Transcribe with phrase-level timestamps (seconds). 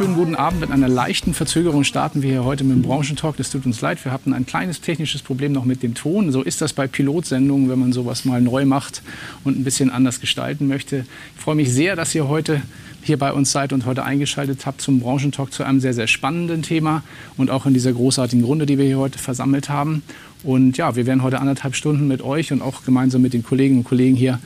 [0.00, 0.60] wunderschönen guten Abend.
[0.60, 3.36] Mit einer leichten Verzögerung starten wir hier heute mit dem Branchentalk.
[3.36, 4.04] Das tut uns leid.
[4.04, 6.32] Wir hatten ein kleines technisches Problem noch mit dem Ton.
[6.32, 9.02] So ist das bei Pilotsendungen, wenn man sowas mal neu macht
[9.44, 11.06] und ein bisschen anders gestalten möchte.
[11.36, 12.60] Ich freue mich sehr, dass ihr heute
[13.02, 16.62] hier bei uns seid und heute eingeschaltet habt zum Branchentalk zu einem sehr, sehr spannenden
[16.62, 17.04] Thema
[17.36, 20.02] und auch in dieser großartigen Runde, die wir hier heute versammelt haben.
[20.42, 23.78] Und ja, wir werden heute anderthalb Stunden mit euch und auch gemeinsam mit den Kolleginnen
[23.78, 24.40] und Kollegen hier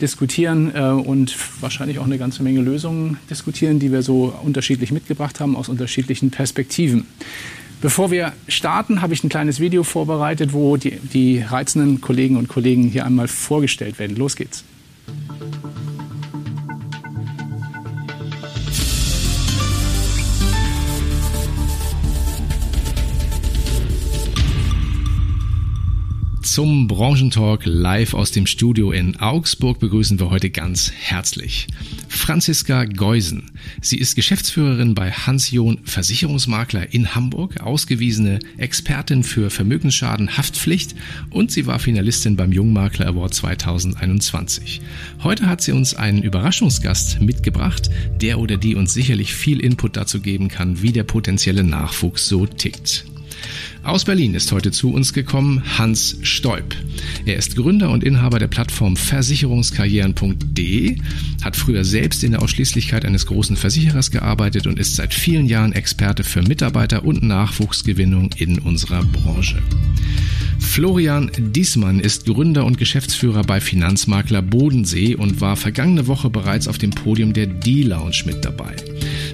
[0.00, 5.40] diskutieren äh, und wahrscheinlich auch eine ganze Menge Lösungen diskutieren, die wir so unterschiedlich mitgebracht
[5.40, 7.06] haben aus unterschiedlichen Perspektiven.
[7.80, 12.48] Bevor wir starten, habe ich ein kleines Video vorbereitet, wo die, die reizenden Kollegen und
[12.48, 14.16] Kollegen hier einmal vorgestellt werden.
[14.16, 14.64] Los geht's.
[26.46, 31.66] Zum Branchentalk live aus dem Studio in Augsburg begrüßen wir heute ganz herzlich
[32.08, 33.50] Franziska Geusen.
[33.82, 40.94] Sie ist Geschäftsführerin bei Hans-John Versicherungsmakler in Hamburg, ausgewiesene Expertin für Vermögensschaden Haftpflicht
[41.30, 44.80] und sie war Finalistin beim Jungmakler Award 2021.
[45.24, 50.20] Heute hat sie uns einen Überraschungsgast mitgebracht, der oder die uns sicherlich viel Input dazu
[50.20, 53.04] geben kann, wie der potenzielle Nachwuchs so tickt.
[53.86, 56.74] Aus Berlin ist heute zu uns gekommen Hans Stoib.
[57.24, 60.98] Er ist Gründer und Inhaber der Plattform Versicherungskarrieren.de,
[61.44, 65.72] hat früher selbst in der Ausschließlichkeit eines großen Versicherers gearbeitet und ist seit vielen Jahren
[65.72, 69.62] Experte für Mitarbeiter und Nachwuchsgewinnung in unserer Branche.
[70.58, 76.78] Florian Diesmann ist Gründer und Geschäftsführer bei Finanzmakler Bodensee und war vergangene Woche bereits auf
[76.78, 78.74] dem Podium der D-Lounge mit dabei.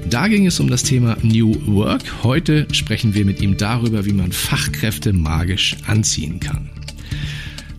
[0.08, 2.02] Da ging es um das Thema New Work.
[2.22, 6.68] Heute sprechen wir mit ihm darüber, wie man Fachkräfte magisch anziehen kann.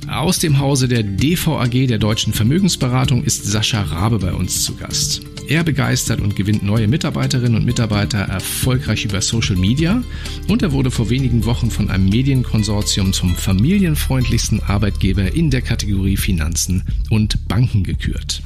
[0.07, 5.21] Aus dem Hause der DVAG der Deutschen Vermögensberatung ist Sascha Rabe bei uns zu Gast.
[5.47, 10.03] Er begeistert und gewinnt neue Mitarbeiterinnen und Mitarbeiter erfolgreich über Social Media
[10.47, 16.17] und er wurde vor wenigen Wochen von einem Medienkonsortium zum familienfreundlichsten Arbeitgeber in der Kategorie
[16.17, 18.41] Finanzen und Banken gekürt.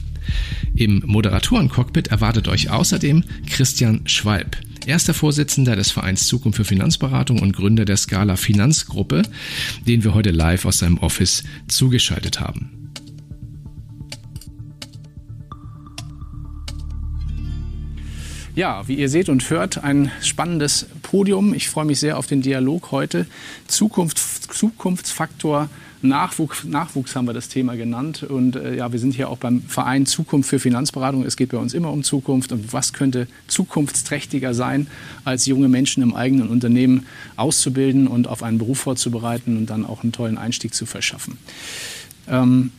[0.76, 4.58] Im Moderatorencockpit erwartet euch außerdem Christian Schwalb.
[4.88, 9.24] Erster Vorsitzender des Vereins Zukunft für Finanzberatung und Gründer der Scala Finanzgruppe,
[9.86, 12.94] den wir heute live aus seinem Office zugeschaltet haben.
[18.56, 21.54] Ja, wie ihr seht und hört, ein spannendes Podium.
[21.54, 23.28] Ich freue mich sehr auf den Dialog heute.
[23.68, 25.70] Zukunft, Zukunftsfaktor
[26.08, 28.24] Nachwuchs, Nachwuchs haben wir das Thema genannt.
[28.24, 31.24] Und äh, ja, wir sind hier auch beim Verein Zukunft für Finanzberatung.
[31.26, 32.52] Es geht bei uns immer um Zukunft.
[32.52, 34.88] Und was könnte zukunftsträchtiger sein,
[35.26, 40.04] als junge Menschen im eigenen Unternehmen auszubilden und auf einen Beruf vorzubereiten und dann auch
[40.04, 41.38] einen tollen Einstieg zu verschaffen.
[42.28, 42.72] Ähm,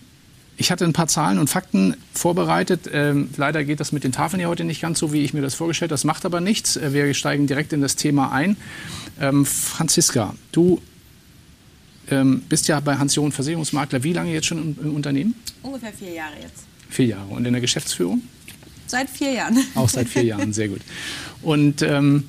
[0.61, 2.91] ich hatte ein paar Zahlen und Fakten vorbereitet.
[2.93, 5.41] Ähm, leider geht das mit den Tafeln hier heute nicht ganz so, wie ich mir
[5.41, 5.95] das vorgestellt habe.
[5.95, 6.77] Das macht aber nichts.
[6.77, 8.57] Äh, wir steigen direkt in das Thema ein.
[9.21, 10.81] Ähm, Franziska, du
[12.11, 14.03] ähm, bist ja bei Hans-Jochen Versicherungsmakler.
[14.03, 15.35] Wie lange jetzt schon im, im, Unternehmen?
[15.63, 16.65] Ungefähr vier Jahre jetzt.
[16.89, 17.29] Vier Jahre.
[17.29, 18.23] Und in der Geschäftsführung?
[18.87, 19.59] Seit vier Jahren.
[19.75, 20.81] Auch seit vier Jahren, sehr gut.
[21.43, 22.25] Und ähm,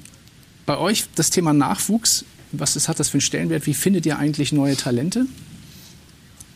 [0.65, 3.65] bei euch das Thema Nachwuchs, was ist, hat das für einen Stellenwert?
[3.65, 5.25] Wie findet ihr eigentlich neue Talente?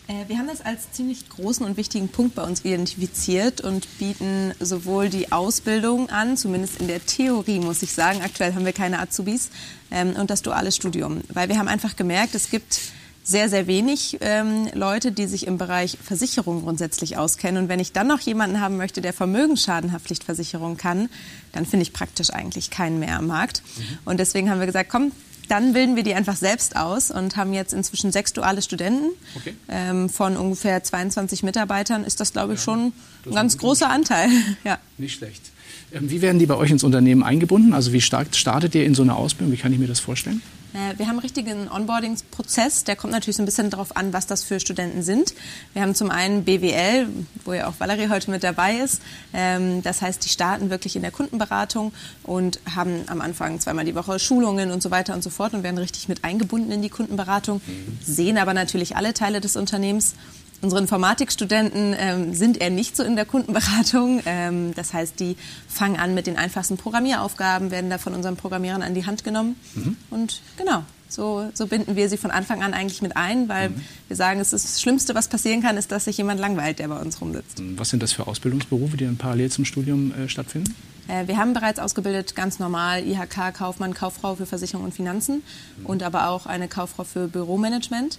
[0.08, 4.54] Äh, wir haben das als ziemlich großen und wichtigen Punkt bei uns identifiziert und bieten
[4.60, 9.00] sowohl die Ausbildung an, zumindest in der Theorie muss ich sagen, aktuell haben wir keine
[9.00, 9.50] Azubis,
[9.92, 11.22] ähm, und das duale Studium.
[11.30, 12.80] Weil wir haben einfach gemerkt, es gibt
[13.24, 17.64] sehr, sehr wenig ähm, Leute, die sich im Bereich Versicherung grundsätzlich auskennen.
[17.64, 21.10] Und wenn ich dann noch jemanden haben möchte, der Vermögensschadenhaftpflichtversicherung kann,
[21.54, 23.64] dann finde ich praktisch eigentlich keinen mehr am Markt.
[23.78, 23.98] Mhm.
[24.06, 25.14] Und deswegen haben wir gesagt, komm,
[25.48, 29.10] dann bilden wir die einfach selbst aus und haben jetzt inzwischen sechs duale Studenten.
[29.36, 29.54] Okay.
[29.70, 32.94] Ähm, von ungefähr 22 Mitarbeitern ist das, glaube ich, ja, schon
[33.26, 34.30] ein ganz großer Anteil.
[34.64, 34.80] ja.
[34.98, 35.52] Nicht schlecht.
[35.94, 37.74] Ähm, wie werden die bei euch ins Unternehmen eingebunden?
[37.74, 39.54] Also wie stark startet ihr in so einer Ausbildung?
[39.54, 40.42] Wie kann ich mir das vorstellen?
[40.74, 42.84] Äh, wir haben einen richtigen Onboarding-Prozess.
[42.84, 45.34] Der kommt natürlich so ein bisschen darauf an, was das für Studenten sind.
[45.74, 47.08] Wir haben zum einen BWL,
[47.46, 49.02] wo ja auch Valerie heute mit dabei ist.
[49.34, 51.94] Ähm, das heißt, die starten wirklich in der Kundenberatung
[52.24, 55.64] und haben am Anfang zweimal die Woche Schulungen und so weiter und so fort und
[55.64, 57.62] werden richtig mit eingebunden in die Kundenberatung,
[58.04, 60.16] sehen aber natürlich alle Teile des Unternehmens
[60.64, 64.22] Unsere Informatikstudenten ähm, sind eher nicht so in der Kundenberatung.
[64.26, 65.36] Ähm, das heißt, die
[65.68, 69.58] fangen an mit den einfachsten Programmieraufgaben, werden da von unseren Programmierern an die Hand genommen.
[69.76, 69.98] Mhm.
[70.10, 73.82] Und genau, so, so, binden wir sie von Anfang an eigentlich mit ein, weil mhm.
[74.08, 76.88] wir sagen, es ist das Schlimmste, was passieren kann, ist, dass sich jemand langweilt, der
[76.88, 77.62] bei uns rumsitzt.
[77.76, 80.74] Was sind das für Ausbildungsberufe, die dann parallel zum Studium äh, stattfinden?
[81.10, 85.44] Äh, wir haben bereits ausgebildet ganz normal IHK, Kaufmann, Kauffrau für Versicherung und Finanzen
[85.78, 85.86] mhm.
[85.88, 88.18] und aber auch eine Kauffrau für Büromanagement.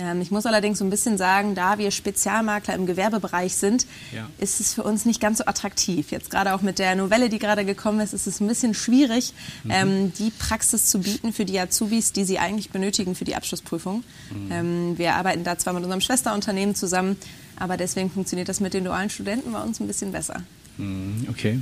[0.00, 4.28] Ähm, ich muss allerdings so ein bisschen sagen, da wir Spezialmakler im Gewerbebereich sind, ja.
[4.38, 6.10] ist es für uns nicht ganz so attraktiv.
[6.10, 9.34] Jetzt gerade auch mit der Novelle, die gerade gekommen ist, ist es ein bisschen schwierig,
[9.64, 9.70] mhm.
[9.70, 14.02] ähm, die Praxis zu bieten für die Azubis, die sie eigentlich benötigen für die Abschlussprüfung.
[14.30, 14.52] Mhm.
[14.52, 17.16] Ähm, wir arbeiten da zwar mit unserem Schwesterunternehmen zusammen,
[17.56, 20.42] aber deswegen funktioniert das mit den dualen Studenten bei uns ein bisschen besser.
[20.80, 21.60] Mhm, okay.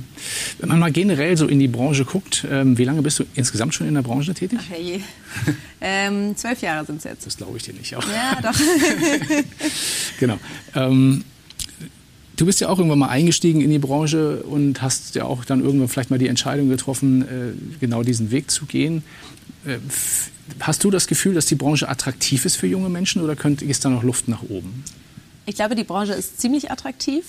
[0.59, 3.73] Wenn man mal generell so in die Branche guckt, ähm, wie lange bist du insgesamt
[3.73, 4.59] schon in der Branche tätig?
[4.61, 5.01] Ach je.
[5.81, 7.25] ähm, zwölf Jahre sind es jetzt.
[7.25, 7.95] Das glaube ich dir nicht.
[7.95, 8.07] Auch.
[8.07, 8.57] Ja, doch.
[10.19, 10.39] genau.
[10.73, 11.25] Ähm,
[12.37, 15.61] du bist ja auch irgendwann mal eingestiegen in die Branche und hast ja auch dann
[15.61, 19.03] irgendwann vielleicht mal die Entscheidung getroffen, äh, genau diesen Weg zu gehen.
[19.65, 19.79] Äh,
[20.61, 23.83] hast du das Gefühl, dass die Branche attraktiv ist für junge Menschen oder könnt, ist
[23.83, 24.85] da noch Luft nach oben?
[25.45, 27.25] Ich glaube, die Branche ist ziemlich attraktiv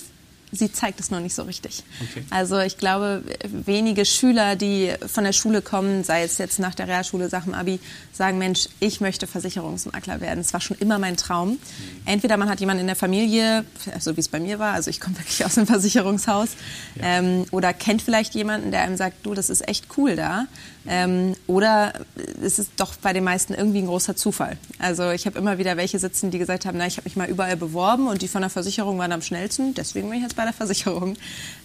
[0.51, 1.83] sie zeigt es noch nicht so richtig.
[2.09, 2.23] Okay.
[2.29, 6.87] Also ich glaube, wenige Schüler, die von der Schule kommen, sei es jetzt nach der
[6.87, 7.79] Realschule, nach dem Abi,
[8.11, 10.39] sagen, Mensch, ich möchte Versicherungsmakler werden.
[10.39, 11.51] Es war schon immer mein Traum.
[11.51, 11.57] Mhm.
[12.05, 13.65] Entweder man hat jemanden in der Familie,
[13.99, 16.49] so wie es bei mir war, also ich komme wirklich aus einem Versicherungshaus,
[16.95, 17.19] ja.
[17.19, 20.47] ähm, oder kennt vielleicht jemanden, der einem sagt, du, das ist echt cool da.
[20.87, 21.93] Ähm, oder
[22.41, 24.57] es ist doch bei den meisten irgendwie ein großer Zufall.
[24.79, 27.29] Also ich habe immer wieder welche sitzen, die gesagt haben, na, ich habe mich mal
[27.29, 30.43] überall beworben und die von der Versicherung waren am schnellsten, deswegen bin ich jetzt bei
[30.43, 31.17] der Versicherung.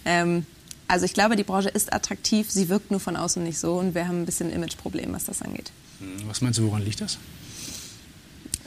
[0.05, 0.45] Ähm,
[0.87, 3.95] also ich glaube, die Branche ist attraktiv, sie wirkt nur von außen nicht so und
[3.95, 5.71] wir haben ein bisschen ein Imageproblem, was das angeht.
[5.99, 7.17] Hm, was meinst du, woran liegt das?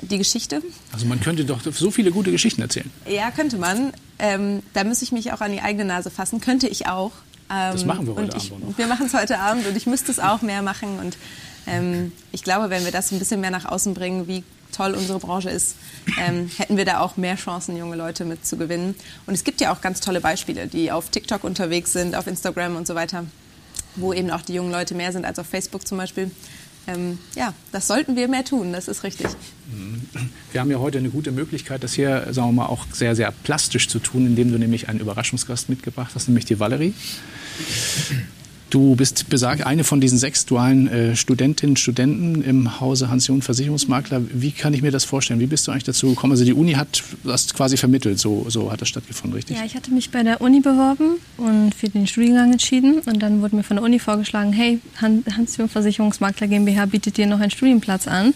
[0.02, 0.62] Die Geschichte.
[0.92, 2.90] Also man könnte doch so viele gute Geschichten erzählen.
[3.06, 3.92] Ja, könnte man.
[4.18, 6.40] Ähm, da müsste ich mich auch an die eigene Nase fassen.
[6.40, 7.12] Könnte ich auch.
[7.50, 8.78] Ähm, das machen wir heute ich, Abend noch.
[8.78, 10.98] Wir machen es heute Abend und ich müsste es auch mehr machen.
[10.98, 11.18] Und
[11.66, 15.18] ähm, ich glaube, wenn wir das ein bisschen mehr nach außen bringen, wie toll unsere
[15.18, 15.76] Branche ist,
[16.18, 18.94] ähm, hätten wir da auch mehr Chancen, junge Leute mit zu gewinnen.
[19.26, 22.76] Und es gibt ja auch ganz tolle Beispiele, die auf TikTok unterwegs sind, auf Instagram
[22.76, 23.24] und so weiter,
[23.96, 26.30] wo eben auch die jungen Leute mehr sind als auf Facebook zum Beispiel.
[26.86, 29.26] Ähm, ja, das sollten wir mehr tun, das ist richtig.
[30.50, 33.30] Wir haben ja heute eine gute Möglichkeit, das hier, sagen wir mal, auch sehr, sehr
[33.30, 36.94] plastisch zu tun, indem du nämlich einen Überraschungsgast mitgebracht hast, nämlich die Valerie.
[38.70, 43.42] Du bist besagt eine von diesen sechs dualen äh, Studentinnen und Studenten im Hause Hans-Jung
[43.42, 44.22] Versicherungsmakler.
[44.32, 45.40] Wie kann ich mir das vorstellen?
[45.40, 46.32] Wie bist du eigentlich dazu gekommen?
[46.32, 49.56] Also die Uni hat das quasi vermittelt, so, so hat das stattgefunden, richtig?
[49.56, 53.00] Ja, ich hatte mich bei der Uni beworben und für den Studiengang entschieden.
[53.06, 57.40] Und dann wurde mir von der Uni vorgeschlagen, hey, Hans-Jung Versicherungsmakler GmbH bietet dir noch
[57.40, 58.34] einen Studienplatz an.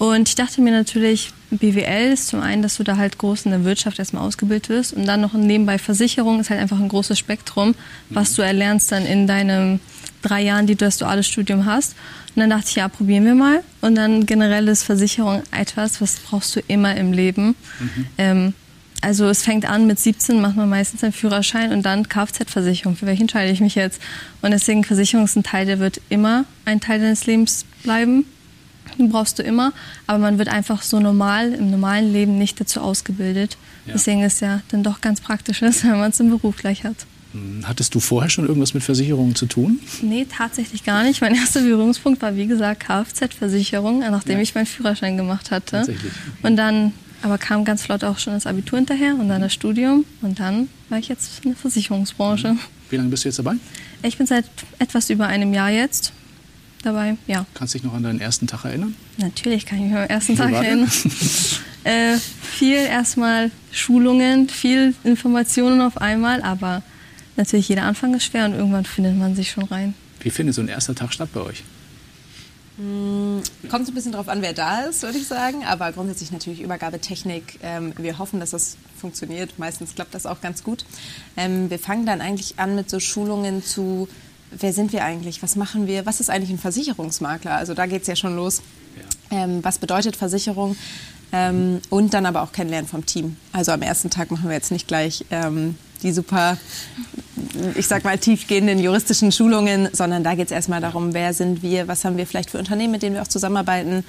[0.00, 3.50] Und ich dachte mir natürlich, BWL ist zum einen, dass du da halt groß in
[3.50, 7.18] der Wirtschaft erstmal ausgebildet wirst und dann noch nebenbei Versicherung ist halt einfach ein großes
[7.18, 7.74] Spektrum,
[8.08, 9.78] was du erlernst dann in deinem
[10.22, 11.96] drei Jahren, die du das duale Studium hast.
[12.34, 13.62] Und dann dachte ich, ja, probieren wir mal.
[13.82, 17.54] Und dann generell ist Versicherung etwas, was brauchst du immer im Leben.
[17.78, 18.06] Mhm.
[18.16, 18.54] Ähm,
[19.02, 22.96] also es fängt an mit 17, macht man meistens einen Führerschein und dann Kfz-Versicherung.
[22.96, 24.00] Für welchen entscheide ich mich jetzt?
[24.40, 28.24] Und deswegen Versicherung ist ein Teil, der wird immer ein Teil deines Lebens bleiben
[29.08, 29.72] brauchst du immer,
[30.06, 33.56] aber man wird einfach so normal im normalen Leben nicht dazu ausgebildet.
[33.86, 33.94] Ja.
[33.94, 37.06] Deswegen ist ja dann doch ganz praktisch, wenn man es im Beruf gleich hat.
[37.32, 39.78] Hm, hattest du vorher schon irgendwas mit Versicherungen zu tun?
[40.02, 41.20] Nee, tatsächlich gar nicht.
[41.20, 44.42] Mein erster Berührungspunkt war, wie gesagt, Kfz-Versicherung, nachdem ja.
[44.42, 45.76] ich meinen Führerschein gemacht hatte.
[45.78, 46.12] Tatsächlich.
[46.42, 46.92] Und dann,
[47.22, 50.04] aber kam ganz flott auch schon das Abitur hinterher und dann das Studium.
[50.22, 52.56] Und dann war ich jetzt in der Versicherungsbranche.
[52.90, 53.54] Wie lange bist du jetzt dabei?
[54.02, 54.46] Ich bin seit
[54.78, 56.12] etwas über einem Jahr jetzt
[56.82, 57.46] dabei, ja.
[57.54, 58.94] Kannst du dich noch an deinen ersten Tag erinnern?
[59.16, 60.90] Natürlich kann ich mich an den ersten Wie Tag erinnern.
[61.84, 66.82] äh, viel erstmal Schulungen, viel Informationen auf einmal, aber
[67.36, 69.94] natürlich jeder Anfang ist schwer und irgendwann findet man sich schon rein.
[70.20, 71.64] Wie findet so ein erster Tag statt bei euch?
[72.80, 75.64] Hm, kommt so ein bisschen drauf an, wer da ist, würde ich sagen.
[75.64, 77.58] Aber grundsätzlich natürlich Übergabetechnik.
[77.62, 79.58] Ähm, wir hoffen, dass das funktioniert.
[79.58, 80.86] Meistens klappt das auch ganz gut.
[81.36, 84.08] Ähm, wir fangen dann eigentlich an mit so Schulungen zu
[84.50, 87.54] wer sind wir eigentlich, was machen wir, was ist eigentlich ein Versicherungsmakler?
[87.54, 88.62] Also da geht es ja schon los.
[89.30, 89.44] Ja.
[89.44, 90.76] Ähm, was bedeutet Versicherung?
[91.32, 93.36] Ähm, und dann aber auch Kennenlernen vom Team.
[93.52, 96.56] Also am ersten Tag machen wir jetzt nicht gleich ähm, die super,
[97.76, 101.88] ich sag mal, tiefgehenden juristischen Schulungen, sondern da geht es erstmal darum, wer sind wir,
[101.88, 104.04] was haben wir vielleicht für Unternehmen, mit denen wir auch zusammenarbeiten.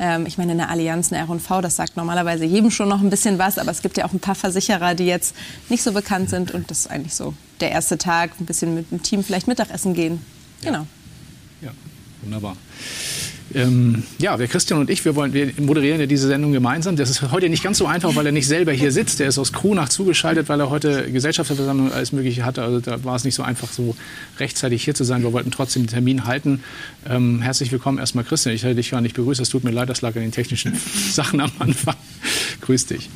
[0.00, 3.38] Ähm, ich meine, eine Allianz, eine R&V, das sagt normalerweise jedem schon noch ein bisschen
[3.38, 5.36] was, aber es gibt ja auch ein paar Versicherer, die jetzt
[5.68, 8.90] nicht so bekannt sind und das ist eigentlich so der erste Tag, ein bisschen mit
[8.90, 10.24] dem Team vielleicht Mittagessen gehen.
[10.62, 10.86] Genau.
[11.60, 11.72] Ja, ja
[12.22, 12.56] wunderbar.
[13.54, 16.96] Ähm, ja, der Christian und ich, wir, wollen, wir moderieren ja diese Sendung gemeinsam.
[16.96, 19.18] Das ist heute nicht ganz so einfach, weil er nicht selber hier sitzt.
[19.18, 22.62] Der ist aus Kronach zugeschaltet, weil er heute Gesellschafterversammlung und alles Mögliche hatte.
[22.62, 23.96] Also da war es nicht so einfach, so
[24.38, 25.22] rechtzeitig hier zu sein.
[25.22, 26.62] Wir wollten trotzdem den Termin halten.
[27.08, 28.54] Ähm, herzlich willkommen erstmal, Christian.
[28.54, 29.40] Ich hätte dich gar nicht begrüßt.
[29.40, 30.74] Es tut mir leid, das lag an den technischen
[31.10, 31.96] Sachen am Anfang.
[32.60, 33.10] Grüß dich.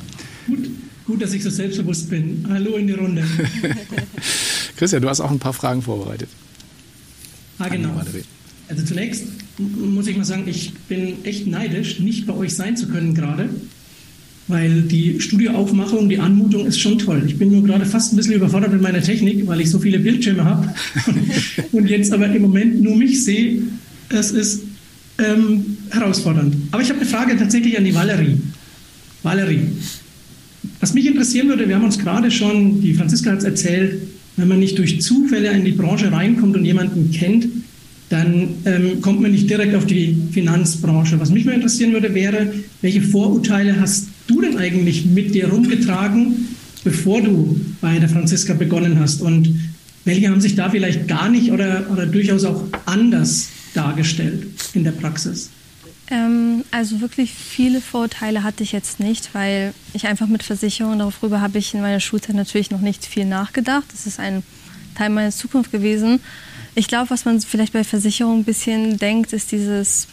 [0.47, 0.69] Gut,
[1.05, 2.45] gut, dass ich so selbstbewusst bin.
[2.49, 3.23] Hallo in die Runde.
[4.75, 6.29] Christian, du hast auch ein paar Fragen vorbereitet.
[7.57, 8.01] Ah, genau.
[8.67, 9.25] Also zunächst
[9.57, 13.49] muss ich mal sagen, ich bin echt neidisch, nicht bei euch sein zu können gerade.
[14.47, 17.23] weil die Studioaufmachung, die Anmutung ist schon toll.
[17.25, 19.99] Ich bin nur gerade fast ein bisschen überfordert mit meiner Technik, weil ich so viele
[19.99, 20.73] Bildschirme habe
[21.71, 23.63] und jetzt aber im Moment nur mich sehe.
[24.09, 24.61] Es ist
[25.17, 26.55] ähm, herausfordernd.
[26.71, 28.37] Aber ich habe eine Frage tatsächlich an die Valerie.
[29.23, 29.61] Valerie,
[30.79, 33.99] was mich interessieren würde, wir haben uns gerade schon, die Franziska hat es erzählt,
[34.37, 37.47] wenn man nicht durch Zufälle in die Branche reinkommt und jemanden kennt,
[38.09, 41.19] dann ähm, kommt man nicht direkt auf die Finanzbranche.
[41.19, 46.49] Was mich mal interessieren würde, wäre, welche Vorurteile hast du denn eigentlich mit dir rumgetragen,
[46.83, 49.21] bevor du bei der Franziska begonnen hast?
[49.21, 49.55] Und
[50.05, 54.91] welche haben sich da vielleicht gar nicht oder, oder durchaus auch anders dargestellt in der
[54.91, 55.49] Praxis?
[56.11, 61.41] Ähm, also wirklich viele Vorurteile hatte ich jetzt nicht, weil ich einfach mit Versicherungen, darüber
[61.41, 63.85] habe ich in meiner Schulzeit natürlich noch nicht viel nachgedacht.
[63.91, 64.43] Das ist ein
[64.93, 66.19] Teil meiner Zukunft gewesen.
[66.77, 70.07] Ich glaube, was man vielleicht bei Versicherungen ein bisschen denkt, ist dieses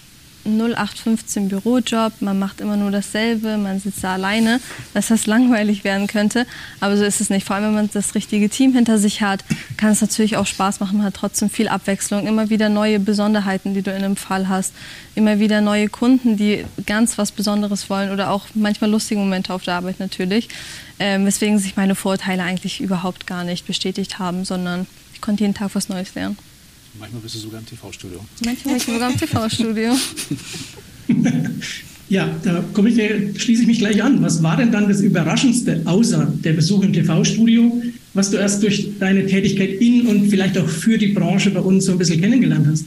[0.45, 4.61] 0815 Bürojob, man macht immer nur dasselbe, man sitzt da alleine,
[4.95, 6.47] dass das langweilig werden könnte.
[6.81, 7.47] Aber so ist es nicht.
[7.47, 9.45] Vor allem, wenn man das richtige Team hinter sich hat,
[9.77, 10.99] kann es natürlich auch Spaß machen.
[10.99, 14.73] Man hat trotzdem viel Abwechslung, immer wieder neue Besonderheiten, die du in einem Fall hast,
[15.15, 19.65] immer wieder neue Kunden, die ganz was Besonderes wollen oder auch manchmal lustige Momente auf
[19.65, 20.49] der Arbeit natürlich.
[20.99, 25.55] Ähm, weswegen sich meine Vorurteile eigentlich überhaupt gar nicht bestätigt haben, sondern ich konnte jeden
[25.55, 26.37] Tag was Neues lernen.
[26.99, 28.21] Manchmal bist du sogar im TV-Studio.
[28.45, 29.97] Manchmal bin ich sogar im TV-Studio.
[32.09, 34.23] ja, da komme ich, schließe ich mich gleich an.
[34.23, 37.83] Was war denn dann das Überraschendste, außer der Besuch im TV-Studio,
[38.13, 41.87] was du erst durch deine Tätigkeit in und vielleicht auch für die Branche bei uns
[41.87, 42.85] so ein bisschen kennengelernt hast?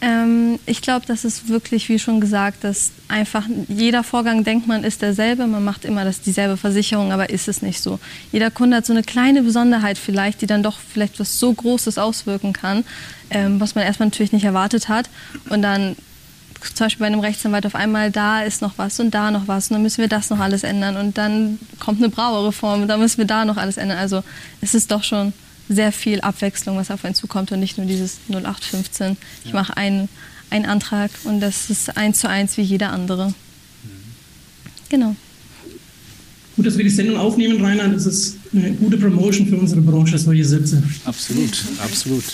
[0.00, 4.84] Ähm, ich glaube, das ist wirklich, wie schon gesagt, dass einfach jeder Vorgang denkt man
[4.84, 7.98] ist derselbe, man macht immer das dieselbe Versicherung, aber ist es nicht so.
[8.30, 11.98] Jeder Kunde hat so eine kleine Besonderheit vielleicht, die dann doch vielleicht was so Großes
[11.98, 12.84] auswirken kann,
[13.30, 15.10] ähm, was man erstmal natürlich nicht erwartet hat.
[15.50, 15.96] Und dann
[16.60, 19.68] zum Beispiel bei einem Rechtsanwalt auf einmal da ist noch was und da noch was
[19.68, 23.00] und dann müssen wir das noch alles ändern und dann kommt eine Brauerreform und dann
[23.00, 23.98] müssen wir da noch alles ändern.
[23.98, 24.22] Also
[24.60, 25.32] es ist doch schon
[25.68, 29.16] sehr viel Abwechslung, was auf einen zukommt und nicht nur dieses 0815.
[29.44, 30.08] Ich mache einen,
[30.50, 33.28] einen Antrag und das ist eins zu eins wie jeder andere.
[33.28, 33.34] Mhm.
[34.88, 35.16] Genau.
[36.56, 37.88] Gut, dass wir die Sendung aufnehmen, Rainer.
[37.88, 40.82] Das ist eine gute Promotion für unsere Branche, solche Sätze.
[41.04, 42.24] Absolut, absolut.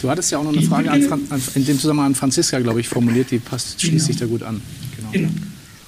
[0.00, 2.80] Du hattest ja auch noch eine Frage an, an, in dem Zusammenhang an Franziska, glaube
[2.80, 3.30] ich, formuliert.
[3.30, 4.06] Die passt, schließt genau.
[4.06, 4.62] sich da gut an.
[4.96, 5.10] Genau.
[5.12, 5.28] genau.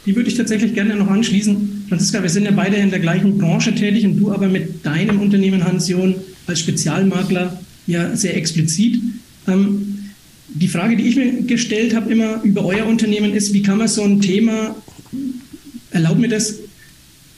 [0.05, 1.87] Die würde ich tatsächlich gerne noch anschließen.
[1.89, 5.21] Franziska, wir sind ja beide in der gleichen Branche tätig und du aber mit deinem
[5.23, 6.15] Unternehmen Hans-Jon
[6.47, 9.01] als Spezialmakler ja sehr explizit.
[9.47, 10.11] Ähm,
[10.49, 13.89] die Frage, die ich mir gestellt habe immer über euer Unternehmen ist, wie kann man
[13.89, 14.77] so ein Thema,
[15.91, 16.57] erlaubt mir das,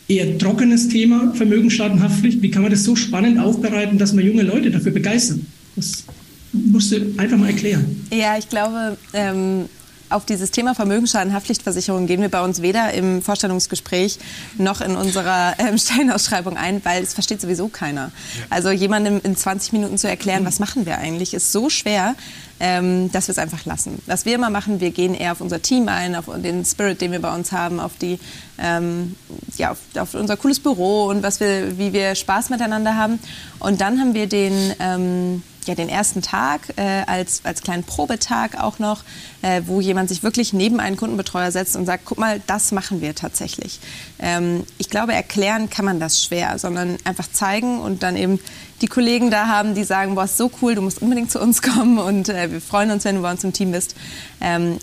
[0.08, 4.70] eher trockenes Thema, Vermögensstaatenhaftpflicht, wie kann man das so spannend aufbereiten, dass man junge Leute
[4.70, 5.46] dafür begeistern?
[5.76, 6.04] Das
[6.52, 8.06] musst du einfach mal erklären.
[8.10, 9.66] Ja, ich glaube, ähm,
[10.10, 14.18] auf dieses Thema Vermögensschadenhaftpflichtversicherung gehen wir bei uns weder im Vorstellungsgespräch
[14.56, 18.10] noch in unserer ähm, Stellenausschreibung ein, weil es versteht sowieso keiner.
[18.50, 22.14] Also jemandem in 20 Minuten zu erklären, was machen wir eigentlich, ist so schwer,
[22.60, 24.02] ähm, dass wir es einfach lassen.
[24.06, 27.12] Was wir immer machen, wir gehen eher auf unser Team ein, auf den Spirit, den
[27.12, 28.18] wir bei uns haben, auf die,
[28.58, 29.14] ähm,
[29.56, 33.18] ja, auf, auf, unser cooles Büro und was wir, wie wir Spaß miteinander haben.
[33.60, 38.58] Und dann haben wir den ähm, ja, den ersten Tag äh, als, als kleinen Probetag
[38.60, 39.04] auch noch,
[39.42, 43.00] äh, wo jemand sich wirklich neben einen Kundenbetreuer setzt und sagt, guck mal, das machen
[43.00, 43.78] wir tatsächlich.
[44.18, 48.40] Ähm, ich glaube, erklären kann man das schwer, sondern einfach zeigen und dann eben
[48.80, 51.62] die Kollegen da haben, die sagen, boah, ist so cool, du musst unbedingt zu uns
[51.62, 53.94] kommen und äh, wir freuen uns, wenn du bei uns im Team bist.
[54.40, 54.78] Ähm,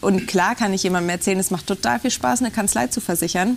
[0.00, 3.56] und klar kann ich jemandem erzählen, es macht total viel Spaß, eine Kanzlei zu versichern.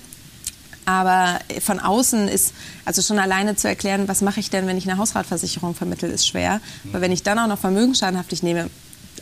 [0.86, 2.54] Aber von außen ist,
[2.86, 6.28] also schon alleine zu erklären, was mache ich denn, wenn ich eine Hausratversicherung vermittle, ist
[6.28, 6.60] schwer.
[6.92, 8.70] Weil wenn ich dann auch noch vermögensschadenhaftig nehme,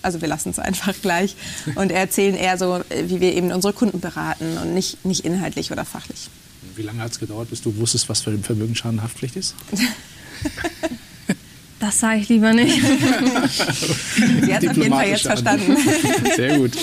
[0.01, 1.35] also wir lassen es einfach gleich
[1.75, 5.85] und erzählen eher so, wie wir eben unsere Kunden beraten und nicht, nicht inhaltlich oder
[5.85, 6.29] fachlich.
[6.75, 9.55] Wie lange hat es gedauert, bis du wusstest, was für Vermögensschadenhaftpflicht ist?
[11.79, 12.75] Das sage ich lieber nicht.
[14.43, 15.77] Sie hat es auf jeden Fall jetzt verstanden.
[16.35, 16.73] Sehr gut.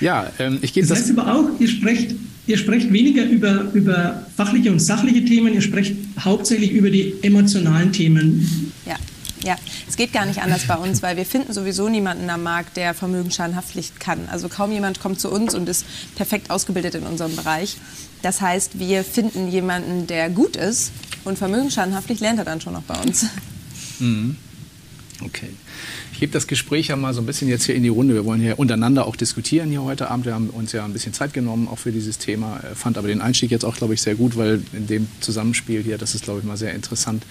[0.00, 0.90] Ja, ähm, ich gehe das.
[0.90, 2.14] Das heißt aber auch, ihr sprecht
[2.50, 7.92] Ihr sprecht weniger über, über fachliche und sachliche Themen, ihr sprecht hauptsächlich über die emotionalen
[7.92, 8.72] Themen.
[8.86, 8.96] Ja.
[9.42, 9.56] Ja,
[9.88, 12.92] es geht gar nicht anders bei uns, weil wir finden sowieso niemanden am Markt, der
[12.92, 14.28] Vermögensschadenhaftpflicht kann.
[14.30, 17.78] Also kaum jemand kommt zu uns und ist perfekt ausgebildet in unserem Bereich.
[18.20, 20.92] Das heißt, wir finden jemanden, der gut ist
[21.24, 23.26] und Vermögensschadenhaftpflicht lernt er dann schon noch bei uns.
[23.98, 24.36] Mhm.
[25.22, 25.50] Okay.
[26.12, 28.14] Ich gebe das Gespräch ja mal so ein bisschen jetzt hier in die Runde.
[28.14, 30.26] Wir wollen hier untereinander auch diskutieren hier heute Abend.
[30.26, 32.60] Wir haben uns ja ein bisschen Zeit genommen, auch für dieses Thema.
[32.74, 35.98] Fand aber den Einstieg jetzt auch, glaube ich, sehr gut, weil in dem Zusammenspiel hier,
[35.98, 37.24] das ist, glaube ich, mal sehr interessant,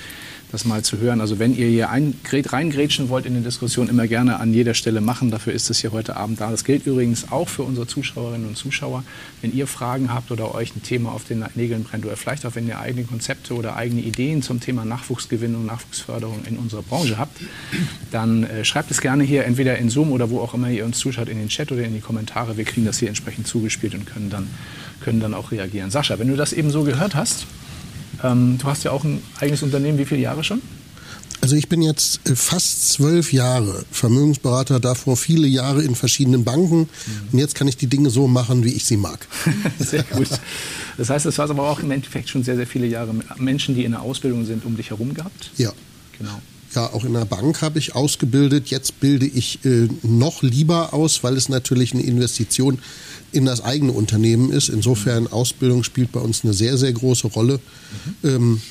[0.52, 1.22] das mal zu hören.
[1.22, 5.30] Also wenn ihr hier reingrätschen wollt in die Diskussion, immer gerne an jeder Stelle machen.
[5.32, 6.50] Dafür ist es hier heute Abend da.
[6.50, 9.04] Das gilt übrigens auch für unsere Zuschauerinnen und Zuschauer.
[9.42, 12.56] Wenn ihr Fragen habt oder euch ein Thema auf den Nägeln brennt oder vielleicht auch
[12.56, 17.40] wenn ihr eigene Konzepte oder eigene Ideen zum Thema Nachwuchsgewinnung, Nachwuchsförderung in unserer Branche habt,
[18.12, 20.98] dann äh, schreibt es gerne hier entweder in Zoom oder wo auch immer ihr uns
[20.98, 22.58] zuschaut, in den Chat oder in die Kommentare.
[22.58, 24.48] Wir kriegen das hier entsprechend zugespielt und können dann,
[25.02, 25.92] können dann auch reagieren.
[25.92, 27.46] Sascha, wenn du das eben so gehört hast,
[28.24, 30.62] ähm, du hast ja auch ein eigenes Unternehmen, wie viele Jahre schon?
[31.42, 36.80] Also ich bin jetzt äh, fast zwölf Jahre Vermögensberater, davor viele Jahre in verschiedenen Banken.
[36.80, 36.88] Mhm.
[37.32, 39.28] Und jetzt kann ich die Dinge so machen, wie ich sie mag.
[39.80, 40.28] sehr gut.
[40.98, 43.86] Das heißt, das war aber auch im Endeffekt schon sehr, sehr viele Jahre Menschen, die
[43.86, 45.52] in der Ausbildung sind, um dich herum gehabt?
[45.58, 45.72] Ja.
[46.18, 46.42] Genau.
[46.76, 48.68] Ja, auch in der Bank habe ich ausgebildet.
[48.68, 52.80] Jetzt bilde ich äh, noch lieber aus, weil es natürlich eine Investition
[53.32, 54.70] in das eigene Unternehmen ist.
[54.70, 57.60] Insofern Ausbildung spielt bei uns eine sehr, sehr große Rolle.
[58.24, 58.30] Mhm.
[58.30, 58.62] Ähm,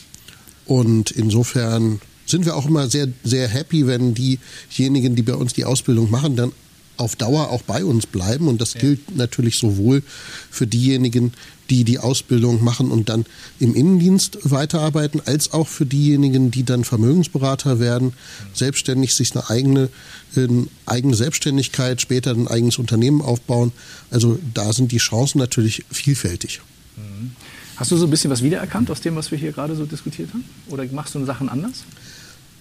[0.66, 5.64] und insofern sind wir auch immer sehr, sehr happy, wenn diejenigen, die bei uns die
[5.64, 6.52] Ausbildung machen, dann
[6.98, 8.48] auf Dauer auch bei uns bleiben.
[8.48, 8.80] Und das ja.
[8.80, 10.02] gilt natürlich sowohl
[10.50, 11.32] für diejenigen,
[11.70, 13.26] die die Ausbildung machen und dann
[13.58, 18.12] im Innendienst weiterarbeiten, als auch für diejenigen, die dann Vermögensberater werden,
[18.54, 19.90] selbstständig sich eine eigene,
[20.36, 23.72] eine eigene Selbstständigkeit, später ein eigenes Unternehmen aufbauen.
[24.10, 26.60] Also da sind die Chancen natürlich vielfältig.
[26.96, 27.32] Mhm.
[27.76, 30.30] Hast du so ein bisschen was wiedererkannt aus dem, was wir hier gerade so diskutiert
[30.32, 30.44] haben?
[30.68, 31.84] Oder machst du Sachen anders?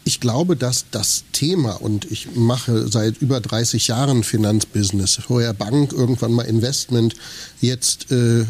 [0.03, 5.91] Ich glaube, dass das Thema, und ich mache seit über 30 Jahren Finanzbusiness, vorher Bank,
[5.91, 7.15] irgendwann mal Investment,
[7.61, 8.45] jetzt äh,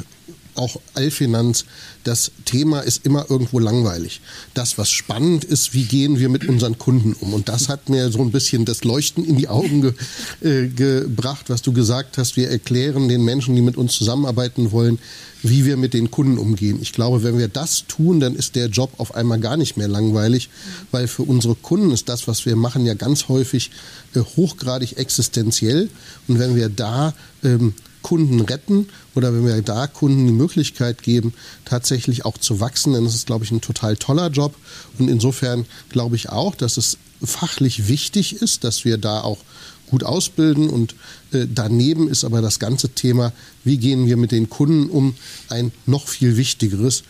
[0.57, 1.65] auch Allfinanz,
[2.03, 4.21] das Thema ist immer irgendwo langweilig.
[4.53, 7.33] Das, was spannend ist, wie gehen wir mit unseren Kunden um?
[7.33, 9.93] Und das hat mir so ein bisschen das Leuchten in die Augen ge,
[10.41, 12.37] äh, gebracht, was du gesagt hast.
[12.37, 14.99] Wir erklären den Menschen, die mit uns zusammenarbeiten wollen,
[15.43, 16.79] wie wir mit den Kunden umgehen.
[16.81, 19.87] Ich glaube, wenn wir das tun, dann ist der Job auf einmal gar nicht mehr
[19.87, 20.49] langweilig,
[20.91, 23.71] weil für unsere Kunden ist das, was wir machen, ja ganz häufig
[24.15, 25.89] äh, hochgradig existenziell.
[26.27, 27.73] Und wenn wir da ähm,
[28.07, 31.33] Kunden retten oder wenn wir da Kunden die Möglichkeit geben,
[31.65, 34.55] tatsächlich auch zu wachsen, dann ist es, glaube ich, ein total toller Job.
[34.97, 39.39] Und insofern glaube ich auch, dass es fachlich wichtig ist, dass wir da auch
[39.87, 40.69] gut ausbilden.
[40.69, 40.95] Und
[41.33, 43.33] äh, daneben ist aber das ganze Thema,
[43.65, 45.13] wie gehen wir mit den Kunden um,
[45.49, 47.03] ein noch viel wichtigeres.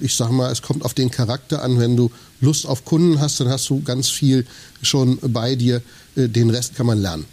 [0.00, 1.80] Ich sage mal, es kommt auf den Charakter an.
[1.80, 4.46] Wenn du Lust auf Kunden hast, dann hast du ganz viel
[4.80, 5.82] schon bei dir.
[6.14, 7.24] Äh, den Rest kann man lernen.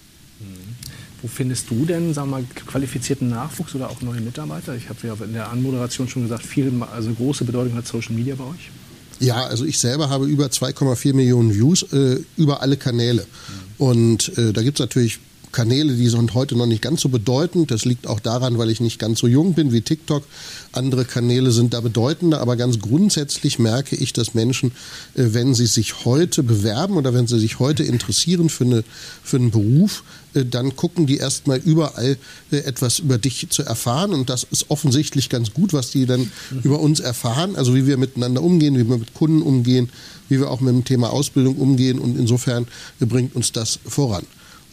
[1.27, 4.73] Wo findest du denn, sagen wir mal, qualifizierten Nachwuchs oder auch neue Mitarbeiter?
[4.75, 8.35] Ich habe ja in der Anmoderation schon gesagt, viel, also große Bedeutung hat Social Media
[8.35, 8.71] bei euch.
[9.19, 13.23] Ja, also ich selber habe über 2,4 Millionen Views äh, über alle Kanäle.
[13.23, 13.85] Mhm.
[13.85, 15.19] Und äh, da gibt es natürlich
[15.57, 17.71] Kanäle, die sind heute noch nicht ganz so bedeutend.
[17.71, 20.23] Das liegt auch daran, weil ich nicht ganz so jung bin wie TikTok.
[20.71, 24.69] Andere Kanäle sind da bedeutender, aber ganz grundsätzlich merke ich, dass Menschen,
[25.15, 28.83] äh, wenn sie sich heute bewerben oder wenn sie sich heute interessieren für, eine,
[29.23, 30.03] für einen Beruf,
[30.35, 32.17] äh, dann gucken die erstmal überall
[32.51, 34.13] äh, etwas über dich zu erfahren.
[34.13, 36.31] Und das ist offensichtlich ganz gut, was die dann
[36.63, 37.55] über uns erfahren.
[37.55, 39.89] Also wie wir miteinander umgehen, wie wir mit Kunden umgehen,
[40.29, 41.97] wie wir auch mit dem Thema Ausbildung umgehen.
[41.97, 42.67] Und insofern
[42.99, 44.23] bringt uns das voran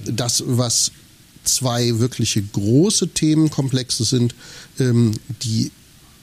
[0.05, 0.93] das, was
[1.45, 4.35] zwei wirkliche große Themenkomplexe sind,
[4.79, 5.71] ähm, die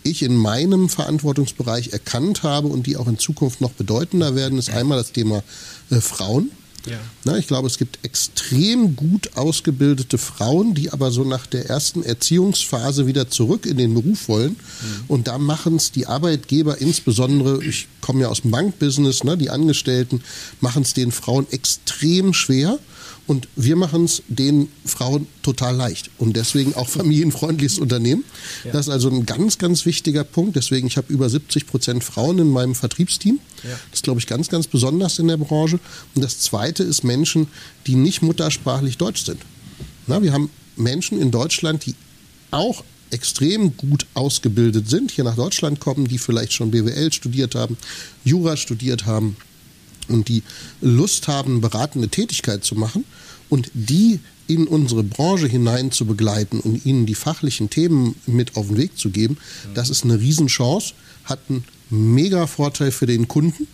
[0.03, 4.71] ich in meinem Verantwortungsbereich erkannt habe und die auch in Zukunft noch bedeutender werden, ist
[4.71, 5.43] einmal das Thema
[5.91, 6.51] äh, Frauen.
[6.87, 6.97] Ja.
[7.25, 12.01] Na, ich glaube, es gibt extrem gut ausgebildete Frauen, die aber so nach der ersten
[12.01, 14.53] Erziehungsphase wieder zurück in den Beruf wollen.
[14.53, 15.03] Mhm.
[15.07, 19.51] Und da machen es die Arbeitgeber, insbesondere, ich komme ja aus dem Bankbusiness, ne, die
[19.51, 20.23] Angestellten,
[20.59, 22.79] machen es den Frauen extrem schwer.
[23.27, 28.23] Und wir machen es den Frauen total leicht und deswegen auch familienfreundliches Unternehmen.
[28.65, 28.71] Ja.
[28.71, 30.55] Das ist also ein ganz, ganz wichtiger Punkt.
[30.55, 33.39] Deswegen, ich habe über 70 Prozent Frauen in meinem Vertriebsteam.
[33.63, 33.69] Ja.
[33.69, 35.79] Das ist, glaube ich, ganz, ganz besonders in der Branche.
[36.15, 37.47] Und das Zweite ist Menschen,
[37.87, 39.41] die nicht muttersprachlich Deutsch sind.
[40.07, 41.95] Na, wir haben Menschen in Deutschland, die
[42.49, 47.77] auch extrem gut ausgebildet sind, hier nach Deutschland kommen, die vielleicht schon BWL studiert haben,
[48.23, 49.35] Jura studiert haben,
[50.11, 50.43] und die
[50.81, 53.05] Lust haben, beratende Tätigkeit zu machen
[53.49, 58.67] und die in unsere Branche hinein zu begleiten und ihnen die fachlichen Themen mit auf
[58.67, 59.37] den Weg zu geben,
[59.73, 60.93] das ist eine Riesenchance,
[61.23, 63.67] hat einen mega Vorteil für den Kunden,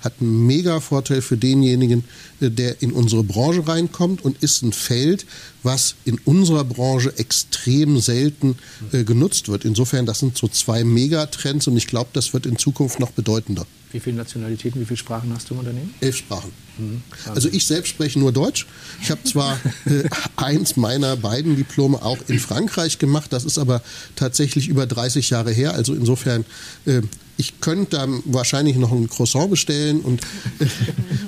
[0.00, 2.04] hat einen mega Vorteil für denjenigen,
[2.40, 5.26] äh, der in unsere Branche reinkommt und ist ein Feld,
[5.62, 8.56] was in unserer Branche extrem selten
[8.92, 9.64] äh, genutzt wird.
[9.64, 13.66] Insofern, das sind so zwei Megatrends und ich glaube, das wird in Zukunft noch bedeutender.
[13.96, 15.94] Wie viele Nationalitäten, wie viele Sprachen hast du im Unternehmen?
[16.02, 16.52] Elf Sprachen.
[16.76, 17.00] Mhm.
[17.34, 18.66] Also ich selbst spreche nur Deutsch.
[19.00, 20.02] Ich habe zwar äh,
[20.36, 23.80] eins meiner beiden Diplome auch in Frankreich gemacht, das ist aber
[24.14, 25.72] tatsächlich über 30 Jahre her.
[25.72, 26.44] Also insofern,
[26.84, 27.00] äh,
[27.38, 30.20] ich könnte dann wahrscheinlich noch ein Croissant bestellen und
[30.58, 30.66] äh,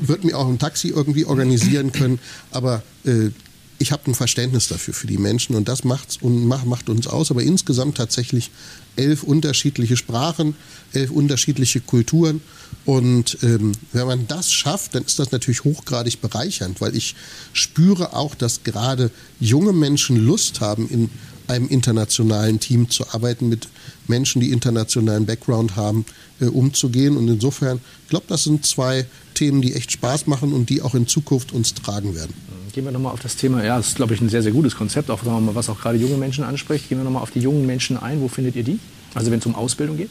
[0.03, 2.19] würde mir auch ein Taxi irgendwie organisieren können.
[2.51, 3.31] Aber äh,
[3.79, 7.31] ich habe ein Verständnis dafür für die Menschen und das macht's und macht uns aus.
[7.31, 8.51] Aber insgesamt tatsächlich
[8.97, 10.57] elf unterschiedliche Sprachen,
[10.93, 12.43] elf unterschiedliche Kulturen.
[12.89, 17.17] Und ähm, wenn man das schafft, dann ist das natürlich hochgradig bereichernd, weil ich
[17.53, 21.11] spüre auch, dass gerade junge Menschen Lust haben, in
[21.49, 23.69] einem internationalen Team zu arbeiten, mit
[24.07, 26.07] Menschen, die internationalen Background haben,
[26.41, 27.19] äh, umzugehen.
[27.19, 30.95] Und insofern, ich glaube, das sind zwei Themen, die echt Spaß machen und die auch
[30.95, 32.33] in Zukunft uns tragen werden.
[32.73, 34.75] Gehen wir nochmal auf das Thema, ja, das ist, glaube ich, ein sehr, sehr gutes
[34.75, 36.89] Konzept, auch was auch gerade junge Menschen anspricht.
[36.89, 38.23] Gehen wir nochmal auf die jungen Menschen ein.
[38.23, 38.79] Wo findet ihr die?
[39.13, 40.09] Also wenn es um Ausbildung geht?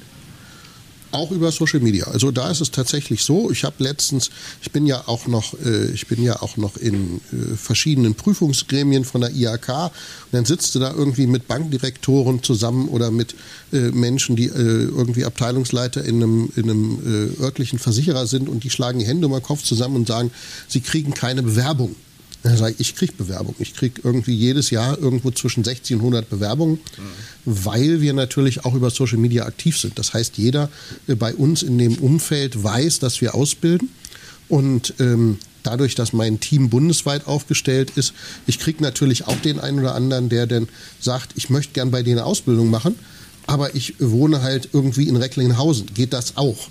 [1.11, 2.05] Auch über Social Media.
[2.07, 3.49] Also da ist es tatsächlich so.
[3.51, 4.29] Ich habe letztens,
[4.61, 9.05] ich bin ja auch noch, äh, ich bin ja auch noch in äh, verschiedenen Prüfungsgremien
[9.05, 9.91] von der IHK und
[10.31, 13.35] dann sitzt du da irgendwie mit Bankdirektoren zusammen oder mit
[13.71, 18.63] äh, Menschen, die äh, irgendwie Abteilungsleiter in einem, in einem äh, örtlichen Versicherer sind und
[18.63, 20.31] die schlagen die Hände um den Kopf zusammen und sagen,
[20.67, 21.95] sie kriegen keine Bewerbung.
[22.47, 23.55] Dann sage ich, ich kriege Bewerbung.
[23.59, 27.01] Ich kriege irgendwie jedes Jahr irgendwo zwischen 60 und 100 Bewerbungen, mhm.
[27.43, 29.99] weil wir natürlich auch über Social Media aktiv sind.
[29.99, 30.69] Das heißt, jeder
[31.07, 33.89] äh, bei uns in dem Umfeld weiß, dass wir ausbilden.
[34.47, 38.13] Und ähm, dadurch, dass mein Team bundesweit aufgestellt ist,
[38.45, 40.69] ich kriege natürlich auch den einen oder anderen, der dann
[41.01, 42.95] sagt, ich möchte gern bei denen eine Ausbildung machen,
[43.45, 45.87] aber ich wohne halt irgendwie in Recklinghausen.
[45.93, 46.69] Geht das auch?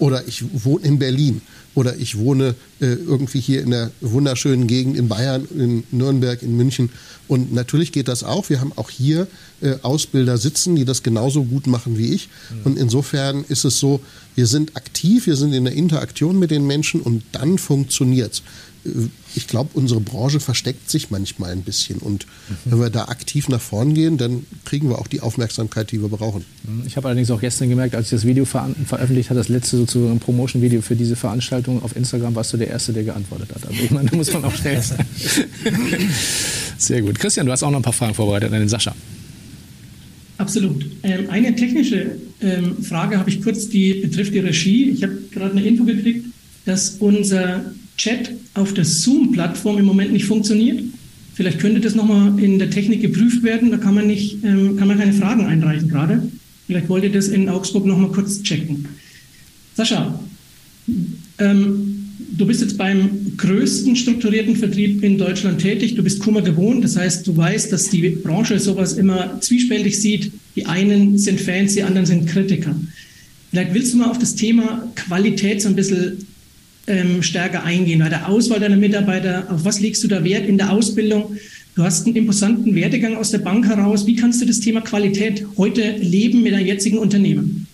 [0.00, 1.42] Oder ich wohne in Berlin
[1.74, 6.56] oder ich wohne äh, irgendwie hier in der wunderschönen Gegend in Bayern, in Nürnberg, in
[6.56, 6.90] München.
[7.28, 8.50] Und natürlich geht das auch.
[8.50, 9.26] Wir haben auch hier
[9.62, 12.28] äh, Ausbilder sitzen, die das genauso gut machen wie ich.
[12.64, 14.00] Und insofern ist es so,
[14.34, 18.42] wir sind aktiv, wir sind in der Interaktion mit den Menschen und dann funktioniert's
[19.34, 21.98] ich glaube, unsere Branche versteckt sich manchmal ein bisschen.
[21.98, 22.26] Und
[22.64, 26.08] wenn wir da aktiv nach vorn gehen, dann kriegen wir auch die Aufmerksamkeit, die wir
[26.08, 26.44] brauchen.
[26.86, 29.76] Ich habe allerdings auch gestern gemerkt, als ich das Video ver veröffentlicht habe, das letzte
[29.76, 33.66] sozusagen Promotion-Video für diese Veranstaltung auf Instagram, warst du der Erste, der geantwortet hat.
[33.66, 35.06] Also ich meine, da muss man auch schnell sein.
[36.78, 37.18] Sehr gut.
[37.18, 38.94] Christian, du hast auch noch ein paar Fragen vorbereitet an den Sascha.
[40.38, 40.84] Absolut.
[41.04, 44.90] Ähm, eine technische ähm, Frage habe ich kurz, die betrifft die Regie.
[44.90, 46.26] Ich habe gerade eine Info gekriegt,
[46.64, 47.64] dass unser
[48.02, 50.82] Chat auf der Zoom-Plattform im Moment nicht funktioniert.
[51.34, 53.70] Vielleicht könnte das nochmal in der Technik geprüft werden.
[53.70, 56.20] Da kann man nicht, ähm, kann man keine Fragen einreichen gerade.
[56.66, 58.88] Vielleicht wollt ihr das in Augsburg nochmal kurz checken.
[59.76, 60.18] Sascha,
[61.38, 65.94] ähm, du bist jetzt beim größten strukturierten Vertrieb in Deutschland tätig.
[65.94, 66.82] Du bist Kummer gewohnt.
[66.82, 70.32] Das heißt, du weißt, dass die Branche sowas immer zwiespältig sieht.
[70.56, 72.74] Die einen sind Fans, die anderen sind Kritiker.
[73.50, 76.26] Vielleicht willst du mal auf das Thema Qualität so ein bisschen
[76.86, 78.00] ähm, stärker eingehen.
[78.00, 81.36] Bei der Auswahl deiner Mitarbeiter, auf was legst du da Wert in der Ausbildung?
[81.74, 84.06] Du hast einen imposanten Werdegang aus der Bank heraus.
[84.06, 87.66] Wie kannst du das Thema Qualität heute leben mit deinem jetzigen Unternehmen?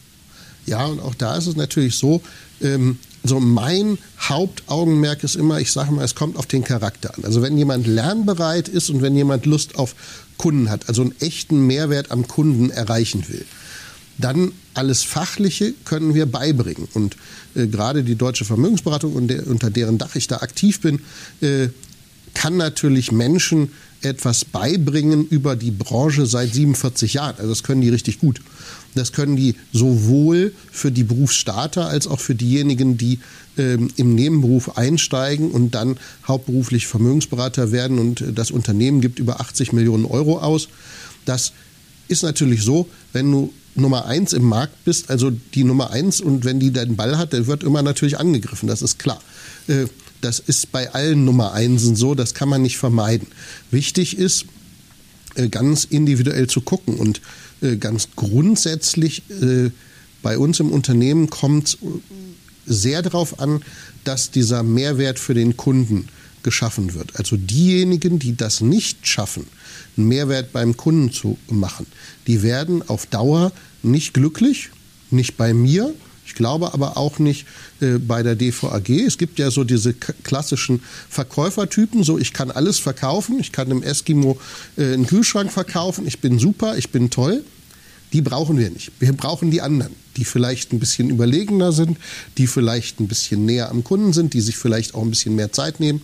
[0.67, 2.21] Ja, und auch da ist es natürlich so,
[2.63, 7.25] ähm, so mein Hauptaugenmerk ist immer, ich sage mal, es kommt auf den Charakter an.
[7.25, 9.95] Also wenn jemand lernbereit ist und wenn jemand Lust auf
[10.37, 13.45] Kunden hat, also einen echten Mehrwert am Kunden erreichen will,
[14.19, 16.89] dann alles Fachliche können wir beibringen.
[16.95, 17.17] Und
[17.55, 21.01] äh, gerade die Deutsche Vermögensberatung, unter deren Dach ich da aktiv bin,
[21.41, 21.69] äh,
[22.35, 27.37] kann natürlich Menschen etwas beibringen über die Branche seit 47 Jahren.
[27.39, 28.41] Also das können die richtig gut.
[28.95, 33.19] Das können die sowohl für die Berufsstarter als auch für diejenigen, die
[33.57, 39.73] ähm, im Nebenberuf einsteigen und dann hauptberuflich Vermögensberater werden und das Unternehmen gibt über 80
[39.73, 40.69] Millionen Euro aus.
[41.25, 41.53] Das
[42.07, 46.45] ist natürlich so, wenn du Nummer eins im Markt bist, also die Nummer eins und
[46.45, 49.21] wenn die den Ball hat, der wird immer natürlich angegriffen, das ist klar.
[49.69, 49.87] Äh,
[50.21, 53.29] das ist bei allen Nummer Einsen so, das kann man nicht vermeiden.
[53.71, 54.47] Wichtig ist,
[55.37, 57.21] äh, ganz individuell zu gucken und
[57.61, 59.23] äh, ganz grundsätzlich
[60.23, 61.79] bei uns im Unternehmen kommt es
[62.67, 63.63] sehr darauf an,
[64.05, 66.09] dass dieser Mehrwert für den Kunden
[66.43, 67.17] geschaffen wird.
[67.17, 69.47] Also diejenigen, die das nicht schaffen,
[69.97, 71.87] einen Mehrwert beim Kunden zu machen,
[72.27, 74.71] die werden auf Dauer nicht glücklich,
[75.11, 75.95] nicht bei mir,
[76.29, 77.47] ich glaube aber auch nicht
[77.81, 78.91] äh, bei der DVAG.
[78.91, 83.83] Es gibt ja so diese klassischen Verkäufertypen, so ich kann alles verkaufen, ich kann dem
[83.83, 84.39] Eskimo
[84.77, 87.45] äh, einen Kühlschrank verkaufen, ich bin super, ich bin toll.
[88.13, 88.93] Die brauchen wir nicht.
[89.01, 91.97] Wir brauchen die anderen, die vielleicht ein bisschen überlegener sind,
[92.37, 95.53] die vielleicht ein bisschen näher am Kunden sind, die sich vielleicht auch ein bisschen mehr
[95.53, 96.03] Zeit nehmen.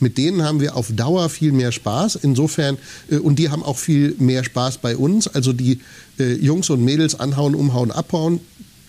[0.00, 2.16] Mit denen haben wir auf Dauer viel mehr Spaß.
[2.16, 2.76] Insofern,
[3.08, 5.28] äh, und die haben auch viel mehr Spaß bei uns.
[5.28, 5.80] Also die
[6.18, 8.40] äh, Jungs und Mädels anhauen, umhauen, abhauen,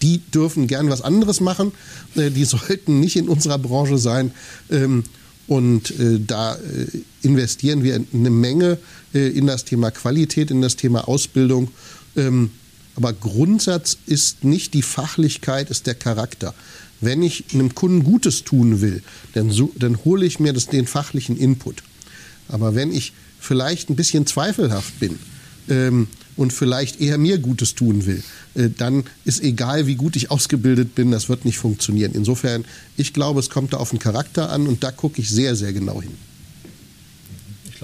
[0.01, 1.71] die dürfen gern was anderes machen.
[2.15, 4.31] Äh, die sollten nicht in unserer Branche sein.
[4.71, 5.03] Ähm,
[5.45, 6.57] und äh, da äh,
[7.21, 8.77] investieren wir eine Menge
[9.13, 11.67] in das Thema Qualität, in das Thema Ausbildung.
[12.95, 16.53] Aber Grundsatz ist nicht die Fachlichkeit, ist der Charakter.
[17.01, 19.03] Wenn ich einem Kunden Gutes tun will,
[19.33, 21.83] dann, so, dann hole ich mir das, den fachlichen Input.
[22.47, 25.19] Aber wenn ich vielleicht ein bisschen zweifelhaft bin
[25.69, 28.23] ähm, und vielleicht eher mir Gutes tun will,
[28.55, 32.13] äh, dann ist egal, wie gut ich ausgebildet bin, das wird nicht funktionieren.
[32.13, 32.63] Insofern,
[32.95, 35.73] ich glaube, es kommt da auf den Charakter an und da gucke ich sehr, sehr
[35.73, 36.15] genau hin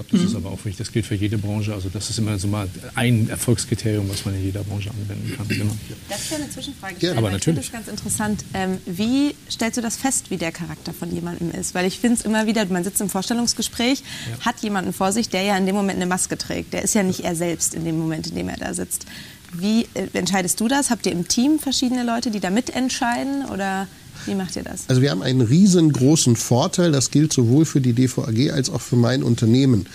[0.00, 0.26] glaube, das mhm.
[0.26, 0.78] ist aber auch wichtig.
[0.78, 1.74] Das gilt für jede Branche.
[1.74, 5.48] Also das ist immer so mal ein Erfolgskriterium, was man in jeder Branche anwenden kann.
[5.48, 5.76] Genau.
[6.08, 6.94] Das ist ja eine Zwischenfrage.
[7.00, 7.66] Ja, aber natürlich.
[7.66, 8.44] Ich finde das ganz interessant.
[8.54, 11.74] Ähm, wie stellst du das fest, wie der Charakter von jemandem ist?
[11.74, 14.44] Weil ich finde es immer wieder, man sitzt im Vorstellungsgespräch, ja.
[14.44, 16.72] hat jemanden vor sich, der ja in dem Moment eine Maske trägt.
[16.72, 19.06] Der ist ja nicht er selbst in dem Moment, in dem er da sitzt.
[19.52, 20.90] Wie äh, entscheidest du das?
[20.90, 23.46] Habt ihr im Team verschiedene Leute, die da mitentscheiden?
[23.46, 23.88] Oder
[24.26, 24.84] wie macht ihr das?
[24.88, 28.96] Also wir haben einen riesengroßen Vorteil, das gilt sowohl für die DVAG als auch für
[28.96, 29.86] mein Unternehmen.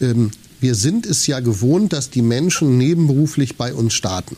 [0.00, 4.36] Ähm, wir sind es ja gewohnt, dass die Menschen nebenberuflich bei uns starten.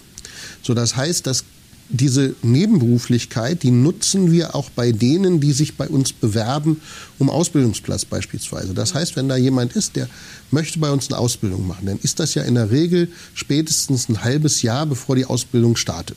[0.62, 1.44] So, das heißt, dass
[1.88, 6.81] diese Nebenberuflichkeit, die nutzen wir auch bei denen, die sich bei uns bewerben
[7.18, 8.72] um Ausbildungsplatz beispielsweise.
[8.72, 10.09] Das heißt, wenn da jemand ist, der
[10.50, 14.24] möchte bei uns eine Ausbildung machen, dann ist das ja in der Regel spätestens ein
[14.24, 16.16] halbes Jahr, bevor die Ausbildung startet.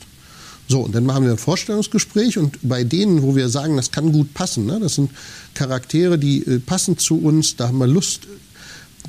[0.67, 4.11] So, und dann machen wir ein Vorstellungsgespräch und bei denen, wo wir sagen, das kann
[4.11, 5.11] gut passen, ne, das sind
[5.53, 8.21] Charaktere, die äh, passen zu uns, da haben wir Lust,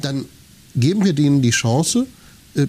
[0.03, 0.27] dann
[0.75, 2.07] geben wir denen die Chance,
[2.55, 2.67] äh,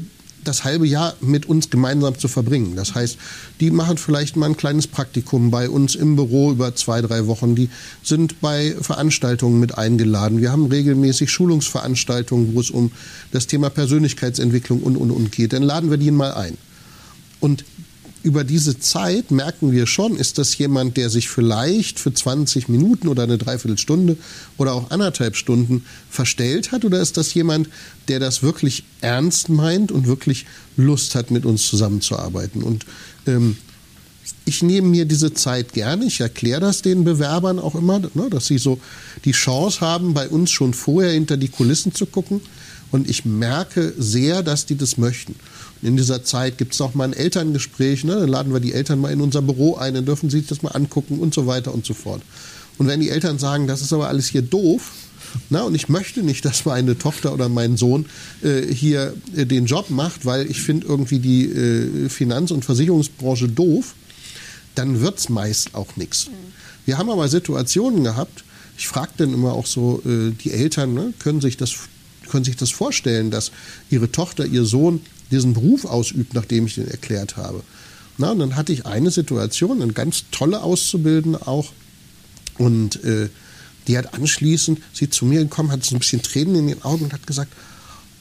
[0.47, 2.78] das halbe Jahr mit uns gemeinsam zu verbringen.
[2.78, 3.17] Das heißt,
[3.60, 7.56] die machen vielleicht mal ein kleines Praktikum bei uns im Büro über zwei, drei Wochen.
[7.56, 7.69] Die
[8.02, 10.39] sind bei Veranstaltungen mit eingeladen.
[10.39, 12.91] Wir haben regelmäßig Schulungsveranstaltungen, wo es um
[13.32, 15.52] das Thema Persönlichkeitsentwicklung und, und, und geht.
[15.52, 16.58] Dann laden wir die mal ein.
[17.41, 17.65] Und
[18.27, 23.07] über diese Zeit merken wir schon, ist das jemand, der sich vielleicht für 20 Minuten
[23.07, 24.17] oder eine Dreiviertelstunde
[24.57, 27.69] oder auch anderthalb Stunden verstellt hat oder ist das jemand,
[28.09, 32.63] der das wirklich ernst meint und wirklich Lust hat, mit uns zusammenzuarbeiten?
[32.63, 32.85] Und
[33.27, 33.55] ähm,
[34.43, 36.03] ich nehme mir diese Zeit gerne.
[36.03, 38.77] Ich erkläre das den Bewerbern auch immer, ne, dass sie so
[39.23, 42.41] die Chance haben, bei uns schon vorher hinter die Kulissen zu gucken.
[42.91, 45.35] Und ich merke sehr, dass die das möchten.
[45.81, 48.15] In dieser Zeit gibt es auch mal ein Elterngespräch, ne?
[48.15, 50.63] dann laden wir die Eltern mal in unser Büro ein, dann dürfen sie sich das
[50.63, 52.21] mal angucken und so weiter und so fort.
[52.77, 54.91] Und wenn die Eltern sagen, das ist aber alles hier doof,
[55.49, 58.05] na, und ich möchte nicht, dass meine Tochter oder mein Sohn
[58.43, 63.49] äh, hier äh, den Job macht, weil ich finde irgendwie die äh, Finanz- und Versicherungsbranche
[63.49, 63.93] doof,
[64.75, 66.27] dann wird es meist auch nichts.
[66.85, 68.43] Wir haben aber Situationen gehabt,
[68.77, 71.73] ich frage dann immer auch so äh, die Eltern, ne, können, sich das,
[72.29, 73.51] können sich das vorstellen, dass
[73.89, 77.61] ihre Tochter, ihr Sohn diesen Beruf ausübt, nachdem ich den erklärt habe.
[78.17, 81.71] Na, und dann hatte ich eine Situation, eine ganz tolle Auszubildende auch.
[82.57, 83.29] Und äh,
[83.87, 87.05] die hat anschließend, sie zu mir gekommen, hat so ein bisschen Tränen in den Augen
[87.05, 87.51] und hat gesagt,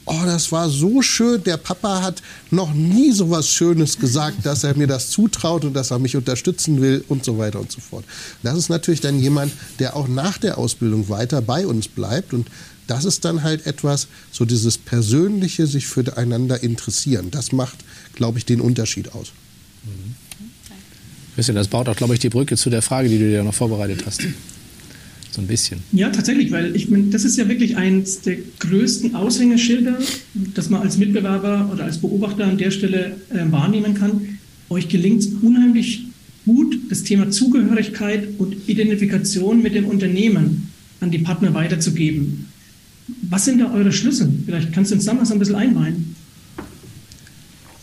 [0.07, 4.63] oh, das war so schön, der Papa hat noch nie so was Schönes gesagt, dass
[4.63, 7.81] er mir das zutraut und dass er mich unterstützen will und so weiter und so
[7.81, 8.05] fort.
[8.41, 12.47] Das ist natürlich dann jemand, der auch nach der Ausbildung weiter bei uns bleibt und
[12.87, 17.29] das ist dann halt etwas, so dieses persönliche sich füreinander interessieren.
[17.31, 17.77] Das macht,
[18.15, 19.31] glaube ich, den Unterschied aus.
[19.83, 20.15] Mhm.
[21.35, 23.53] Christian, das baut auch, glaube ich, die Brücke zu der Frage, die du dir noch
[23.53, 24.21] vorbereitet hast.
[25.29, 25.81] So ein bisschen.
[25.91, 29.99] Ja, tatsächlich, weil ich meine, das ist ja wirklich eines der größten Aushängeschilder,
[30.33, 34.39] das man als Mitbewerber oder als Beobachter an der Stelle äh, wahrnehmen kann.
[34.69, 36.05] Euch gelingt es unheimlich
[36.43, 40.71] gut, das Thema Zugehörigkeit und Identifikation mit dem Unternehmen
[41.01, 42.46] an die Partner weiterzugeben.
[43.29, 44.31] Was sind da eure Schlüssel?
[44.45, 46.15] Vielleicht kannst du uns da mal so ein bisschen einweihen.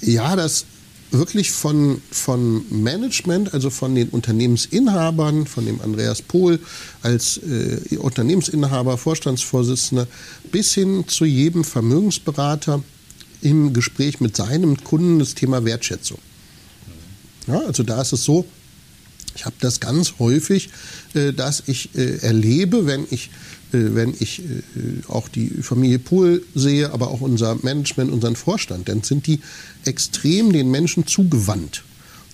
[0.00, 0.66] Ja, das
[1.10, 6.58] wirklich von, von Management, also von den Unternehmensinhabern, von dem Andreas Pohl
[7.02, 10.06] als äh, Unternehmensinhaber, Vorstandsvorsitzender,
[10.50, 12.82] bis hin zu jedem Vermögensberater
[13.40, 16.18] im Gespräch mit seinem Kunden das Thema Wertschätzung.
[17.46, 18.46] Ja, also da ist es so,
[19.36, 20.70] ich habe das ganz häufig,
[21.14, 23.30] äh, dass ich äh, erlebe, wenn ich
[23.74, 24.42] wenn ich äh,
[25.08, 29.40] auch die Familie Pohl sehe, aber auch unser Management, unseren Vorstand, dann sind die
[29.84, 31.84] extrem den Menschen zugewandt.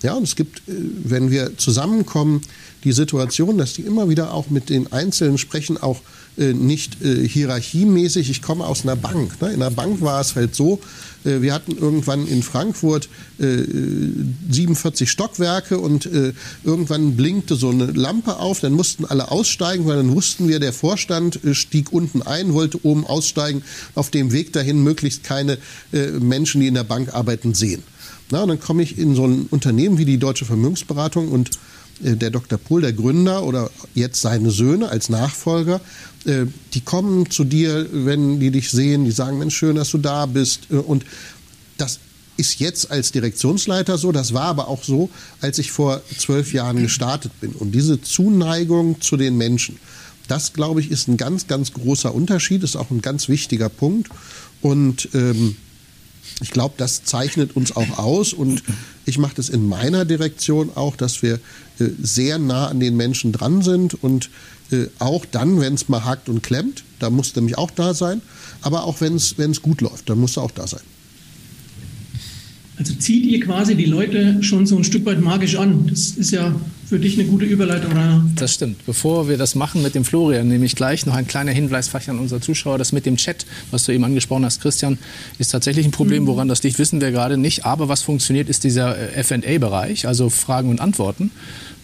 [0.01, 0.73] Ja, und es gibt, äh,
[1.03, 2.41] wenn wir zusammenkommen,
[2.83, 6.01] die Situation, dass die immer wieder auch mit den Einzelnen sprechen, auch
[6.37, 8.29] äh, nicht hierarchiemäßig.
[8.29, 9.39] Ich komme aus einer Bank.
[9.41, 9.51] Ne?
[9.53, 10.79] In der Bank war es halt so,
[11.23, 18.37] wir hatten irgendwann in Frankfurt 47 äh, Stockwerke und äh, irgendwann blinkte so eine Lampe
[18.37, 22.83] auf, dann mussten alle aussteigen, weil dann wussten wir, der Vorstand stieg unten ein, wollte
[22.85, 23.63] oben aussteigen,
[23.95, 25.57] auf dem Weg dahin möglichst keine
[25.91, 27.83] Menschen, die in der Bank arbeiten, sehen.
[28.31, 31.59] Na, und dann komme ich in so ein Unternehmen wie die Deutsche Vermögensberatung und äh,
[32.01, 32.57] der Dr.
[32.57, 35.81] Pohl, der Gründer oder jetzt seine Söhne als Nachfolger,
[36.25, 39.97] äh, die kommen zu dir, wenn die dich sehen, die sagen, Mensch, schön, dass du
[39.97, 40.67] da bist.
[40.69, 41.05] Äh, und
[41.77, 41.99] das
[42.37, 45.09] ist jetzt als Direktionsleiter so, das war aber auch so,
[45.41, 47.51] als ich vor zwölf Jahren gestartet bin.
[47.51, 49.77] Und diese Zuneigung zu den Menschen,
[50.27, 54.09] das, glaube ich, ist ein ganz, ganz großer Unterschied, ist auch ein ganz wichtiger Punkt.
[54.61, 55.55] Und ähm,
[56.41, 58.63] ich glaube, das zeichnet uns auch aus und
[59.05, 61.35] ich mache das in meiner Direktion auch, dass wir
[61.79, 64.29] äh, sehr nah an den Menschen dran sind und
[64.71, 68.21] äh, auch dann, wenn es mal hakt und klemmt, da muss nämlich auch da sein,
[68.61, 70.81] aber auch wenn es gut läuft, dann muss er auch da sein.
[72.77, 75.85] Also zieht ihr quasi die Leute schon so ein Stück weit magisch an.
[75.87, 76.55] Das ist ja
[76.91, 78.21] für dich eine gute Überleitung, Rainer.
[78.35, 78.85] Das stimmt.
[78.85, 82.09] Bevor wir das machen mit dem Florian, nehme ich gleich noch ein kleiner Hinweis vielleicht
[82.09, 82.77] an unsere Zuschauer.
[82.77, 84.97] Das mit dem Chat, was du eben angesprochen hast, Christian,
[85.39, 86.23] ist tatsächlich ein Problem.
[86.23, 86.27] Mhm.
[86.27, 87.65] Woran das liegt, wissen wir gerade nicht.
[87.65, 91.31] Aber was funktioniert, ist dieser äh, FA-Bereich, also Fragen und Antworten.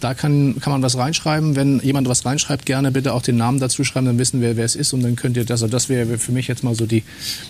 [0.02, 1.56] Da kann, kann man was reinschreiben.
[1.56, 4.66] Wenn jemand was reinschreibt, gerne bitte auch den Namen dazu schreiben, dann wissen wir, wer
[4.66, 5.64] es ist und dann könnt ihr das.
[5.64, 7.04] Also das wäre für mich jetzt mal so die,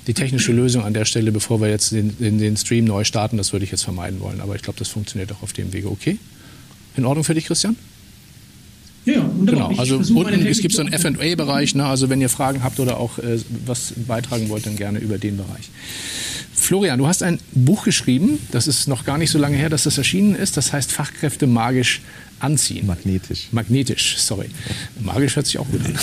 [0.05, 3.35] die technische Lösung an der Stelle, bevor wir jetzt den, den, den Stream neu starten.
[3.37, 4.41] Das würde ich jetzt vermeiden wollen.
[4.41, 6.19] Aber ich glaube, das funktioniert auch auf dem Wege okay.
[6.97, 7.75] In Ordnung für dich, Christian?
[9.05, 9.69] Ja, wunderbar.
[9.69, 11.85] Genau, also unten es gibt so einen FA-Bereich, ne?
[11.85, 15.37] also wenn ihr Fragen habt oder auch äh, was beitragen wollt, dann gerne über den
[15.37, 15.69] Bereich.
[16.53, 19.83] Florian, du hast ein Buch geschrieben, das ist noch gar nicht so lange her, dass
[19.83, 22.01] das erschienen ist, das heißt Fachkräfte magisch
[22.39, 22.85] anziehen.
[22.85, 23.47] Magnetisch.
[23.51, 24.49] Magnetisch, sorry.
[24.99, 25.93] Magisch hört sich auch gut an.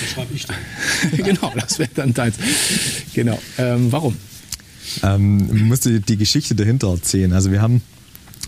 [0.00, 0.56] das schreibe ich dann.
[1.24, 2.36] genau, das wäre dann deins.
[3.14, 3.40] Genau.
[3.56, 4.16] Ähm, warum?
[5.02, 7.32] Ähm, ich musste die Geschichte dahinter erzählen.
[7.32, 7.80] Also wir haben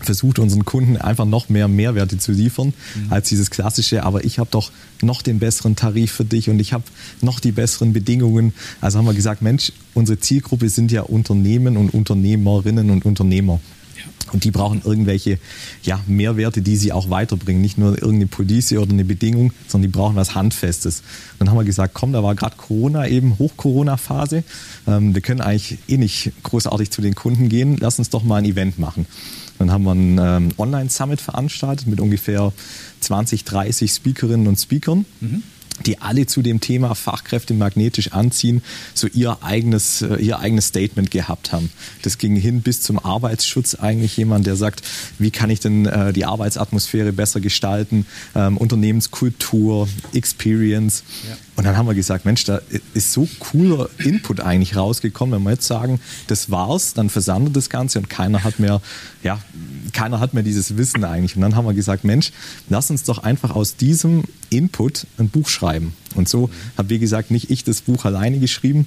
[0.03, 3.13] versucht unseren Kunden einfach noch mehr Mehrwerte zu liefern mhm.
[3.13, 4.71] als dieses klassische, aber ich habe doch
[5.03, 6.85] noch den besseren Tarif für dich und ich habe
[7.21, 8.53] noch die besseren Bedingungen.
[8.81, 13.61] Also haben wir gesagt, Mensch, unsere Zielgruppe sind ja Unternehmen und Unternehmerinnen und Unternehmer.
[14.33, 15.39] Und die brauchen irgendwelche
[15.83, 17.61] ja, Mehrwerte, die sie auch weiterbringen.
[17.61, 21.03] Nicht nur irgendeine Police oder eine Bedingung, sondern die brauchen was Handfestes.
[21.39, 24.45] Dann haben wir gesagt, komm, da war gerade Corona eben, Hoch-Corona-Phase.
[24.87, 27.77] Ähm, wir können eigentlich eh nicht großartig zu den Kunden gehen.
[27.81, 29.07] Lass uns doch mal ein Event machen.
[29.61, 32.53] Dann haben wir ein ähm, Online-Summit veranstaltet mit ungefähr
[33.01, 35.05] 20, 30 Speakerinnen und Speakern.
[35.20, 35.42] Mhm
[35.87, 38.62] die alle zu dem Thema Fachkräfte magnetisch anziehen,
[38.94, 41.70] so ihr eigenes, äh, ihr eigenes Statement gehabt haben.
[42.03, 44.83] Das ging hin bis zum Arbeitsschutz eigentlich jemand, der sagt,
[45.18, 51.03] wie kann ich denn äh, die Arbeitsatmosphäre besser gestalten, ähm, Unternehmenskultur, Experience.
[51.29, 51.37] Ja.
[51.61, 52.62] Und dann haben wir gesagt, Mensch, da
[52.94, 57.68] ist so cooler Input eigentlich rausgekommen, wenn wir jetzt sagen, das war's, dann versandet das
[57.68, 58.81] Ganze und keiner hat mehr,
[59.23, 59.38] ja,
[59.92, 61.37] keiner hat mehr dieses Wissen eigentlich.
[61.37, 62.33] Und dann haben wir gesagt, Mensch,
[62.70, 65.92] lass uns doch einfach aus diesem Input ein Buch schreiben.
[66.14, 68.87] Und so habe, wie gesagt, nicht ich das Buch alleine geschrieben,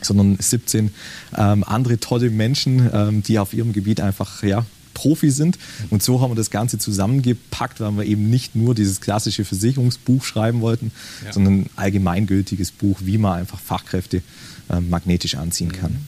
[0.00, 0.92] sondern 17
[1.36, 4.64] ähm, andere tolle Menschen, ähm, die auf ihrem Gebiet einfach ja,
[4.98, 5.58] Profi sind.
[5.90, 10.24] Und so haben wir das Ganze zusammengepackt, weil wir eben nicht nur dieses klassische Versicherungsbuch
[10.24, 10.90] schreiben wollten,
[11.24, 11.32] ja.
[11.32, 14.22] sondern ein allgemeingültiges Buch, wie man einfach Fachkräfte
[14.68, 15.98] äh, magnetisch anziehen kann.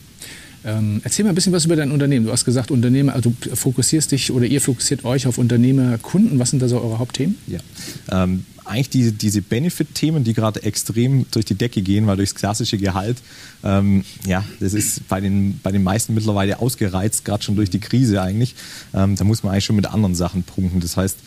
[0.63, 2.25] Ähm, erzähl mal ein bisschen was über dein Unternehmen.
[2.25, 6.39] Du hast gesagt, Unternehmer, also du fokussierst dich oder ihr fokussiert euch auf Unternehmer, Kunden.
[6.39, 7.35] Was sind da so eure Hauptthemen?
[7.47, 7.59] Ja.
[8.11, 12.77] Ähm, eigentlich diese, diese Benefit-Themen, die gerade extrem durch die Decke gehen, weil durchs klassische
[12.77, 13.17] Gehalt,
[13.63, 17.79] ähm, ja, das ist bei den, bei den meisten mittlerweile ausgereizt, gerade schon durch die
[17.79, 18.55] Krise eigentlich.
[18.93, 20.79] Ähm, da muss man eigentlich schon mit anderen Sachen punkten.
[20.79, 21.17] Das heißt,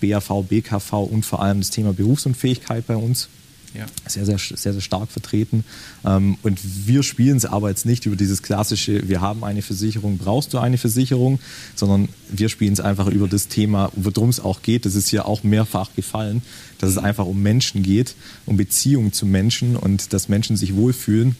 [0.00, 3.28] BAV, BKV und vor allem das Thema Berufsunfähigkeit bei uns
[3.74, 3.86] ja.
[4.06, 5.64] sehr, sehr, sehr, sehr stark vertreten.
[6.04, 10.18] Ähm, und wir spielen es aber jetzt nicht über dieses klassische, wir haben eine Versicherung,
[10.18, 11.38] brauchst du eine Versicherung,
[11.74, 14.86] sondern wir spielen es einfach über das Thema, worum es auch geht.
[14.86, 16.42] Das ist hier auch mehrfach gefallen,
[16.78, 18.14] dass es einfach um Menschen geht,
[18.46, 21.36] um Beziehungen zu Menschen und dass Menschen sich wohlfühlen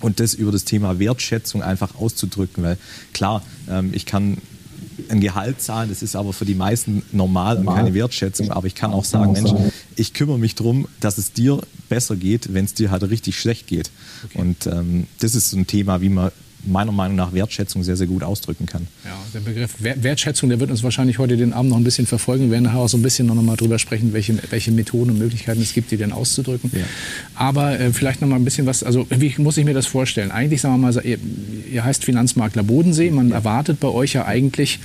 [0.00, 2.62] und das über das Thema Wertschätzung einfach auszudrücken.
[2.62, 2.78] Weil
[3.12, 4.38] klar, ähm, ich kann
[5.08, 8.50] ein Gehalt zahlen, das ist aber für die meisten normal und keine Wertschätzung.
[8.50, 9.50] Aber ich kann auch sagen, Mensch,
[9.96, 13.66] ich kümmere mich darum, dass es dir besser geht, wenn es dir halt richtig schlecht
[13.66, 13.90] geht.
[14.24, 14.38] Okay.
[14.38, 16.30] Und ähm, das ist so ein Thema, wie man
[16.64, 18.86] meiner Meinung nach Wertschätzung sehr, sehr gut ausdrücken kann.
[19.04, 22.44] Ja, der Begriff Wertschätzung, der wird uns wahrscheinlich heute den Abend noch ein bisschen verfolgen.
[22.44, 25.18] Wir werden nachher auch so ein bisschen noch mal drüber sprechen, welche, welche Methoden und
[25.18, 26.70] Möglichkeiten es gibt, die denn auszudrücken.
[26.72, 26.84] Ja.
[27.34, 30.30] Aber äh, vielleicht noch mal ein bisschen was, also wie muss ich mir das vorstellen?
[30.30, 31.18] Eigentlich sagen wir mal, ihr,
[31.72, 33.36] ihr heißt Finanzmakler Bodensee, man ja.
[33.36, 34.78] erwartet bei euch ja eigentlich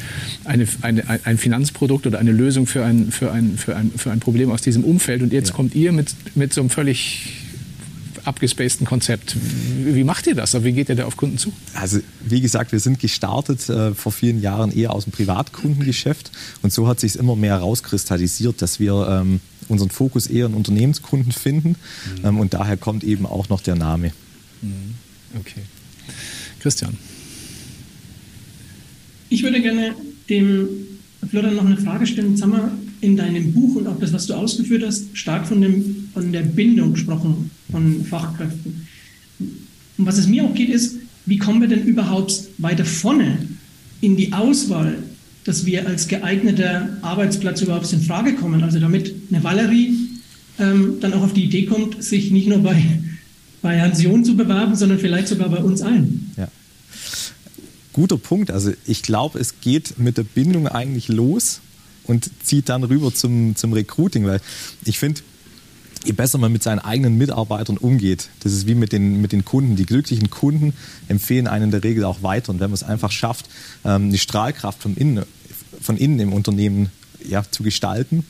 [0.45, 4.19] eine, eine, ein Finanzprodukt oder eine Lösung für ein, für ein, für ein, für ein
[4.19, 5.55] Problem aus diesem Umfeld und jetzt ja.
[5.55, 7.46] kommt ihr mit, mit so einem völlig
[8.27, 9.35] abgespaceden Konzept.
[9.83, 10.61] Wie macht ihr das?
[10.63, 11.53] Wie geht ihr da auf Kunden zu?
[11.73, 16.73] Also wie gesagt, wir sind gestartet äh, vor vielen Jahren eher aus dem Privatkundengeschäft und
[16.73, 21.69] so hat sich immer mehr herauskristallisiert, dass wir ähm, unseren Fokus eher in Unternehmenskunden finden
[21.69, 22.25] mhm.
[22.25, 24.11] ähm, und daher kommt eben auch noch der Name.
[24.61, 24.95] Mhm.
[25.39, 25.61] Okay.
[26.59, 26.97] Christian.
[29.29, 29.93] ich würde gerne
[30.29, 30.67] dem
[31.29, 32.31] Florian noch eine Frage stellen.
[32.31, 35.61] Jetzt haben wir in deinem Buch und auch das, was du ausgeführt hast, stark von,
[35.61, 38.87] dem, von der Bindung gesprochen von Fachkräften.
[39.39, 43.37] Und was es mir auch geht, ist, wie kommen wir denn überhaupt weiter vorne
[44.01, 45.03] in die Auswahl,
[45.43, 48.63] dass wir als geeigneter Arbeitsplatz überhaupt in Frage kommen?
[48.63, 49.93] Also damit eine Valerie
[50.59, 52.81] ähm, dann auch auf die Idee kommt, sich nicht nur bei,
[53.61, 56.31] bei Hans John zu bewerben, sondern vielleicht sogar bei uns allen.
[56.37, 56.47] Ja.
[57.93, 58.51] Guter Punkt.
[58.51, 61.61] Also ich glaube, es geht mit der Bindung eigentlich los
[62.03, 64.39] und zieht dann rüber zum, zum Recruiting, weil
[64.85, 65.21] ich finde,
[66.07, 69.43] je besser man mit seinen eigenen Mitarbeitern umgeht, das ist wie mit den, mit den
[69.43, 69.75] Kunden.
[69.75, 70.73] Die glücklichen Kunden
[71.09, 72.49] empfehlen einen in der Regel auch weiter.
[72.51, 73.49] Und wenn man es einfach schafft,
[73.83, 75.25] ähm, die Strahlkraft von innen,
[75.81, 76.89] von innen im Unternehmen
[77.27, 78.25] ja, zu gestalten,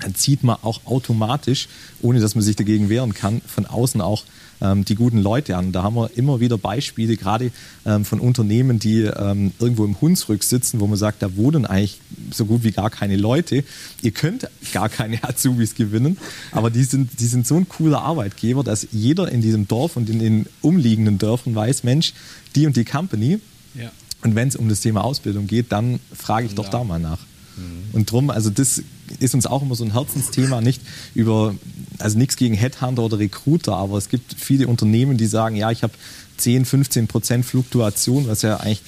[0.00, 1.68] dann zieht man auch automatisch,
[2.00, 4.24] ohne dass man sich dagegen wehren kann, von außen auch
[4.60, 5.72] ähm, die guten Leute an.
[5.72, 7.50] Da haben wir immer wieder Beispiele, gerade
[7.86, 12.00] ähm, von Unternehmen, die ähm, irgendwo im Hunsrück sitzen, wo man sagt, da wohnen eigentlich
[12.30, 13.64] so gut wie gar keine Leute.
[14.02, 16.18] Ihr könnt gar keine Azubis gewinnen,
[16.52, 20.08] aber die sind, die sind so ein cooler Arbeitgeber, dass jeder in diesem Dorf und
[20.10, 22.14] in den umliegenden Dörfern weiß, Mensch,
[22.54, 23.40] die und die Company.
[23.74, 23.90] Ja.
[24.22, 26.70] Und wenn es um das Thema Ausbildung geht, dann frage ich doch ja.
[26.70, 27.20] da mal nach.
[27.56, 27.94] Mhm.
[27.94, 28.82] Und drum, also das
[29.18, 30.80] ist uns auch immer so ein Herzensthema, nicht
[31.14, 31.54] über,
[31.98, 35.82] also nichts gegen Headhunter oder Recruiter, aber es gibt viele Unternehmen, die sagen, ja, ich
[35.82, 35.92] habe
[36.36, 38.82] 10, 15 Prozent Fluktuation, was ja eigentlich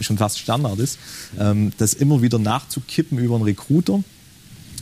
[0.00, 0.98] schon fast Standard ist,
[1.38, 4.02] ähm, das immer wieder nachzukippen über einen Recruiter,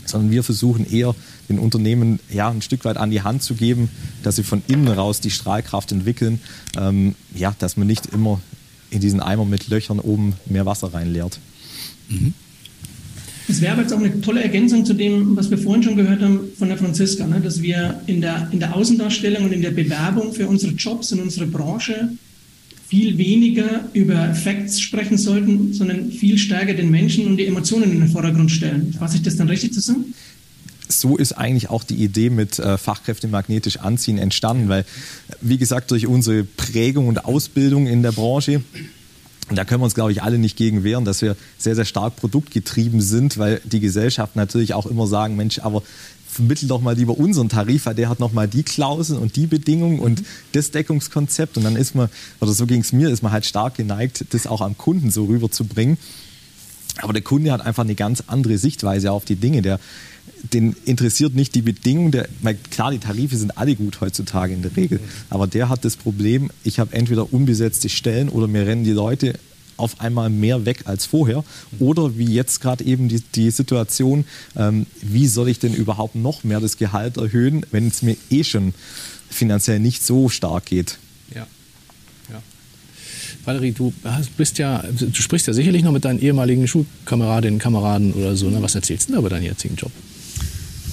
[0.05, 1.15] sondern wir versuchen eher
[1.49, 3.91] den Unternehmen ja, ein Stück weit an die Hand zu geben,
[4.23, 6.41] dass sie von innen raus die Strahlkraft entwickeln,
[6.77, 8.41] ähm, ja, dass man nicht immer
[8.91, 11.41] in diesen Eimer mit Löchern oben mehr Wasser reinleert.
[12.09, 12.35] Mhm.
[13.49, 16.21] Es wäre aber jetzt auch eine tolle Ergänzung zu dem, was wir vorhin schon gehört
[16.21, 17.41] haben von der Franziska, ne?
[17.41, 21.21] dass wir in der, in der Außendarstellung und in der Bewerbung für unsere Jobs in
[21.21, 22.11] unserer Branche
[22.89, 28.01] viel weniger über Facts sprechen sollten, sondern viel stärker den Menschen und die Emotionen in
[28.01, 28.95] den Vordergrund stellen.
[28.99, 30.15] Fasse ich das dann richtig zusammen?
[30.89, 34.85] so ist eigentlich auch die Idee mit äh, Fachkräfte magnetisch anziehen entstanden, weil,
[35.41, 38.63] wie gesagt, durch unsere Prägung und Ausbildung in der Branche
[39.51, 42.17] da können wir uns, glaube ich, alle nicht gegen wehren, dass wir sehr, sehr stark
[42.17, 45.83] produktgetrieben sind, weil die Gesellschaft natürlich auch immer sagen, Mensch, aber
[46.37, 49.47] vermittel doch mal lieber unseren Tarif, weil der hat noch mal die Klauseln und die
[49.47, 50.23] Bedingungen und
[50.53, 51.57] das Deckungskonzept.
[51.57, 52.09] Und dann ist man,
[52.41, 55.25] oder so ging es mir, ist man halt stark geneigt, das auch am Kunden so
[55.25, 55.97] rüberzubringen.
[56.99, 59.63] Aber der Kunde hat einfach eine ganz andere Sichtweise auf die Dinge.
[59.63, 59.81] Der,
[60.53, 64.63] den interessiert nicht die Bedingung, der, weil klar, die Tarife sind alle gut heutzutage in
[64.63, 68.85] der Regel, aber der hat das Problem, ich habe entweder unbesetzte Stellen oder mir rennen
[68.85, 69.35] die Leute
[69.77, 71.45] auf einmal mehr weg als vorher.
[71.79, 74.25] Oder wie jetzt gerade eben die, die Situation,
[74.57, 78.43] ähm, wie soll ich denn überhaupt noch mehr das Gehalt erhöhen, wenn es mir eh
[78.43, 78.73] schon
[79.29, 80.99] finanziell nicht so stark geht.
[81.35, 81.47] Ja.
[83.47, 83.93] Valerie, du
[84.37, 88.51] bist ja, du sprichst ja sicherlich noch mit deinen ehemaligen Schulkameradinnen, Kameraden oder so.
[88.51, 88.61] Ne?
[88.61, 89.93] Was erzählst du denn über deinen jetzigen Job?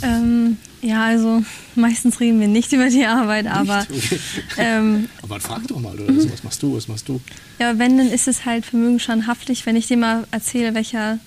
[0.03, 1.43] Ähm, ja, also
[1.75, 3.85] meistens reden wir nicht über die Arbeit, aber.
[3.89, 4.19] Okay.
[4.57, 6.31] Ähm, aber frag doch mal, oder mhm.
[6.31, 7.21] was machst du, was machst du?
[7.59, 11.19] Ja, wenn, dann ist es halt vermögensschadhaftlich, wenn ich dir mal erzähle, welcher,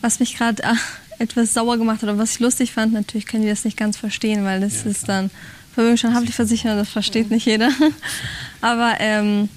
[0.00, 0.74] was mich gerade äh,
[1.18, 2.92] etwas sauer gemacht hat oder was ich lustig fand.
[2.92, 5.30] Natürlich können die das nicht ganz verstehen, weil das ja, ist dann
[5.74, 7.70] vermögensschadhaftlich versichert, das versteht nicht jeder.
[8.60, 9.48] aber ähm,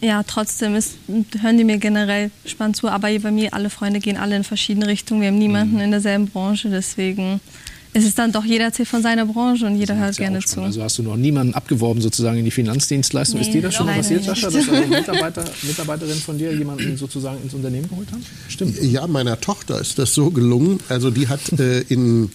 [0.00, 0.94] ja, trotzdem ist,
[1.40, 4.86] hören die mir generell spannend zu, aber bei mir alle Freunde gehen alle in verschiedene
[4.86, 5.20] Richtungen.
[5.20, 5.82] Wir haben niemanden mhm.
[5.82, 7.40] in derselben Branche, deswegen
[7.92, 10.60] ist es dann doch jeder erzählt von seiner Branche und jeder hört gerne zu.
[10.60, 13.40] Also hast du noch niemanden abgeworben sozusagen in die Finanzdienstleistung?
[13.40, 16.96] Nee, ist dir das schon mal passiert, Sascha, dass also Mitarbeiter, Mitarbeiterin von dir jemanden
[16.96, 18.24] sozusagen ins Unternehmen geholt haben?
[18.48, 18.80] Stimmt.
[18.80, 20.78] Ja, meiner Tochter ist das so gelungen.
[20.88, 22.30] Also die hat äh, in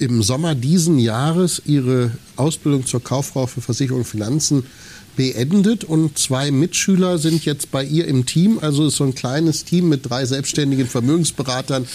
[0.00, 4.64] im Sommer diesen Jahres ihre Ausbildung zur Kauffrau für Versicherung und Finanzen
[5.18, 8.60] beendet und zwei Mitschüler sind jetzt bei ihr im Team.
[8.62, 11.88] Also ist so ein kleines Team mit drei selbstständigen Vermögensberatern,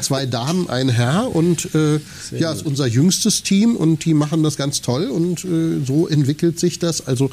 [0.00, 1.98] zwei Damen, ein Herr und äh,
[2.38, 6.60] ja, ist unser jüngstes Team und die machen das ganz toll und äh, so entwickelt
[6.60, 7.04] sich das.
[7.04, 7.32] Also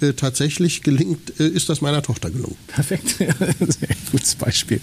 [0.00, 2.56] äh, tatsächlich gelingt, äh, ist das meiner Tochter gelungen.
[2.66, 4.80] Perfekt, sehr gutes Beispiel.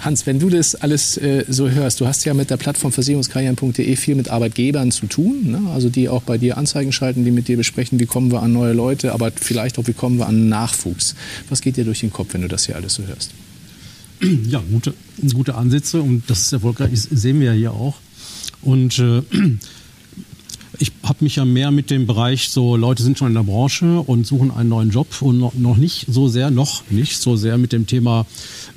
[0.00, 3.96] Hans, wenn du das alles äh, so hörst, du hast ja mit der Plattform versicherungskarrieren.de
[3.96, 5.70] viel mit Arbeitgebern zu tun, ne?
[5.72, 8.52] also die auch bei dir Anzeigen schalten, die mit dir besprechen, wie kommen wir an
[8.52, 11.14] neue Leute, aber vielleicht auch, wie kommen wir an Nachwuchs.
[11.48, 13.30] Was geht dir durch den Kopf, wenn du das hier alles so hörst?
[14.48, 14.94] Ja, gute,
[15.34, 17.96] gute Ansätze und dass es erfolgreich ist, sehen wir ja hier auch.
[18.62, 19.22] Und äh,
[20.78, 24.00] ich habe mich ja mehr mit dem Bereich, so Leute sind schon in der Branche
[24.00, 27.72] und suchen einen neuen Job und noch, nicht so sehr, noch nicht so sehr mit
[27.72, 28.26] dem Thema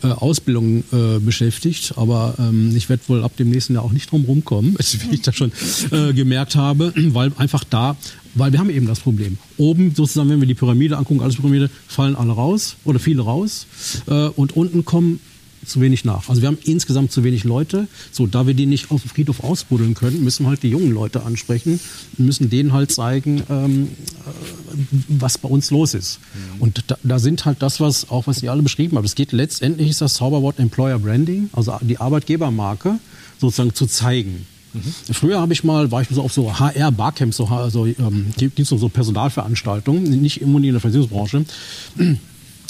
[0.04, 1.94] äh, Ausbildung äh, beschäftigt.
[1.96, 4.76] Aber ähm, ich werde wohl ab dem nächsten Jahr auch nicht drum rumkommen,
[5.10, 5.52] wie ich das schon
[5.92, 7.96] äh, gemerkt habe, weil einfach da
[8.36, 9.40] weil wir haben eben das Problem.
[9.58, 13.66] Oben sozusagen, wenn wir die Pyramide angucken, alles Pyramide, fallen alle raus oder viele raus.
[14.06, 15.20] Äh, und unten kommen
[15.68, 16.30] zu wenig nach.
[16.30, 17.88] Also wir haben insgesamt zu wenig Leute.
[18.12, 20.92] So, da wir die nicht auf dem Friedhof ausbuddeln können, müssen wir halt die jungen
[20.92, 21.80] Leute ansprechen
[22.18, 26.20] und müssen denen halt zeigen, ähm, äh, was bei uns los ist.
[26.34, 26.62] Mhm.
[26.62, 29.06] Und da, da, sind halt das, was auch was ihr alle beschrieben habt.
[29.06, 33.00] Es geht letztendlich ist das Zauberwort Employer Branding, also die Arbeitgebermarke
[33.40, 34.46] sozusagen zu zeigen.
[34.74, 35.14] Mhm.
[35.14, 38.70] Früher habe ich mal, war ich so auf so HR-Barcamps, so, also, ähm, gibt es
[38.70, 41.46] so Personalveranstaltungen, nicht immer in der Versicherungsbranche.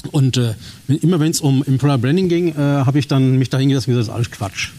[0.07, 0.53] Und äh,
[0.87, 3.93] immer wenn es um Employer Branding ging, äh, habe ich dann mich dahin gesetzt und
[3.93, 4.69] gesagt, das ist alles Quatsch.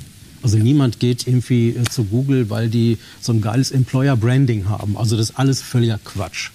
[0.42, 4.96] Also niemand geht irgendwie äh, zu Google, weil die so ein geiles Employer Branding haben.
[4.96, 6.50] Also das ist alles völliger Quatsch.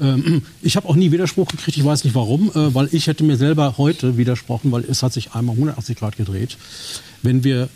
[0.00, 3.24] Ähm, ich habe auch nie Widerspruch gekriegt, ich weiß nicht warum, äh, weil ich hätte
[3.24, 6.56] mir selber heute widersprochen, weil es hat sich einmal 180 Grad gedreht.
[7.22, 7.68] Wenn wir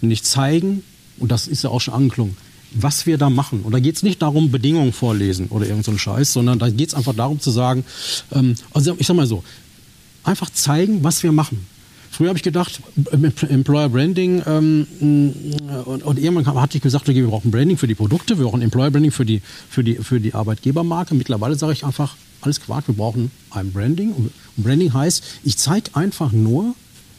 [0.00, 0.82] nicht zeigen,
[1.18, 2.36] und das ist ja auch schon angeklungen,
[2.72, 3.62] was wir da machen.
[3.62, 6.88] Und da geht es nicht darum, Bedingungen vorlesen oder irgend so Scheiß, sondern da geht
[6.88, 7.84] es einfach darum zu sagen,
[8.32, 9.42] ähm, also ich sag mal so,
[10.26, 11.66] einfach zeigen, was wir machen.
[12.10, 12.80] Früher habe ich gedacht,
[13.48, 14.86] Employer Branding ähm,
[15.84, 18.62] und, und, irgendwann hatte ich gesagt, okay, wir brauchen Branding für die Produkte, wir brauchen
[18.62, 21.14] Employer Branding für die, für die, für die Arbeitgebermarke.
[21.14, 24.12] Mittlerweile sage ich einfach, alles Quark, wir brauchen ein Branding.
[24.12, 26.74] Und Branding heißt, ich zeige einfach nur,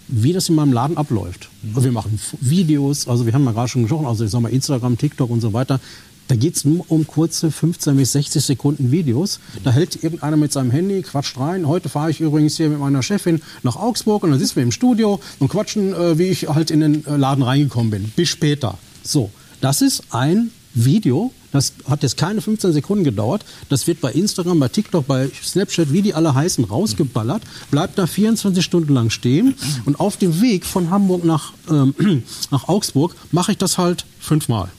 [0.08, 1.50] wie das in meinem Laden abläuft.
[1.62, 1.84] Mhm.
[1.84, 4.98] Wir machen Videos, also wir haben ja gerade schon gesprochen, also ich sag mal Instagram,
[4.98, 5.80] TikTok und so weiter.
[6.28, 9.40] Da geht es nur um kurze 15 bis 60 Sekunden Videos.
[9.64, 11.68] Da hält irgendeiner mit seinem Handy, quatscht rein.
[11.68, 14.72] Heute fahre ich übrigens hier mit meiner Chefin nach Augsburg und dann sitzen wir im
[14.72, 18.12] Studio und quatschen, äh, wie ich halt in den äh, Laden reingekommen bin.
[18.16, 18.78] Bis später.
[19.04, 23.44] So, das ist ein Video, das hat jetzt keine 15 Sekunden gedauert.
[23.70, 28.06] Das wird bei Instagram, bei TikTok, bei Snapchat, wie die alle heißen, rausgeballert, bleibt da
[28.06, 29.56] 24 Stunden lang stehen.
[29.86, 31.96] Und auf dem Weg von Hamburg nach, ähm,
[32.52, 34.70] nach Augsburg mache ich das halt fünfmal.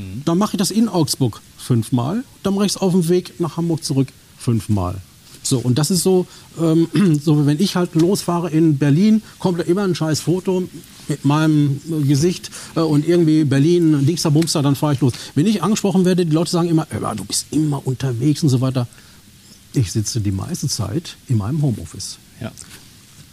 [0.00, 0.22] Mhm.
[0.24, 2.24] Dann mache ich das in Augsburg fünfmal.
[2.42, 5.00] Dann mache ich es auf dem Weg nach Hamburg zurück fünfmal.
[5.42, 6.26] So, und das ist so,
[6.60, 6.88] ähm,
[7.22, 10.68] so, wenn ich halt losfahre in Berlin, kommt da immer ein scheiß Foto
[11.08, 15.12] mit meinem Gesicht äh, und irgendwie Berlin, Dingster, Bumster, dann fahre ich los.
[15.34, 16.86] Wenn ich angesprochen werde, die Leute sagen immer,
[17.16, 18.86] du bist immer unterwegs und so weiter.
[19.72, 22.18] Ich sitze die meiste Zeit in meinem Homeoffice.
[22.40, 22.52] Ja.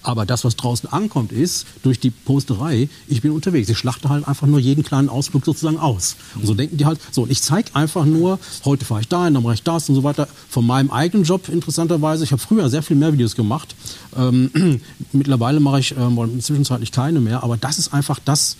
[0.07, 3.67] Aber das, was draußen ankommt, ist durch die Posterei, ich bin unterwegs.
[3.67, 6.15] Ich schlachte halt einfach nur jeden kleinen Ausflug sozusagen aus.
[6.35, 9.33] Und so denken die halt, so, und ich zeige einfach nur, heute fahre ich dahin,
[9.33, 10.29] dann mache ich das und so weiter.
[10.47, 13.75] Von meinem eigenen Job interessanterweise, ich habe früher sehr viel mehr Videos gemacht.
[14.15, 14.79] Ähm,
[15.11, 18.55] mittlerweile mache ich ähm, zwischenzeitlich keine mehr, aber das ist einfach das,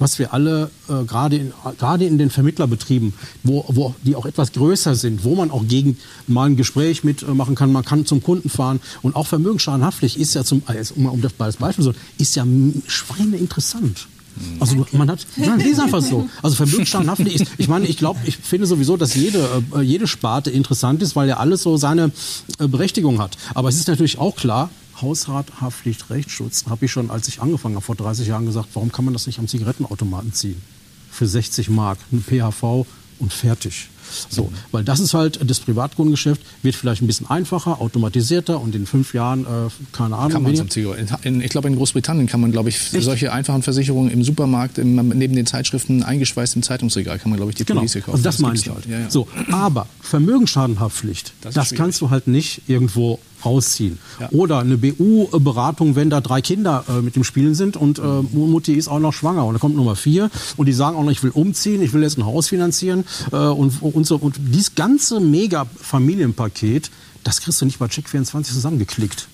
[0.00, 3.12] was wir alle äh, gerade in, gerade in den Vermittlerbetrieben,
[3.44, 7.54] wo, wo die auch etwas größer sind, wo man auch gegen mal ein Gespräch mitmachen
[7.54, 11.22] kann, man kann zum Kunden fahren und auch Vermögensschadenhaftpflicht ist ja zum, also um, um
[11.22, 12.44] das Beispiel so, ist ja
[12.86, 14.08] schweine interessant.
[14.58, 16.28] Also man hat, nein, ist einfach so.
[16.42, 20.50] Also Vermögensschadenhaftpflicht ist, ich meine, ich glaube, ich finde sowieso, dass jede, äh, jede Sparte
[20.50, 22.10] interessant ist, weil ja alles so seine
[22.58, 23.36] äh, Berechtigung hat.
[23.54, 24.70] Aber es ist natürlich auch klar,
[25.02, 28.92] Hausrat, Haftpflicht, Rechtsschutz, habe ich schon, als ich angefangen habe, vor 30 Jahren gesagt, warum
[28.92, 30.60] kann man das nicht am Zigarettenautomaten ziehen?
[31.10, 32.86] Für 60 Mark, ein PHV
[33.18, 33.88] und fertig.
[34.28, 38.86] So, weil das ist halt das Privatkundengeschäft, wird vielleicht ein bisschen einfacher, automatisierter und in
[38.86, 40.32] fünf Jahren, äh, keine Ahnung.
[40.32, 40.68] Kann man zum
[41.22, 43.04] in, ich glaube, in Großbritannien kann man, glaube ich, Echt?
[43.04, 47.52] solche einfachen Versicherungen im Supermarkt, im, neben den Zeitschriften eingeschweißt im Zeitungsregal, kann man, glaube
[47.52, 47.80] ich, die genau.
[47.80, 48.12] Police kaufen.
[48.12, 48.86] Also das, das meine ich halt.
[48.86, 49.10] Ja, ja.
[49.10, 53.98] So, aber Vermögensschadenhaftpflicht, das, das kannst du halt nicht irgendwo rausziehen.
[54.18, 54.28] Ja.
[54.30, 58.74] Oder eine BU-Beratung, wenn da drei Kinder äh, mit dem Spielen sind und äh, Mutti
[58.74, 61.22] ist auch noch schwanger und da kommt Nummer vier und die sagen auch noch, ich
[61.22, 64.16] will umziehen, ich will jetzt ein Haus finanzieren äh, und, und so.
[64.16, 66.90] Und dieses ganze Mega-Familienpaket,
[67.24, 69.28] das kriegst du nicht bei Check24 zusammengeklickt.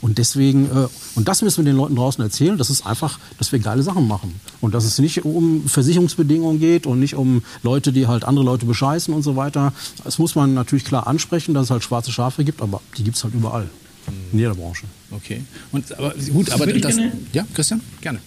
[0.00, 3.52] Und deswegen, äh, und das müssen wir den Leuten draußen erzählen, dass es einfach, dass
[3.52, 4.34] wir geile Sachen machen.
[4.60, 8.66] Und dass es nicht um Versicherungsbedingungen geht und nicht um Leute, die halt andere Leute
[8.66, 9.72] bescheißen und so weiter.
[10.02, 13.16] Das muss man natürlich klar ansprechen, dass es halt schwarze Schafe gibt, aber die gibt
[13.16, 13.68] es halt überall.
[14.32, 14.84] In jeder Branche.
[15.10, 15.40] Okay.
[15.72, 18.18] Und, aber gut, aber das, gerne, ja, Christian, gerne.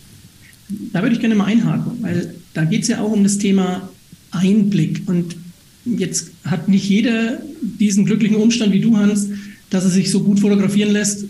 [0.69, 3.87] Da würde ich gerne mal einhaken, weil da geht es ja auch um das Thema
[4.31, 5.03] Einblick.
[5.07, 5.35] Und
[5.85, 9.27] jetzt hat nicht jeder diesen glücklichen Umstand wie du, Hans,
[9.69, 11.25] dass er sich so gut fotografieren lässt.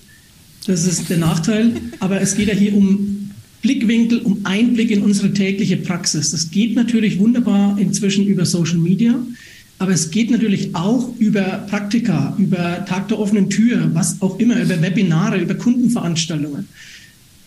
[0.65, 1.73] Das ist der Nachteil.
[1.99, 3.31] Aber es geht ja hier um
[3.61, 6.31] Blickwinkel, um Einblick in unsere tägliche Praxis.
[6.31, 9.15] Das geht natürlich wunderbar inzwischen über Social Media.
[9.79, 14.59] Aber es geht natürlich auch über Praktika, über Tag der offenen Tür, was auch immer,
[14.59, 16.67] über Webinare, über Kundenveranstaltungen.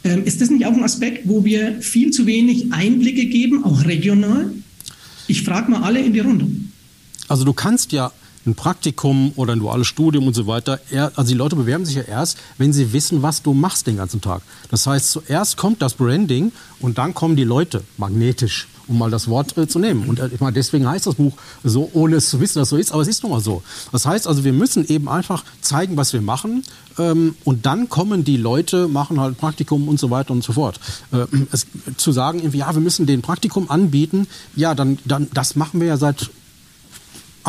[0.05, 3.85] Ähm, ist das nicht auch ein Aspekt, wo wir viel zu wenig Einblicke geben, auch
[3.85, 4.53] regional?
[5.27, 6.47] Ich frage mal alle in die Runde.
[7.29, 8.13] Also du kannst ja
[8.47, 10.81] ein Praktikum oder ein duales Studium und so weiter.
[11.15, 14.21] Also die Leute bewerben sich ja erst, wenn sie wissen, was du machst den ganzen
[14.21, 14.43] Tag.
[14.71, 19.29] Das heißt, zuerst kommt das Branding und dann kommen die Leute magnetisch, um mal das
[19.29, 20.09] Wort äh, zu nehmen.
[20.09, 22.71] Und äh, ich meine, deswegen heißt das Buch so, ohne es zu wissen, dass es
[22.71, 23.63] so ist, aber es ist nun mal so.
[23.93, 26.65] Das heißt also, wir müssen eben einfach zeigen, was wir machen
[26.99, 30.81] ähm, und dann kommen die Leute, machen halt Praktikum und so weiter und so fort.
[31.13, 31.67] Äh, es,
[31.97, 34.27] zu sagen, ja, wir müssen den Praktikum anbieten,
[34.57, 36.31] ja, dann, dann das machen wir ja seit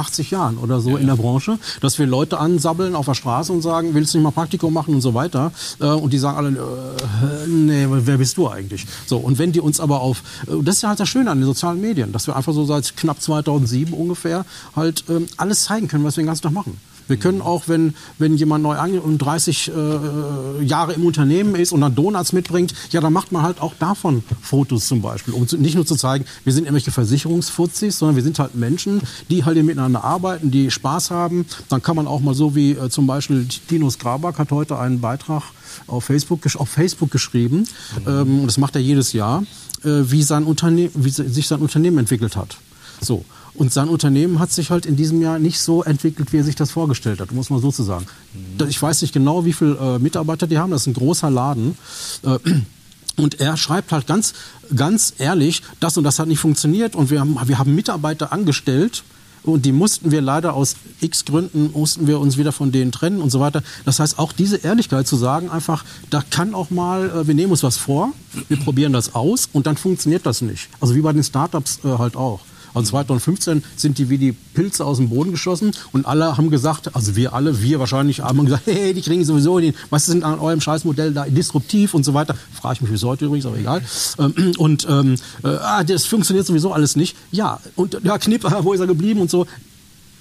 [0.01, 3.53] 80 Jahren oder so ja, in der Branche, dass wir Leute ansabbeln auf der Straße
[3.53, 5.51] und sagen, willst du nicht mal Praktikum machen und so weiter.
[5.79, 8.85] Äh, und die sagen alle, äh, nee, wer bist du eigentlich?
[9.05, 11.39] So, und wenn die uns aber auf, äh, das ist ja halt das Schöne an
[11.39, 14.45] den sozialen Medien, dass wir einfach so seit knapp 2007 ungefähr
[14.75, 16.77] halt ähm, alles zeigen können, was wir den ganzen Tag machen.
[17.07, 21.71] Wir können auch, wenn, wenn jemand neu ange und 30 äh, Jahre im Unternehmen ist
[21.71, 25.47] und dann Donuts mitbringt, ja, dann macht man halt auch davon Fotos zum Beispiel, um
[25.47, 29.45] zu, nicht nur zu zeigen, wir sind irgendwelche Versicherungsfuzis, sondern wir sind halt Menschen, die
[29.45, 31.45] halt miteinander arbeiten, die Spaß haben.
[31.69, 35.01] Dann kann man auch mal so wie äh, zum Beispiel Dinos Grabak hat heute einen
[35.01, 35.43] Beitrag
[35.87, 37.67] auf Facebook, auf Facebook geschrieben,
[38.07, 39.43] ähm, das macht er jedes Jahr,
[39.83, 42.57] äh, wie, sein wie sich sein Unternehmen entwickelt hat.
[43.01, 43.25] So.
[43.53, 46.55] Und sein Unternehmen hat sich halt in diesem Jahr nicht so entwickelt, wie er sich
[46.55, 48.05] das vorgestellt hat, muss man so zu sagen.
[48.33, 48.67] Mhm.
[48.69, 50.71] Ich weiß nicht genau, wie viele äh, Mitarbeiter die haben.
[50.71, 51.77] Das ist ein großer Laden.
[52.23, 52.37] Äh,
[53.17, 54.33] und er schreibt halt ganz,
[54.75, 59.03] ganz ehrlich, das und das hat nicht funktioniert und wir haben, wir haben Mitarbeiter angestellt,
[59.43, 63.21] und die mussten wir leider aus x Gründen, mussten wir uns wieder von denen trennen
[63.21, 63.63] und so weiter.
[63.85, 67.51] Das heißt, auch diese Ehrlichkeit zu sagen, einfach, da kann auch mal, äh, wir nehmen
[67.51, 68.11] uns was vor,
[68.47, 70.69] wir probieren das aus und dann funktioniert das nicht.
[70.79, 72.41] Also wie bei den Startups äh, halt auch.
[72.73, 76.95] Also 2015 sind die wie die Pilze aus dem Boden geschossen und alle haben gesagt,
[76.95, 80.39] also wir alle, wir wahrscheinlich, haben gesagt, hey, die kriegen sowieso den, was denn an
[80.39, 82.35] eurem Scheißmodell da disruptiv und so weiter.
[82.53, 83.81] Frage ich mich bis heute übrigens, aber egal.
[84.19, 87.15] Ähm, und ähm, äh, ah, das funktioniert sowieso alles nicht.
[87.31, 89.45] Ja, und ja, Knipp, wo ist er geblieben und so.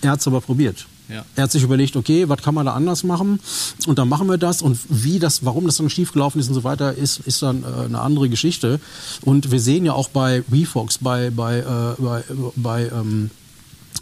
[0.03, 0.87] Er hat es aber probiert.
[1.11, 1.25] Ja.
[1.37, 3.41] Er hat sich überlegt, okay, was kann man da anders machen?
[3.87, 4.63] Und dann machen wir das.
[4.63, 7.85] Und wie das, warum das dann schiefgelaufen ist und so weiter, ist, ist dann äh,
[7.85, 8.81] eine andere Geschichte.
[9.23, 12.25] Und wir sehen ja auch bei WeFox, bei, bei, äh, bei,
[12.57, 13.31] bei ähm,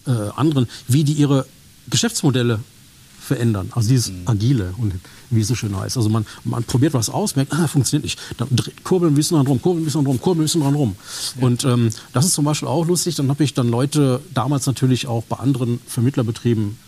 [0.06, 1.46] äh, anderen, wie die ihre
[1.88, 2.61] Geschäftsmodelle
[3.20, 3.70] verändern.
[3.74, 4.22] Also dieses mhm.
[4.24, 4.94] Agile und
[5.30, 5.96] wie es so schön heißt.
[5.96, 8.18] Also man, man probiert was aus, merkt, ah, funktioniert nicht.
[8.38, 8.48] Dann
[8.82, 10.96] kurbeln ein bisschen dran rum, kurbeln ein bisschen dran rum, kurbeln ein bisschen dran rum.
[11.38, 11.46] Ja.
[11.46, 13.16] Und ähm, das ist zum Beispiel auch lustig.
[13.16, 16.78] Dann habe ich dann Leute damals natürlich auch bei anderen Vermittlerbetrieben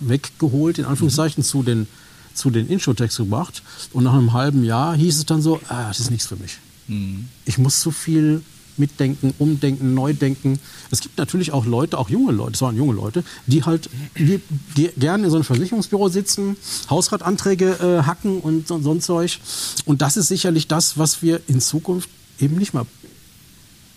[0.00, 1.46] weggeholt, in Anführungszeichen, mhm.
[1.46, 1.86] zu den,
[2.34, 3.62] zu den Introtext gebracht.
[3.92, 6.58] Und nach einem halben Jahr hieß es dann so, ah, das ist nichts für mich.
[6.88, 7.28] Mhm.
[7.44, 8.42] Ich muss zu viel
[8.78, 10.58] mitdenken, umdenken, neu denken.
[10.90, 13.88] Es gibt natürlich auch Leute, auch junge Leute, das waren junge Leute, die halt
[14.18, 14.40] die,
[14.76, 16.56] die gerne in so einem Versicherungsbüro sitzen,
[16.90, 19.38] Hausratanträge äh, hacken und so, so ein Zeug.
[19.84, 22.86] Und das ist sicherlich das, was wir in Zukunft eben nicht mehr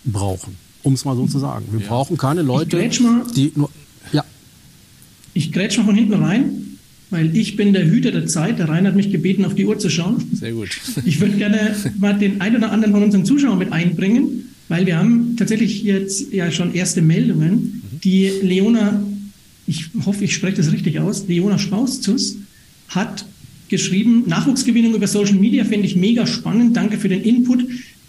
[0.05, 1.67] brauchen, um es mal so zu sagen.
[1.71, 1.87] Wir ja.
[1.87, 2.77] brauchen keine Leute,
[3.35, 3.69] die nur
[5.39, 6.77] ich grätsch mal von hinten rein,
[7.09, 8.59] weil ich bin der Hüter der Zeit.
[8.59, 10.21] Der Rhein hat mich gebeten, auf die Uhr zu schauen.
[10.33, 10.69] Sehr gut.
[11.05, 14.97] Ich würde gerne mal den einen oder anderen von unseren Zuschauern mit einbringen, weil wir
[14.97, 17.81] haben tatsächlich jetzt ja schon erste Meldungen.
[18.03, 19.01] Die Leona,
[19.65, 22.37] ich hoffe, ich spreche das richtig aus, Leona Spauszus
[22.89, 23.25] hat
[23.69, 26.75] geschrieben, Nachwuchsgewinnung über Social Media finde ich mega spannend.
[26.75, 27.63] Danke für den Input.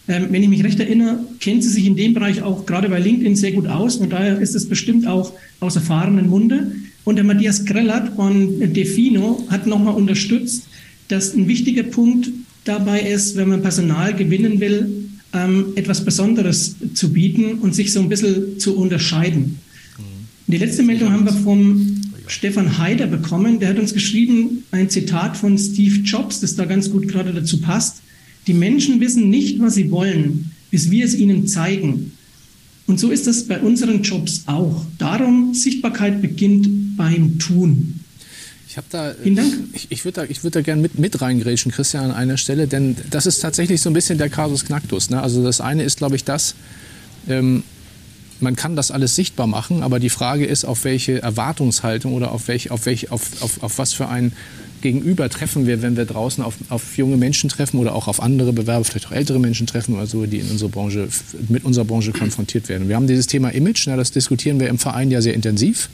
[0.09, 2.99] Ähm, wenn ich mich recht erinnere, kennt sie sich in dem Bereich auch gerade bei
[2.99, 6.73] LinkedIn sehr gut aus und daher ist es bestimmt auch aus erfahrenen Munde.
[7.11, 10.69] Und der Matthias Grellert von Defino hat nochmal unterstützt,
[11.09, 12.31] dass ein wichtiger Punkt
[12.63, 17.99] dabei ist, wenn man Personal gewinnen will, ähm, etwas Besonderes zu bieten und sich so
[17.99, 19.59] ein bisschen zu unterscheiden.
[20.47, 23.59] Die letzte Meldung haben wir vom Stefan Haider bekommen.
[23.59, 27.61] Der hat uns geschrieben, ein Zitat von Steve Jobs, das da ganz gut gerade dazu
[27.61, 28.03] passt.
[28.47, 32.13] Die Menschen wissen nicht, was sie wollen, bis wir es ihnen zeigen.
[32.91, 34.85] Und so ist das bei unseren Jobs auch.
[34.99, 38.01] Darum, Sichtbarkeit beginnt beim Tun.
[38.69, 39.13] Ich habe da,
[39.73, 42.67] ich, ich würde da, ich würd da gerne mit, mit reingrätschen, Christian, an einer Stelle,
[42.67, 45.09] denn das ist tatsächlich so ein bisschen der Kasus Knacktus.
[45.09, 45.23] Ne?
[45.23, 46.57] Also das eine ist, glaube ich, das,
[47.29, 47.63] ähm,
[48.41, 52.49] man kann das alles sichtbar machen, aber die Frage ist, auf welche Erwartungshaltung oder auf,
[52.49, 54.33] welch, auf, welch, auf, auf, auf was für ein
[54.81, 58.53] Gegenüber treffen wir, wenn wir draußen auf, auf junge Menschen treffen oder auch auf andere
[58.53, 61.09] Bewerber, vielleicht auch ältere Menschen treffen oder so, die in unserer Branche,
[61.49, 62.89] mit unserer Branche konfrontiert werden.
[62.89, 65.91] Wir haben dieses Thema Image, na, das diskutieren wir im Verein ja sehr intensiv,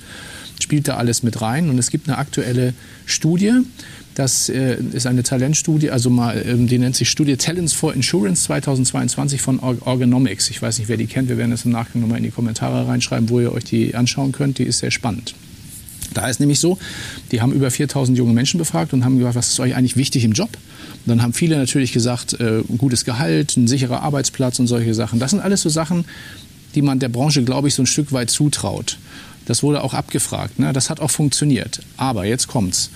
[0.61, 2.75] spielt da alles mit rein und es gibt eine aktuelle
[3.05, 3.53] Studie,
[4.17, 8.45] das äh, ist eine Talentstudie, also mal, ähm, die nennt sich Studie Talents for Insurance
[8.45, 10.49] 2022 von Organomics.
[10.49, 11.29] Ich weiß nicht, wer die kennt.
[11.29, 14.33] Wir werden das im Nachgang nochmal in die Kommentare reinschreiben, wo ihr euch die anschauen
[14.33, 14.57] könnt.
[14.57, 15.35] Die ist sehr spannend.
[16.17, 16.79] Da ist nämlich so,
[17.31, 20.25] die haben über 4000 junge Menschen befragt und haben gefragt, was ist euch eigentlich wichtig
[20.25, 20.49] im Job?
[20.53, 25.19] Und dann haben viele natürlich gesagt, äh, gutes Gehalt, ein sicherer Arbeitsplatz und solche Sachen.
[25.19, 26.07] Das sind alles so Sachen,
[26.75, 28.99] die man der Branche, glaube ich, so ein Stück weit zutraut.
[29.45, 30.59] Das wurde auch abgefragt.
[30.59, 30.73] Ne?
[30.73, 31.81] Das hat auch funktioniert.
[31.97, 32.91] Aber jetzt kommt's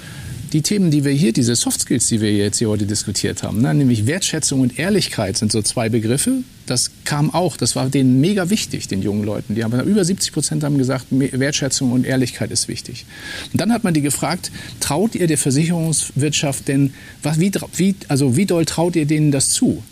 [0.53, 3.61] die Themen, die wir hier, diese Soft Skills, die wir jetzt hier heute diskutiert haben,
[3.61, 6.43] ne, nämlich Wertschätzung und Ehrlichkeit sind so zwei Begriffe.
[6.67, 9.55] Das kam auch, das war denen mega wichtig, den jungen Leuten.
[9.55, 13.07] Die haben über 70 Prozent haben gesagt, Wertschätzung und Ehrlichkeit ist wichtig.
[13.53, 18.37] Und dann hat man die gefragt, traut ihr der Versicherungswirtschaft denn, was, wie, wie, also
[18.37, 19.83] wie doll traut ihr denen das zu?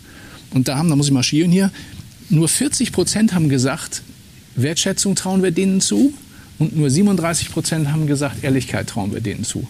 [0.51, 1.71] Und da haben, da muss ich marschieren hier,
[2.29, 4.01] nur 40 Prozent haben gesagt,
[4.55, 6.13] Wertschätzung trauen wir denen zu
[6.57, 9.67] und nur 37 Prozent haben gesagt, Ehrlichkeit trauen wir denen zu.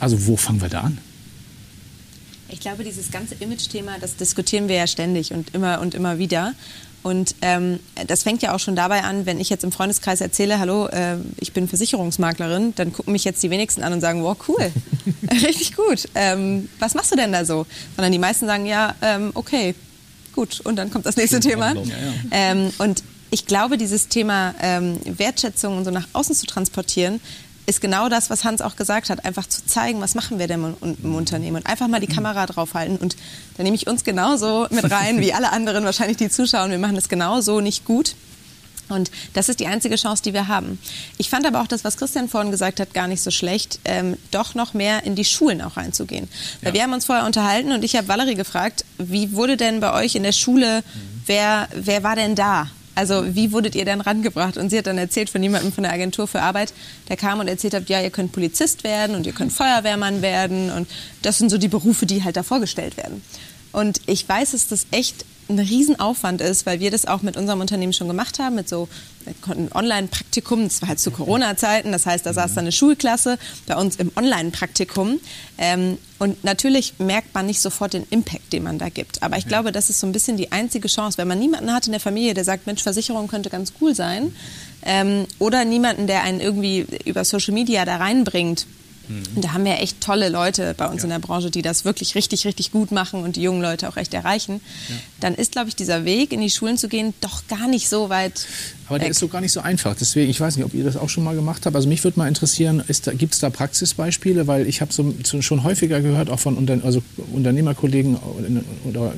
[0.00, 0.98] Also wo fangen wir da an?
[2.48, 6.54] Ich glaube, dieses ganze Image-Thema, das diskutieren wir ja ständig und immer und immer wieder.
[7.02, 10.58] Und ähm, das fängt ja auch schon dabei an, wenn ich jetzt im Freundeskreis erzähle,
[10.58, 14.36] hallo, äh, ich bin Versicherungsmaklerin, dann gucken mich jetzt die wenigsten an und sagen, wow,
[14.48, 14.72] cool,
[15.30, 16.08] richtig gut.
[16.16, 17.66] Ähm, was machst du denn da so?
[17.94, 19.76] Sondern die meisten sagen, ja, ähm, okay,
[20.34, 20.60] gut.
[20.64, 21.74] Und dann kommt das nächste Thema.
[21.74, 22.12] Ja, ja.
[22.32, 27.20] Ähm, und ich glaube, dieses Thema ähm, Wertschätzung und so nach außen zu transportieren,
[27.66, 30.74] ist genau das, was Hans auch gesagt hat, einfach zu zeigen, was machen wir denn
[30.80, 33.16] im Unternehmen und einfach mal die Kamera draufhalten und
[33.56, 36.70] da nehme ich uns genauso mit rein, wie alle anderen wahrscheinlich, die zuschauen.
[36.70, 38.14] Wir machen das genauso nicht gut.
[38.88, 40.78] Und das ist die einzige Chance, die wir haben.
[41.18, 44.16] Ich fand aber auch das, was Christian vorhin gesagt hat, gar nicht so schlecht, ähm,
[44.30, 46.28] doch noch mehr in die Schulen auch reinzugehen.
[46.62, 46.74] Weil ja.
[46.74, 50.14] wir haben uns vorher unterhalten und ich habe Valerie gefragt, wie wurde denn bei euch
[50.14, 50.84] in der Schule,
[51.26, 52.70] wer, wer war denn da?
[52.96, 54.56] Also wie wurdet ihr denn rangebracht?
[54.56, 56.72] Und sie hat dann erzählt von jemandem von der Agentur für Arbeit,
[57.08, 60.72] der kam und erzählt hat, ja, ihr könnt Polizist werden und ihr könnt Feuerwehrmann werden
[60.72, 60.88] und
[61.22, 63.22] das sind so die Berufe, die halt da vorgestellt werden.
[63.76, 67.60] Und ich weiß, dass das echt ein Riesenaufwand ist, weil wir das auch mit unserem
[67.60, 68.88] Unternehmen schon gemacht haben, mit so
[69.74, 70.64] Online-Praktikum.
[70.64, 74.10] Das war halt zu Corona-Zeiten, das heißt, da saß dann eine Schulklasse bei uns im
[74.16, 75.20] Online-Praktikum.
[75.58, 79.22] Ähm, und natürlich merkt man nicht sofort den Impact, den man da gibt.
[79.22, 79.48] Aber ich ja.
[79.48, 82.00] glaube, das ist so ein bisschen die einzige Chance, wenn man niemanden hat in der
[82.00, 84.34] Familie, der sagt, Mensch, Versicherung könnte ganz cool sein.
[84.86, 88.66] Ähm, oder niemanden, der einen irgendwie über Social Media da reinbringt
[89.08, 91.04] und da haben wir echt tolle Leute bei uns ja.
[91.04, 93.96] in der Branche, die das wirklich richtig, richtig gut machen und die jungen Leute auch
[93.96, 94.60] echt erreichen.
[94.88, 94.94] Ja.
[95.20, 98.08] Dann ist, glaube ich, dieser Weg in die Schulen zu gehen doch gar nicht so
[98.08, 98.46] weit.
[98.88, 99.96] Aber der ist so gar nicht so einfach.
[99.98, 101.74] Deswegen, ich weiß nicht, ob ihr das auch schon mal gemacht habt.
[101.74, 102.82] Also mich würde mal interessieren,
[103.16, 104.46] gibt es da Praxisbeispiele?
[104.46, 107.02] Weil ich habe so, so, schon häufiger gehört, auch von Unter also
[107.32, 108.16] Unternehmerkollegen
[108.84, 109.12] oder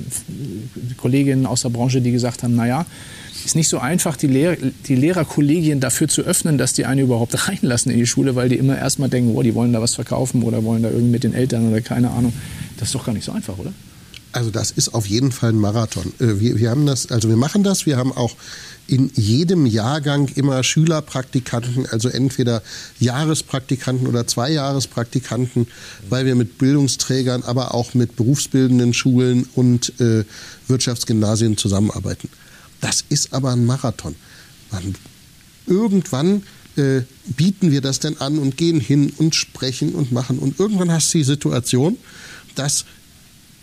[0.96, 2.86] Kolleginnen aus der Branche, die gesagt haben, naja,
[3.48, 7.48] ist nicht so einfach, die, Lehr die Lehrerkollegien dafür zu öffnen, dass die eine überhaupt
[7.48, 10.42] reinlassen in die Schule, weil die immer erstmal denken, oh, die wollen da was verkaufen
[10.42, 12.34] oder wollen da irgendwie mit den Eltern oder keine Ahnung.
[12.76, 13.72] Das ist doch gar nicht so einfach, oder?
[14.32, 16.12] Also das ist auf jeden Fall ein Marathon.
[16.20, 17.86] Äh, wir, wir haben das, also wir machen das.
[17.86, 18.36] Wir haben auch
[18.86, 22.62] in jedem Jahrgang immer Schülerpraktikanten, also entweder
[23.00, 25.68] Jahrespraktikanten oder Zweijahrespraktikanten,
[26.10, 30.24] weil wir mit Bildungsträgern, aber auch mit berufsbildenden Schulen und äh,
[30.66, 32.28] Wirtschaftsgymnasien zusammenarbeiten.
[32.80, 34.14] Das ist aber ein Marathon.
[34.70, 34.94] Man,
[35.66, 36.42] irgendwann
[36.76, 40.38] äh, bieten wir das denn an und gehen hin und sprechen und machen.
[40.38, 41.96] Und irgendwann hast du die Situation,
[42.54, 42.84] dass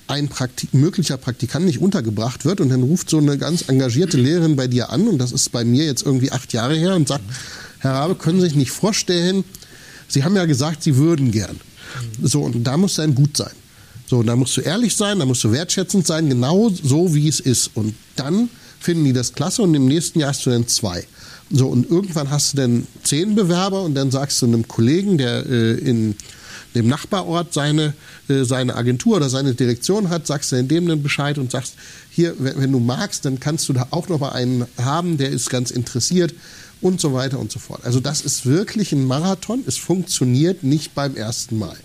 [0.08, 4.56] ein Praktik möglicher Praktikant nicht untergebracht wird und dann ruft so eine ganz engagierte Lehrerin
[4.56, 7.24] bei dir an und das ist bei mir jetzt irgendwie acht Jahre her und sagt,
[7.80, 9.44] Herr Rabe, können Sie sich nicht vorstellen,
[10.08, 11.60] Sie haben ja gesagt, Sie würden gern.
[12.22, 13.52] So, und da muss dann gut sein.
[14.08, 17.40] So, da musst du ehrlich sein, da musst du wertschätzend sein, genau so wie es
[17.40, 17.72] ist.
[17.74, 18.50] Und dann
[18.86, 21.06] finden die das klasse und im nächsten Jahr hast du dann zwei.
[21.52, 25.46] So, und irgendwann hast du dann zehn Bewerber und dann sagst du einem Kollegen, der
[25.46, 26.16] äh, in
[26.76, 27.94] dem Nachbarort seine,
[28.28, 31.76] äh, seine Agentur oder seine Direktion hat, sagst du dem dann Bescheid und sagst,
[32.12, 35.30] hier, wenn, wenn du magst, dann kannst du da auch noch mal einen haben, der
[35.30, 36.34] ist ganz interessiert
[36.82, 37.84] und so weiter und so fort.
[37.86, 39.64] Also das ist wirklich ein Marathon.
[39.66, 41.78] Es funktioniert nicht beim ersten Mal.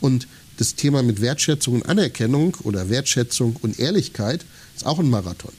[0.00, 4.44] Und das Thema mit Wertschätzung und Anerkennung oder Wertschätzung und Ehrlichkeit
[4.76, 5.52] ist auch ein Marathon.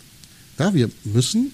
[0.60, 1.54] Ja, wir müssen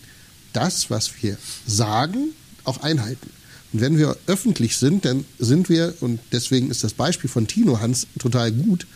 [0.53, 1.37] das, was wir
[1.67, 2.29] sagen,
[2.63, 3.29] auch einhalten.
[3.71, 7.79] Und wenn wir öffentlich sind, dann sind wir, und deswegen ist das Beispiel von Tino
[7.79, 8.87] Hans total gut,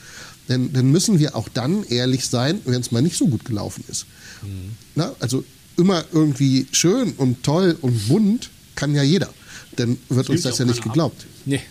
[0.47, 3.83] denn, dann müssen wir auch dann ehrlich sein, wenn es mal nicht so gut gelaufen
[3.87, 4.07] ist.
[4.41, 4.71] Mhm.
[4.95, 5.45] Na, also
[5.77, 9.29] immer irgendwie schön und toll und bunt kann ja jeder.
[9.75, 11.25] Dann wird das uns das ja nicht geglaubt.
[11.45, 11.61] Nee.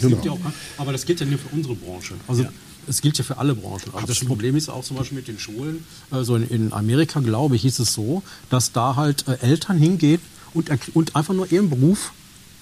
[0.00, 0.20] Genau.
[0.24, 0.40] Ja auch,
[0.76, 2.14] aber das gilt ja nur für unsere Branche.
[2.28, 2.52] Also ja
[2.88, 3.92] es gilt ja für alle Branchen.
[3.92, 5.84] Also das Problem ist auch zum Beispiel mit den Schulen.
[6.10, 10.20] Also in, in Amerika, glaube ich, hieß es so, dass da halt äh, Eltern hingehen
[10.54, 12.12] und, und einfach nur ihren Beruf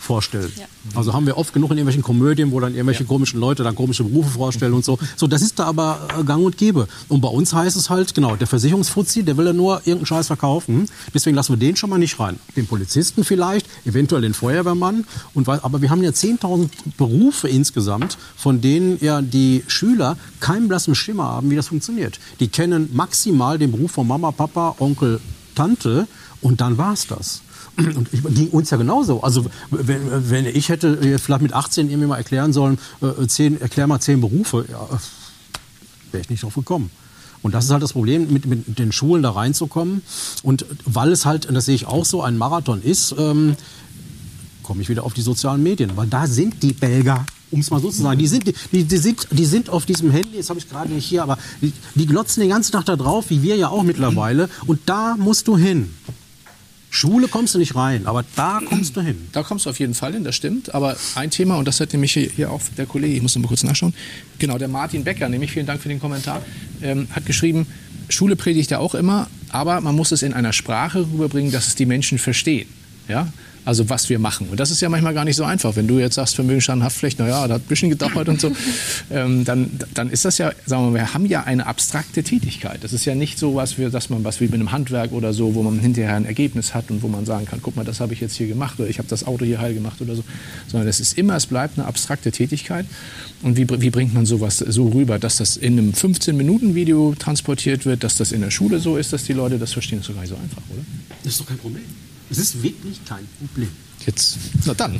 [0.07, 0.50] vorstellen.
[0.57, 0.64] Ja.
[0.94, 3.09] Also haben wir oft genug in irgendwelchen Komödien, wo dann irgendwelche ja.
[3.09, 4.98] komischen Leute dann komische Berufe vorstellen und so.
[5.16, 6.88] So, das ist da aber äh, gang und gäbe.
[7.09, 10.28] Und bei uns heißt es halt, genau, der Versicherungsfuzzi, der will ja nur irgendeinen Scheiß
[10.28, 10.88] verkaufen.
[11.12, 12.38] Deswegen lassen wir den schon mal nicht rein.
[12.54, 15.04] Den Polizisten vielleicht, eventuell den Feuerwehrmann.
[15.34, 20.94] Und, aber wir haben ja 10.000 Berufe insgesamt, von denen ja die Schüler keinen blassen
[20.94, 22.18] Schimmer haben, wie das funktioniert.
[22.40, 25.20] Die kennen maximal den Beruf von Mama, Papa, Onkel,
[25.54, 26.07] Tante
[26.42, 27.40] Und dann war es das.
[27.77, 29.22] Und ging uns ja genauso.
[29.22, 33.87] Also wenn, wenn ich hätte vielleicht mit 18 irgendwie mal erklären sollen, äh, zehn, erklär
[33.87, 34.89] mal zehn Berufe, ja,
[36.11, 36.91] wäre ich nicht drauf gekommen.
[37.43, 40.03] Und das ist halt das Problem, mit, mit den Schulen da reinzukommen.
[40.43, 43.57] Und weil es halt, und das sehe ich auch so, ein Marathon ist, ähm,
[44.62, 45.97] komme ich wieder auf die sozialen Medien.
[45.97, 48.97] Weil da sind die Belger, um es mal so zu sagen, die sind, die, die,
[48.97, 52.07] sind, die sind auf diesem Handy, das habe ich gerade nicht hier, aber die, die
[52.07, 54.49] glotzen den ganzen Tag da drauf, wie wir ja auch mittlerweile.
[54.66, 55.95] Und da musst du hin.
[56.97, 59.28] Schule kommst du nicht rein, aber da kommst du hin.
[59.32, 60.74] Da kommst du auf jeden Fall hin, das stimmt.
[60.74, 63.49] Aber ein Thema, und das hat nämlich hier auch der Kollege, ich muss noch mal
[63.49, 63.92] kurz nachschauen,
[64.38, 66.40] genau, der Martin Becker, nämlich vielen Dank für den Kommentar,
[66.80, 67.66] ähm, hat geschrieben,
[68.09, 71.74] Schule predigt ja auch immer, aber man muss es in einer Sprache rüberbringen, dass es
[71.74, 72.66] die Menschen verstehen.
[73.09, 73.30] Ja?
[73.66, 74.46] Also was wir machen.
[74.48, 75.74] Und das ist ja manchmal gar nicht so einfach.
[75.74, 78.52] Wenn du jetzt sagst, Vermögensschaden, Haftpflicht, naja, das hat ein bisschen gedauert und so,
[79.10, 82.84] ähm, dann, dann ist das ja, sagen wir mal, wir haben ja eine abstrakte Tätigkeit.
[82.84, 85.32] Das ist ja nicht so was, wie, dass man was wie mit einem Handwerk oder
[85.32, 87.98] so, wo man hinterher ein Ergebnis hat und wo man sagen kann, guck mal, das
[87.98, 90.22] habe ich jetzt hier gemacht oder ich habe das Auto hier heil gemacht oder so.
[90.68, 92.86] Sondern es ist immer, es bleibt eine abstrakte Tätigkeit.
[93.42, 98.04] Und wie, wie bringt man sowas so rüber, dass das in einem 15-Minuten-Video transportiert wird,
[98.04, 99.98] dass das in der Schule so ist, dass die Leute das verstehen?
[99.98, 100.84] Das ist doch gar nicht so einfach, oder?
[101.24, 101.82] Das ist doch kein Problem.
[102.31, 103.70] Es ist wirklich kein Problem.
[104.05, 104.99] Jetzt, na dann.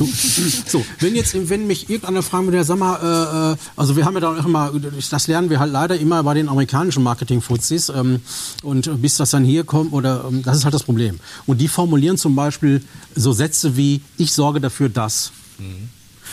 [0.67, 4.21] So, wenn jetzt, wenn mich irgendeiner fragen würde, sag mal, äh, also wir haben ja
[4.21, 4.73] da auch immer,
[5.11, 8.21] das lernen wir halt leider immer bei den amerikanischen Marketing-Fuzis ähm,
[8.63, 11.21] und bis das dann hier kommt, oder ähm, das ist halt das Problem.
[11.47, 12.83] Und die formulieren zum Beispiel
[13.15, 15.31] so Sätze wie, ich sorge dafür, dass.
[15.59, 15.89] Mhm.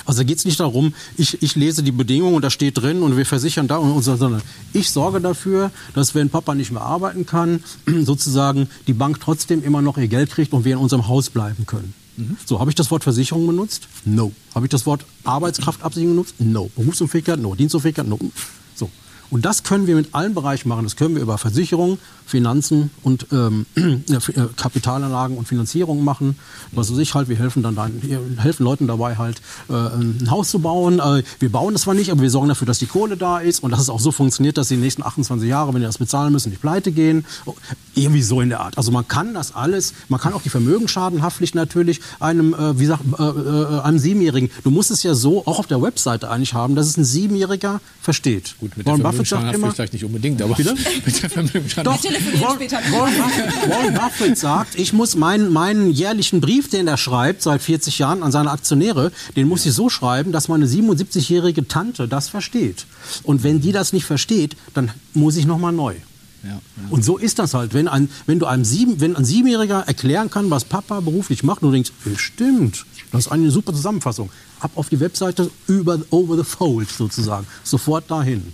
[0.06, 3.02] Also da geht es nicht darum, ich, ich lese die Bedingungen und da steht drin
[3.02, 4.42] und wir versichern da und so, sondern
[4.74, 7.64] ich sorge dafür, dass wenn Papa nicht mehr arbeiten kann,
[8.04, 11.66] sozusagen die Bank trotzdem immer noch ihr Geld kriegt und wir in unserem Haus bleiben
[11.66, 11.94] können.
[12.18, 12.38] Mhm.
[12.46, 13.88] So, habe ich das Wort Versicherung benutzt?
[14.06, 14.32] No.
[14.54, 16.36] Habe ich das Wort Arbeitskraftabsicherung benutzt?
[16.40, 16.70] No.
[16.76, 17.40] Berufsunfähigkeit?
[17.40, 17.56] No.
[17.56, 18.08] Dienstunfähigkeit?
[18.08, 18.20] No.
[19.34, 20.84] Und das können wir mit allen Bereichen machen.
[20.84, 24.00] Das können wir über Versicherung, Finanzen und ähm, äh,
[24.56, 26.38] Kapitalanlagen und Finanzierung machen.
[26.72, 30.30] Was weiß ich halt, wir helfen dann, dann wir helfen Leuten dabei halt äh, ein
[30.30, 31.00] Haus zu bauen.
[31.00, 33.64] Äh, wir bauen es zwar nicht, aber wir sorgen dafür, dass die Kohle da ist
[33.64, 35.98] und dass es auch so funktioniert, dass sie die nächsten 28 Jahre, wenn die das
[35.98, 37.26] bezahlen müssen, nicht pleite gehen.
[37.96, 38.78] Irgendwie so in der Art.
[38.78, 43.02] Also man kann das alles, man kann auch die Vermögensschadenhaftpflicht natürlich einem, äh, wie sagt,
[43.18, 44.52] äh, äh, einem Siebenjährigen.
[44.64, 47.82] Du musst es ja so auch auf der Webseite eigentlich haben, dass es ein Siebenjähriger
[48.00, 48.58] versteht.
[48.60, 50.76] Gut, mit Warren der Vermögensschadenhaftpflicht vielleicht nicht unbedingt, aber Bitte?
[51.06, 56.88] mit der Vermögensschadenhaftpflicht Warren, Warren, Warren Buffett sagt, ich muss meinen, meinen jährlichen Brief, den
[56.88, 60.66] er schreibt seit 40 Jahren an seine Aktionäre, den muss ich so schreiben, dass meine
[60.66, 62.86] 77-jährige Tante das versteht.
[63.24, 65.96] Und wenn die das nicht versteht, dann muss ich nochmal neu.
[66.44, 66.60] Ja, ja.
[66.90, 67.74] Und so ist das halt.
[67.74, 71.64] Wenn ein, wenn du einem sieben, wenn ein Siebenjähriger erklären kann, was Papa beruflich macht,
[71.64, 74.30] und du denkst, stimmt, das ist eine super Zusammenfassung.
[74.60, 77.48] Ab auf die Webseite über over the fold sozusagen.
[77.64, 78.54] Sofort dahin.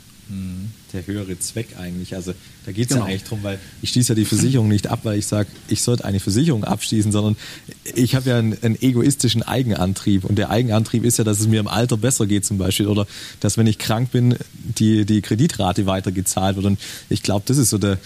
[0.93, 2.15] Der höhere Zweck eigentlich.
[2.15, 2.33] Also
[2.65, 3.01] da geht es genau.
[3.01, 5.81] ja eigentlich drum, weil ich schließe ja die Versicherung nicht ab, weil ich sage, ich
[5.81, 7.35] sollte eine Versicherung abschließen, sondern
[7.95, 10.25] ich habe ja einen, einen, egoistischen Eigenantrieb.
[10.25, 12.87] Und der Eigenantrieb ist ja, dass es mir im Alter besser geht zum Beispiel.
[12.87, 13.07] Oder
[13.39, 14.35] dass, wenn ich krank bin,
[14.77, 16.65] die, die Kreditrate weitergezahlt wird.
[16.65, 17.97] Und ich glaube, das ist so der,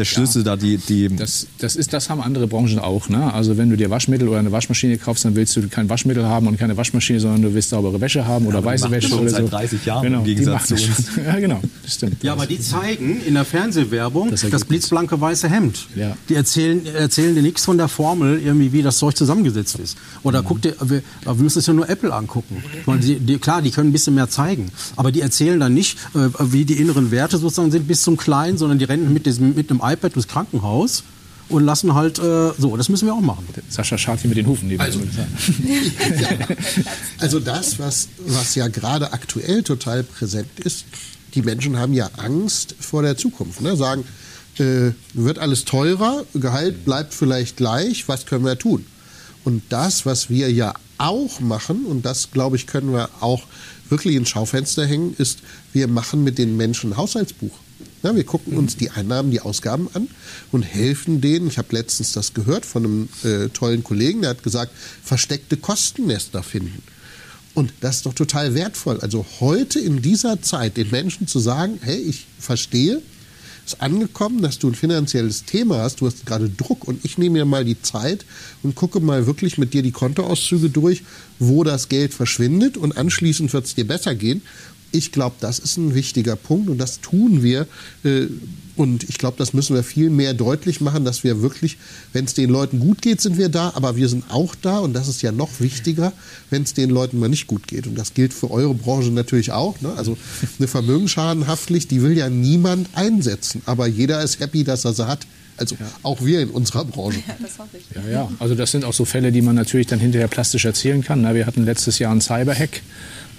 [0.00, 3.08] der Schlüssel ja, da, die, die das, das, ist, das haben andere Branchen auch.
[3.08, 3.32] Ne?
[3.32, 6.46] Also wenn du dir Waschmittel oder eine Waschmaschine kaufst, dann willst du kein Waschmittel haben
[6.46, 9.50] und keine Waschmaschine, sondern du willst saubere Wäsche haben oder ja, weiße Wäsche oder seit
[9.50, 11.10] 30 Jahren genau, im Gegensatz zu uns.
[11.24, 12.22] ja, genau, das stimmt.
[12.22, 15.86] Ja, aber die zeigen in der Fernsehwerbung das, das blitzblanke weiße Hemd.
[15.94, 16.16] Ja.
[16.28, 19.98] Die erzählen, erzählen dir nichts von der Formel, irgendwie, wie das Zeug zusammengesetzt ist.
[20.22, 20.46] Oder mhm.
[20.46, 22.62] guck dir, wir, wir müssen es ja nur Apple angucken.
[23.02, 26.28] Die, die, klar, die können ein bisschen mehr zeigen, aber die erzählen dann nicht, äh,
[26.40, 29.70] wie die inneren Werte sozusagen sind bis zum Kleinen, sondern die rennen mit, diesem, mit
[29.70, 31.04] einem iPad durchs Krankenhaus Krankenhaus
[31.48, 33.44] und lassen halt äh, so, das müssen wir auch machen.
[33.68, 36.28] Sascha schaut hier mit den Hufen neben also, ja.
[37.18, 40.84] also das, was, was ja gerade aktuell total präsent ist,
[41.34, 43.62] die Menschen haben ja Angst vor der Zukunft.
[43.62, 43.76] Ne?
[43.76, 44.04] Sagen,
[44.58, 48.86] äh, wird alles teurer, Gehalt bleibt vielleicht gleich, was können wir tun?
[49.42, 53.42] Und das, was wir ja auch machen, und das, glaube ich, können wir auch
[53.88, 55.40] wirklich ins Schaufenster hängen, ist,
[55.72, 57.54] wir machen mit den Menschen ein Haushaltsbuch.
[58.02, 60.08] Ja, wir gucken uns die Einnahmen, die Ausgaben an
[60.52, 61.48] und helfen denen.
[61.48, 64.72] Ich habe letztens das gehört von einem äh, tollen Kollegen, der hat gesagt,
[65.02, 66.82] versteckte Kostennester finden.
[67.52, 69.00] Und das ist doch total wertvoll.
[69.00, 73.02] Also heute in dieser Zeit den Menschen zu sagen, hey, ich verstehe,
[73.66, 77.40] ist angekommen, dass du ein finanzielles Thema hast, du hast gerade Druck und ich nehme
[77.40, 78.24] mir mal die Zeit
[78.62, 81.02] und gucke mal wirklich mit dir die Kontoauszüge durch,
[81.38, 84.42] wo das Geld verschwindet und anschließend wird es dir besser gehen
[84.92, 87.66] ich glaube, das ist ein wichtiger Punkt und das tun wir.
[88.04, 88.26] Äh,
[88.76, 91.76] und ich glaube, das müssen wir viel mehr deutlich machen, dass wir wirklich,
[92.14, 94.94] wenn es den Leuten gut geht, sind wir da, aber wir sind auch da und
[94.94, 96.14] das ist ja noch wichtiger,
[96.48, 97.86] wenn es den Leuten mal nicht gut geht.
[97.86, 99.78] Und das gilt für eure Branche natürlich auch.
[99.82, 99.92] Ne?
[99.96, 100.16] Also
[100.58, 105.26] eine Vermögensschadenhaftpflicht, die will ja niemand einsetzen, aber jeder ist happy, dass er sie hat.
[105.58, 107.22] Also auch wir in unserer Branche.
[107.28, 107.84] Ja, das hoffe ich.
[107.94, 108.30] Ja, ja.
[108.38, 111.20] Also das sind auch so Fälle, die man natürlich dann hinterher plastisch erzählen kann.
[111.20, 112.80] Na, wir hatten letztes Jahr einen Cyberhack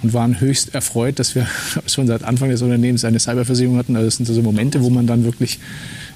[0.04, 1.48] und waren höchst erfreut, dass wir
[1.88, 3.96] schon seit Anfang des Unternehmens eine Cyberversicherung hatten.
[3.96, 5.60] Also das sind so Momente, wo man dann wirklich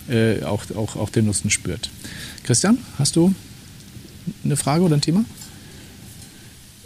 [0.10, 1.90] äh, auch, auch, auch den Nutzen spürt.
[2.44, 3.34] Christian, hast du
[4.44, 5.26] eine Frage oder ein Thema?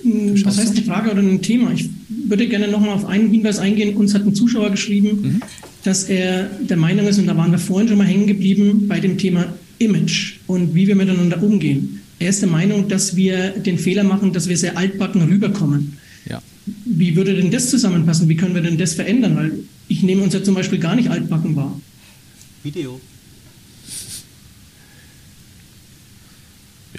[0.03, 1.71] Was heißt eine Frage oder ein Thema?
[1.73, 3.95] Ich würde gerne nochmal auf einen Hinweis eingehen.
[3.97, 5.41] Uns hat ein Zuschauer geschrieben, mhm.
[5.83, 8.99] dass er der Meinung ist, und da waren wir vorhin schon mal hängen geblieben, bei
[8.99, 12.01] dem Thema Image und wie wir miteinander umgehen.
[12.19, 15.97] Er ist der Meinung, dass wir den Fehler machen, dass wir sehr altbacken rüberkommen.
[16.85, 18.29] Wie würde denn das zusammenpassen?
[18.29, 19.35] Wie können wir denn das verändern?
[19.35, 19.51] Weil
[19.87, 21.79] ich nehme uns ja zum Beispiel gar nicht altbacken wahr.
[22.63, 22.99] Video.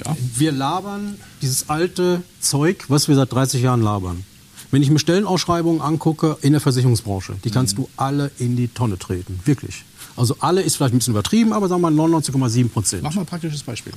[0.05, 0.17] Ja.
[0.37, 4.25] Wir labern dieses alte Zeug, was wir seit 30 Jahren labern.
[4.71, 7.83] Wenn ich mir Stellenausschreibungen angucke in der Versicherungsbranche, die kannst mhm.
[7.83, 9.41] du alle in die Tonne treten.
[9.45, 9.85] Wirklich.
[10.17, 13.03] Also alle ist vielleicht ein bisschen übertrieben, aber sagen wir mal 99,7 Prozent.
[13.03, 13.93] Mach mal ein praktisches Beispiel.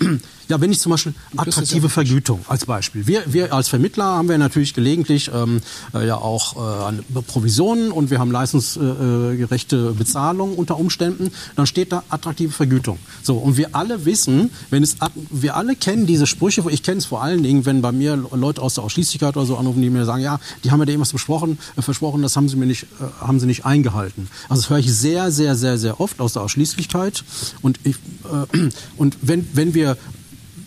[0.48, 3.06] Ja, wenn ich zum Beispiel attraktive Vergütung als Beispiel.
[3.06, 5.60] Wir, wir als Vermittler haben wir natürlich gelegentlich ähm,
[5.94, 11.30] äh, ja auch äh, Provisionen und wir haben leistungsgerechte Bezahlung unter Umständen.
[11.54, 12.98] Dann steht da attraktive Vergütung.
[13.22, 14.96] So und wir alle wissen, wenn es
[15.30, 16.64] wir alle kennen diese Sprüche.
[16.70, 19.58] Ich kenne es vor allen Dingen, wenn bei mir Leute aus der Ausschließlichkeit oder so
[19.58, 22.48] anrufen, die mir sagen, ja, die haben mir da irgendwas besprochen, äh, versprochen, das haben
[22.48, 22.86] sie mir nicht, äh,
[23.20, 24.28] haben sie nicht eingehalten.
[24.48, 27.22] Also das höre ich sehr, sehr, sehr, sehr oft aus der Ausschließlichkeit
[27.60, 29.98] und ich, äh, und wenn wenn wir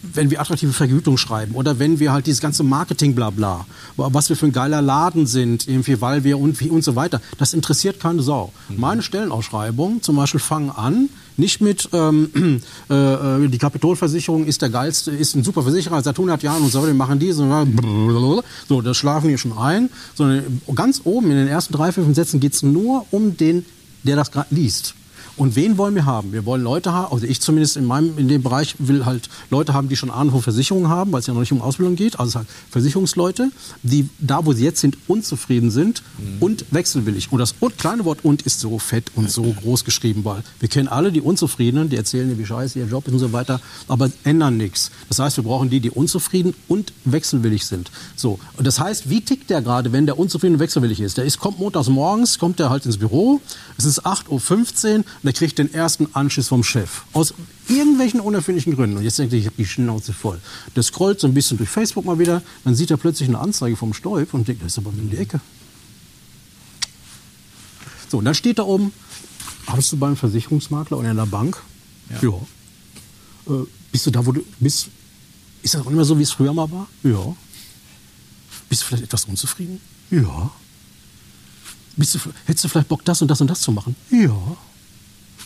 [0.02, 3.66] wenn wir attraktive Vergütung schreiben oder wenn wir halt dieses ganze Marketing blabla,
[3.98, 7.54] was wir für ein geiler Laden sind, irgendwie, weil wir und und so weiter, das
[7.54, 8.52] interessiert keine Sau.
[8.70, 8.80] Mhm.
[8.80, 14.70] Meine Stellenausschreibungen zum Beispiel fangen an, nicht mit ähm, äh, äh, die Kapitolversicherung ist der
[14.70, 18.82] geilste, ist ein super Versicherer seit 100 Jahren und so, wir machen die, so, so
[18.82, 22.54] das schlafen wir schon ein, sondern ganz oben in den ersten drei, fünf Sätzen geht
[22.54, 23.66] es nur um den,
[24.04, 24.96] der das gerade liest.
[25.38, 26.34] Und wen wollen wir haben?
[26.34, 29.74] Wir wollen Leute haben, also ich zumindest in meinem, in dem Bereich will halt Leute
[29.74, 32.20] haben, die schon Ahnung von Versicherungen haben, weil es ja noch nicht um Ausbildung geht.
[32.20, 33.52] Also halt Versicherungsleute,
[33.84, 36.42] die da, wo sie jetzt sind, unzufrieden sind mhm.
[36.42, 37.32] und wechselwillig.
[37.32, 40.70] Und das und, kleine Wort und ist so fett und so groß geschrieben, weil wir
[40.70, 43.62] kennen alle die Unzufriedenen, die erzählen dir, wie scheiße ihr Job ist und so weiter,
[43.88, 44.92] aber ändern nichts.
[45.10, 47.92] Das heißt, wir brauchen die, die unzufrieden und wechselwillig sind.
[48.16, 48.40] So.
[48.58, 51.18] Und das heißt, wie tickt der gerade, wenn der unzufrieden und wechselwillig ist?
[51.18, 53.42] Der ist, kommt montags morgens, kommt der halt ins Büro,
[53.78, 57.04] es ist 8.15 Uhr, der kriegt den ersten Anschiss vom Chef.
[57.14, 57.34] Aus
[57.68, 58.98] irgendwelchen unerfindlichen Gründen.
[58.98, 60.40] Und jetzt denkt er, ich habe die Schnauze voll.
[60.76, 63.76] Der scrollt so ein bisschen durch Facebook mal wieder, dann sieht er plötzlich eine Anzeige
[63.76, 65.40] vom Stolp und denkt, das ist aber in die Ecke.
[68.10, 68.92] So, und dann steht da oben,
[69.68, 71.62] arbeitest du beim Versicherungsmakler oder in der Bank?
[72.10, 72.30] Ja.
[72.30, 73.54] ja.
[73.54, 74.90] Äh, bist du da, wo du bist?
[75.62, 76.88] Ist das auch immer so, wie es früher mal war?
[77.04, 77.36] Ja.
[78.68, 79.80] Bist du vielleicht etwas unzufrieden?
[80.10, 80.52] Ja.
[81.96, 83.96] Bist du, hättest du vielleicht Bock, das und das und das zu machen?
[84.10, 84.58] Ja.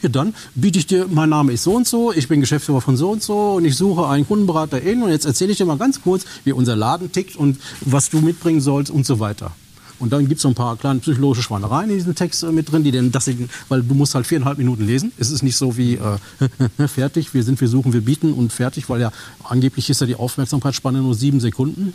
[0.06, 2.96] Ja, dann biete ich dir, mein Name ist so und so, ich bin Geschäftsführer von
[2.96, 5.80] so und so und ich suche einen Kundenberater in und jetzt erzähle ich dir mal
[5.80, 9.52] ganz kurz, wie unser Laden tickt und was du mitbringen sollst und so weiter.
[9.98, 12.72] Und dann gibt es so ein paar kleine psychologische Schweinereien in diesem Text äh, mit
[12.72, 13.28] drin, die denn, das,
[13.68, 15.12] weil du musst halt viereinhalb Minuten lesen.
[15.18, 18.88] Es ist nicht so wie äh, fertig, wir sind, wir suchen, wir bieten und fertig,
[18.90, 19.12] weil ja
[19.44, 21.94] angeblich ist ja die Aufmerksamkeitsspanne nur sieben Sekunden.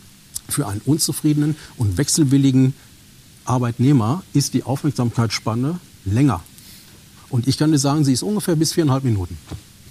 [0.48, 2.74] Für einen unzufriedenen und wechselwilligen
[3.44, 6.42] Arbeitnehmer ist die Aufmerksamkeitsspanne länger.
[7.30, 9.36] Und ich kann dir sagen, sie ist ungefähr bis viereinhalb Minuten.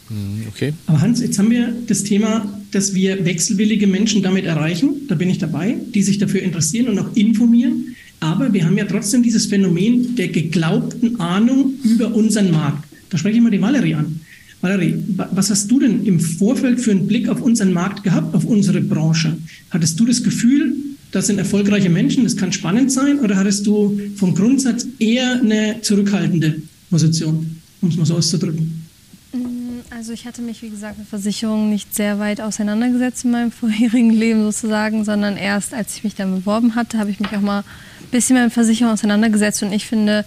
[0.10, 0.74] Hm, okay.
[0.88, 5.08] Aber Hans, jetzt haben wir das Thema, dass wir wechselwillige Menschen damit erreichen.
[5.08, 7.96] Da bin ich dabei, die sich dafür interessieren und auch informieren.
[8.20, 12.84] Aber wir haben ja trotzdem dieses Phänomen der geglaubten Ahnung über unseren Markt.
[13.10, 14.20] Da spreche ich mal die Valerie an.
[14.62, 14.96] Valerie,
[15.32, 18.82] was hast du denn im Vorfeld für einen Blick auf unseren Markt gehabt, auf unsere
[18.82, 19.38] Branche?
[19.70, 20.76] Hattest du das Gefühl,
[21.12, 25.78] das sind erfolgreiche Menschen, das kann spannend sein, oder hattest du vom Grundsatz eher eine
[25.82, 28.86] zurückhaltende Position, um es mal so auszudrücken?
[29.34, 33.52] Mm, also ich hatte mich, wie gesagt, mit Versicherungen nicht sehr weit auseinandergesetzt in meinem
[33.54, 37.42] vorherigen Leben sozusagen, sondern erst als ich mich dann beworben hatte, habe ich mich auch
[37.42, 40.26] mal ein bisschen mit Versicherungen auseinandergesetzt und ich finde,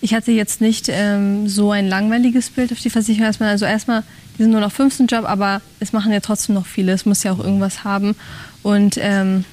[0.00, 3.48] ich hatte jetzt nicht ähm, so ein langweiliges Bild auf die Versicherung erstmal.
[3.48, 4.02] Also erstmal,
[4.36, 6.92] die sind nur noch 15 Job, aber es machen ja trotzdem noch viele.
[6.92, 8.14] Es muss ja auch irgendwas haben.
[8.62, 9.46] Und ähm,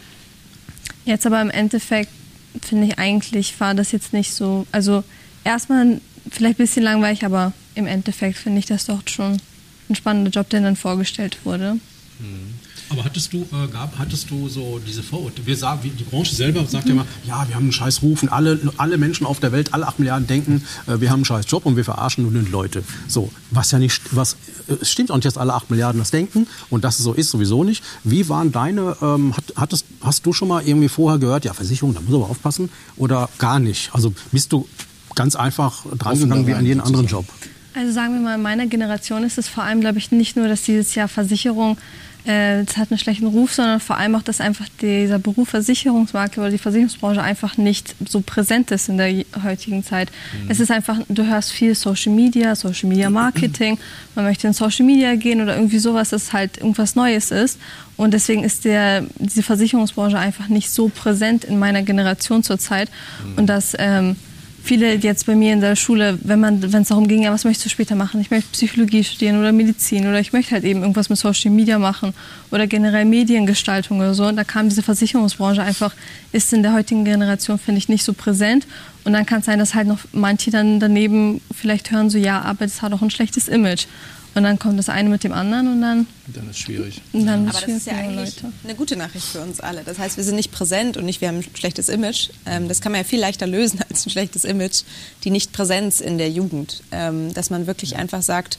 [1.06, 2.10] jetzt aber im Endeffekt
[2.62, 4.68] finde ich eigentlich war das jetzt nicht so.
[4.74, 5.06] Also
[5.46, 9.38] erstmal vielleicht ein bisschen langweilig, aber im Endeffekt finde ich das doch schon
[9.90, 11.76] ein spannender Job, der dann vorgestellt wurde.
[12.20, 12.62] Mhm.
[12.92, 15.46] Aber hattest du, äh, gab, hattest du so diese Vorurteile?
[15.48, 16.90] Wir sagen, die Branche selber sagt mhm.
[16.90, 19.74] ja immer, ja, wir haben einen scheiß Ruf und alle, alle Menschen auf der Welt,
[19.74, 22.84] alle acht Milliarden denken, äh, wir haben einen scheiß Job und wir verarschen nur Leute.
[23.08, 24.36] So, was ja nicht, was
[24.68, 27.30] äh, stimmt auch nicht, dass alle acht Milliarden das denken und dass es so ist,
[27.30, 27.82] sowieso nicht.
[28.04, 31.94] Wie waren deine, ähm, hat, hattest, hast du schon mal irgendwie vorher gehört, ja, Versicherung,
[31.94, 33.90] da muss aber aufpassen oder gar nicht?
[33.94, 34.68] Also bist du
[35.16, 37.26] ganz einfach drangegangen wie an jeden anderen Job?
[37.74, 40.48] Also sagen wir mal, in meiner Generation ist es vor allem, glaube ich, nicht nur,
[40.48, 41.78] dass dieses Jahr Versicherung
[42.26, 46.44] äh, es hat einen schlechten Ruf, sondern vor allem auch, dass einfach dieser Beruf Versicherungsmakler
[46.44, 50.12] oder die Versicherungsbranche einfach nicht so präsent ist in der heutigen Zeit.
[50.44, 50.52] Mhm.
[50.52, 53.80] Es ist einfach, du hörst viel Social Media, Social Media Marketing,
[54.16, 57.60] man möchte in Social Media gehen oder irgendwie sowas, das halt irgendwas Neues ist.
[57.98, 62.90] Und deswegen ist der, diese Versicherungsbranche einfach nicht so präsent in meiner Generation zurzeit.
[63.26, 63.38] Mhm.
[63.38, 64.16] Und das ähm,
[64.64, 67.44] viele jetzt bei mir in der Schule, wenn man, wenn es darum ging, ja, was
[67.44, 68.22] möchtest du später machen?
[68.22, 71.80] Ich möchte Psychologie studieren oder Medizin oder ich möchte halt eben irgendwas mit Social Media
[71.80, 72.14] machen
[72.52, 74.26] oder generell Mediengestaltung oder so.
[74.26, 75.94] Und da kam diese Versicherungsbranche einfach,
[76.32, 78.68] ist in der heutigen Generation, finde ich, nicht so präsent.
[79.04, 82.42] Und dann kann es sein, dass halt noch manche dann daneben vielleicht hören so, ja,
[82.42, 83.86] aber das hat auch ein schlechtes Image.
[84.34, 86.08] Und dann kommt das eine mit dem anderen und dann.
[86.28, 87.02] Dann ist es schwierig.
[87.12, 88.54] Dann Aber das ist ja eigentlich Leute.
[88.64, 89.84] eine gute Nachricht für uns alle.
[89.84, 92.30] Das heißt, wir sind nicht präsent und nicht, wir haben ein schlechtes Image.
[92.46, 94.84] Ähm, das kann man ja viel leichter lösen als ein schlechtes Image.
[95.26, 96.82] Die Nichtpräsenz in der Jugend.
[96.92, 98.58] Ähm, dass man wirklich einfach sagt,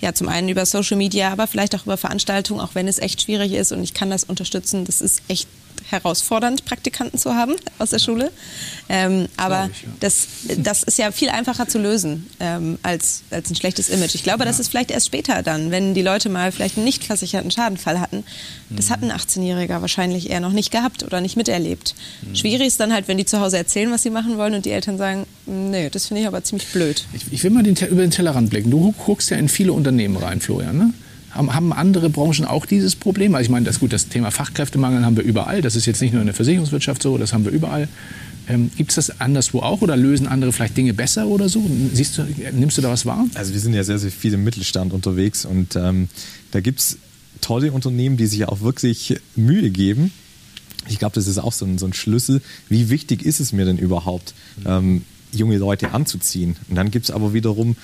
[0.00, 3.22] ja, zum einen über Social Media, aber vielleicht auch über Veranstaltungen, auch wenn es echt
[3.22, 4.84] schwierig ist und ich kann das unterstützen.
[4.84, 5.48] Das ist echt
[5.90, 8.32] herausfordernd, Praktikanten zu haben aus der Schule.
[8.88, 9.88] Ähm, aber ich, ja.
[10.00, 10.26] das,
[10.58, 14.14] das ist ja viel einfacher zu lösen ähm, als, als ein schlechtes Image.
[14.14, 14.44] Ich glaube, ja.
[14.46, 18.00] das ist vielleicht erst später dann, wenn die Leute mal vielleicht einen nicht versicherten Schadenfall
[18.00, 18.24] hatten.
[18.70, 18.92] Das mhm.
[18.92, 21.94] hat ein 18-Jähriger wahrscheinlich eher noch nicht gehabt oder nicht miterlebt.
[22.22, 22.34] Mhm.
[22.34, 24.70] Schwierig ist dann halt, wenn die zu Hause erzählen, was sie machen wollen und die
[24.70, 27.04] Eltern sagen, nee, das finde ich aber ziemlich blöd.
[27.12, 28.70] Ich, ich will mal den, über den Tellerrand blicken.
[28.70, 30.94] Du guckst ja in viele Unternehmen rein, Florian, ne?
[31.34, 33.34] Haben andere Branchen auch dieses Problem?
[33.34, 35.62] Also ich meine, das gut, das Thema Fachkräftemangel haben wir überall.
[35.62, 37.88] Das ist jetzt nicht nur in der Versicherungswirtschaft so, das haben wir überall.
[38.48, 41.64] Ähm, Gibt es das anderswo auch oder lösen andere vielleicht Dinge besser oder so?
[41.92, 43.26] Siehst du, nimmst du da was wahr?
[43.34, 46.08] Also wir sind ja sehr, sehr viel im Mittelstand unterwegs und ähm,
[46.50, 46.98] da gibt es
[47.40, 50.12] tolle Unternehmen, die sich auch wirklich Mühe geben.
[50.88, 52.42] Ich glaube, das ist auch so ein, so ein, Schlüssel.
[52.68, 54.34] Wie wichtig ist es mir denn überhaupt,
[54.66, 56.56] ähm, junge Leute anzuziehen?
[56.68, 57.76] Und dann gibt es aber wiederum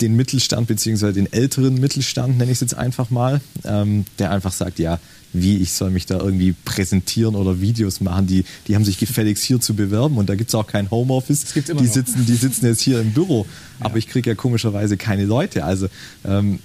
[0.00, 4.52] den Mittelstand, beziehungsweise den älteren Mittelstand, nenne ich es jetzt einfach mal, ähm, der einfach
[4.52, 4.98] sagt, ja,
[5.32, 8.26] wie ich soll mich da irgendwie präsentieren oder Videos machen.
[8.26, 11.44] Die, die haben sich gefälligst hier zu bewerben und da gibt es auch kein Homeoffice.
[11.54, 13.46] Die sitzen, die sitzen jetzt hier im Büro,
[13.78, 13.86] ja.
[13.86, 15.64] aber ich kriege ja komischerweise keine Leute.
[15.64, 15.88] Also
[16.24, 16.60] ähm,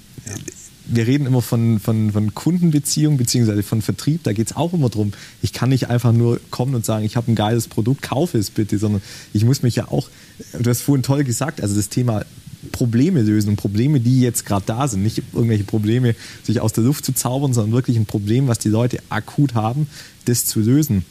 [0.86, 4.24] wir reden immer von, von, von Kundenbeziehung beziehungsweise von Vertrieb.
[4.24, 7.15] Da geht es auch immer darum, ich kann nicht einfach nur kommen und sagen, ich
[7.15, 9.01] habe ein geiles Produkt, kaufe es bitte, sondern
[9.34, 10.09] ich muss mich ja auch,
[10.57, 12.26] du hast vorhin toll gesagt, also das Thema
[12.72, 15.03] Probleme lösen und Probleme, die jetzt gerade da sind.
[15.03, 18.70] Nicht irgendwelche Probleme sich aus der Luft zu zaubern, sondern wirklich ein Problem, was die
[18.70, 19.88] Leute akut haben,
[20.26, 21.05] das zu lösen.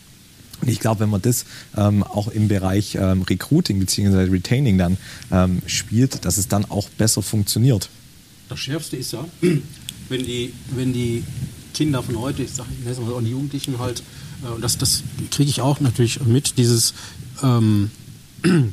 [0.61, 1.45] Und ich glaube, wenn man das
[1.77, 4.31] ähm, auch im Bereich ähm, Recruiting bzw.
[4.31, 4.97] Retaining dann
[5.33, 7.89] ähm, spielt, dass es dann auch besser funktioniert.
[8.49, 9.27] Das Schärfste ist ja,
[10.09, 11.25] wenn die, wenn die
[11.75, 12.69] Kinder von heute, ich sage
[13.01, 14.01] mal, und die Jugendlichen halt,
[14.43, 16.95] äh, das, das kriege ich auch natürlich mit, dieses
[17.43, 17.91] ähm,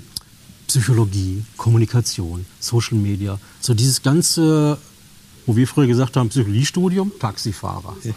[0.70, 4.78] Psychologie, Kommunikation, Social Media, so dieses ganze,
[5.48, 8.14] wo wir früher gesagt haben, Psychologiestudium, Taxifahrer, mhm.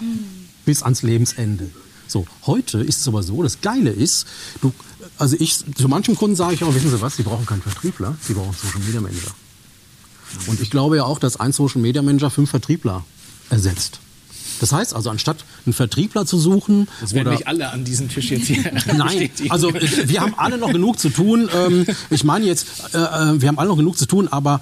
[0.66, 1.70] bis ans Lebensende.
[2.06, 4.26] So, heute ist es aber so, das Geile ist,
[4.60, 4.70] du,
[5.16, 8.16] also ich, zu manchen Kunden sage ich auch, wissen Sie was, Sie brauchen keinen Vertriebler,
[8.20, 9.34] Sie brauchen Social Media Manager.
[10.46, 13.04] Und ich glaube ja auch, dass ein Social Media Manager fünf Vertriebler
[13.48, 14.00] ersetzt.
[14.62, 16.86] Das heißt also, anstatt einen Vertriebler zu suchen.
[17.00, 18.62] Das werden nicht alle an diesem Tisch jetzt hier.
[18.96, 21.50] Nein, also äh, wir haben alle noch genug zu tun.
[21.52, 24.60] Ähm, ich meine jetzt, äh, äh, wir haben alle noch genug zu tun, aber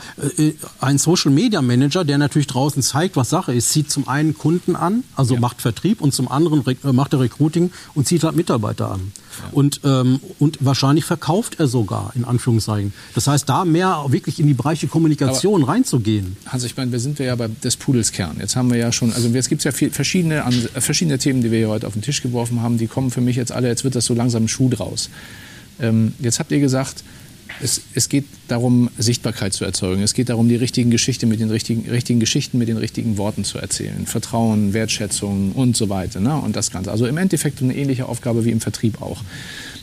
[0.80, 4.74] ein Social Media Manager, der natürlich draußen zeigt, was Sache ist, zieht zum einen Kunden
[4.74, 5.40] an, also ja.
[5.40, 9.12] macht Vertrieb und zum anderen macht er Recruiting und zieht halt Mitarbeiter an.
[9.52, 12.92] Und, ähm, und wahrscheinlich verkauft er sogar, in Anführungszeichen.
[13.14, 16.36] Das heißt, da mehr wirklich in die Bereiche Kommunikation Aber, reinzugehen.
[16.46, 18.36] Also ich meine, wir sind ja bei des Pudels Kern.
[18.40, 21.50] Jetzt haben wir ja schon, also jetzt gibt es ja viel, verschiedene, verschiedene Themen, die
[21.50, 22.78] wir hier heute auf den Tisch geworfen haben.
[22.78, 25.10] Die kommen für mich jetzt alle, jetzt wird das so langsam ein Schuh draus.
[25.80, 27.04] Ähm, jetzt habt ihr gesagt,
[27.62, 30.02] es, es, geht darum, Sichtbarkeit zu erzeugen.
[30.02, 33.44] Es geht darum, die richtigen Geschichten mit den richtigen, richtigen Geschichten mit den richtigen Worten
[33.44, 34.06] zu erzählen.
[34.06, 36.20] Vertrauen, Wertschätzung und so weiter.
[36.20, 36.34] Ne?
[36.36, 36.90] Und das Ganze.
[36.90, 39.22] Also im Endeffekt eine ähnliche Aufgabe wie im Vertrieb auch.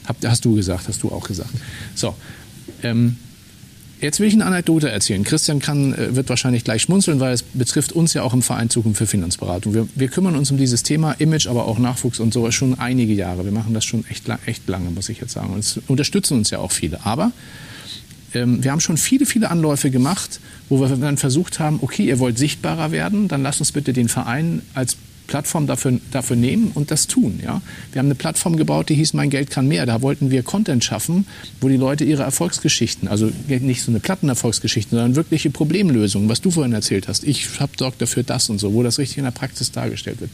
[0.05, 1.53] Hab, hast du gesagt, hast du auch gesagt.
[1.93, 2.15] So.
[2.83, 3.17] Ähm,
[3.99, 5.23] Jetzt will ich eine Anekdote erzählen.
[5.23, 8.69] Christian kann, äh, wird wahrscheinlich gleich schmunzeln, weil es betrifft uns ja auch im Verein
[8.69, 9.73] Zukunft für Finanzberatung.
[9.73, 13.13] Wir, wir kümmern uns um dieses Thema Image, aber auch Nachwuchs und sowas schon einige
[13.13, 13.43] Jahre.
[13.43, 15.51] Wir machen das schon echt, echt lange, muss ich jetzt sagen.
[15.51, 17.05] Und es unterstützen uns ja auch viele.
[17.05, 17.31] Aber
[18.35, 22.19] ähm, wir haben schon viele, viele Anläufe gemacht, wo wir dann versucht haben, okay, ihr
[22.19, 26.89] wollt sichtbarer werden, dann lasst uns bitte den Verein als Plattform dafür, dafür nehmen und
[26.89, 27.39] das tun.
[27.43, 27.61] Ja?
[27.91, 29.85] Wir haben eine Plattform gebaut, die hieß Mein Geld kann mehr.
[29.85, 31.27] Da wollten wir Content schaffen,
[31.61, 36.49] wo die Leute ihre Erfolgsgeschichten, also nicht so eine Plattenerfolgsgeschichte, sondern wirkliche Problemlösungen, was du
[36.51, 37.23] vorhin erzählt hast.
[37.25, 40.31] Ich habe sorgt dafür das und so, wo das richtig in der Praxis dargestellt wird.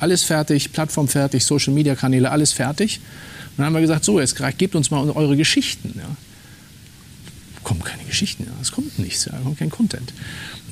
[0.00, 3.00] Alles fertig, Plattform fertig, Social Media Kanäle, alles fertig.
[3.50, 5.94] Und dann haben wir gesagt, so, jetzt gebt uns mal eure Geschichten.
[5.96, 6.16] Ja?
[7.62, 8.52] kommen keine Geschichten, ja.
[8.60, 9.32] es kommt nichts, ja.
[9.38, 10.12] kommt kein Content.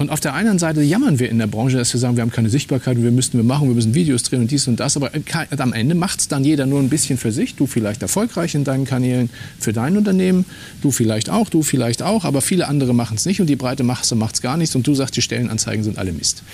[0.00, 2.30] Und auf der einen Seite jammern wir in der Branche, dass wir sagen, wir haben
[2.30, 5.10] keine Sichtbarkeit, wir müssten wir machen, wir müssen Videos drehen und dies und das, aber
[5.58, 7.54] am Ende macht es dann jeder nur ein bisschen für sich.
[7.54, 9.28] Du vielleicht erfolgreich in deinen Kanälen
[9.58, 10.46] für dein Unternehmen,
[10.80, 13.82] du vielleicht auch, du vielleicht auch, aber viele andere machen es nicht und die breite
[13.82, 16.44] Masse macht es gar nichts und du sagst, die Stellenanzeigen sind alle Mist.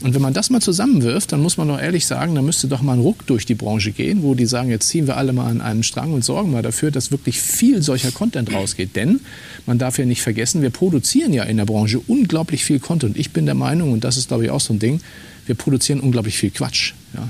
[0.00, 2.80] Und wenn man das mal zusammenwirft, dann muss man doch ehrlich sagen, da müsste doch
[2.80, 5.50] mal ein Ruck durch die Branche gehen, wo die sagen, jetzt ziehen wir alle mal
[5.50, 8.96] an einen Strang und sorgen mal dafür, dass wirklich viel solcher Content rausgeht.
[8.96, 9.20] Denn
[9.66, 13.16] man darf ja nicht vergessen, wir produzieren ja in der Branche unglaublich viel Content Content.
[13.16, 15.00] Ich bin der Meinung, und das ist, glaube ich, auch so ein Ding,
[15.46, 16.92] wir produzieren unglaublich viel Quatsch.
[17.14, 17.28] Ja.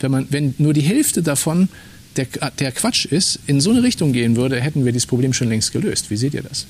[0.00, 1.68] Wenn, man, wenn nur die Hälfte davon
[2.16, 2.26] der,
[2.58, 5.72] der Quatsch ist, in so eine Richtung gehen würde, hätten wir dieses Problem schon längst
[5.72, 6.10] gelöst.
[6.10, 6.66] Wie seht ihr das?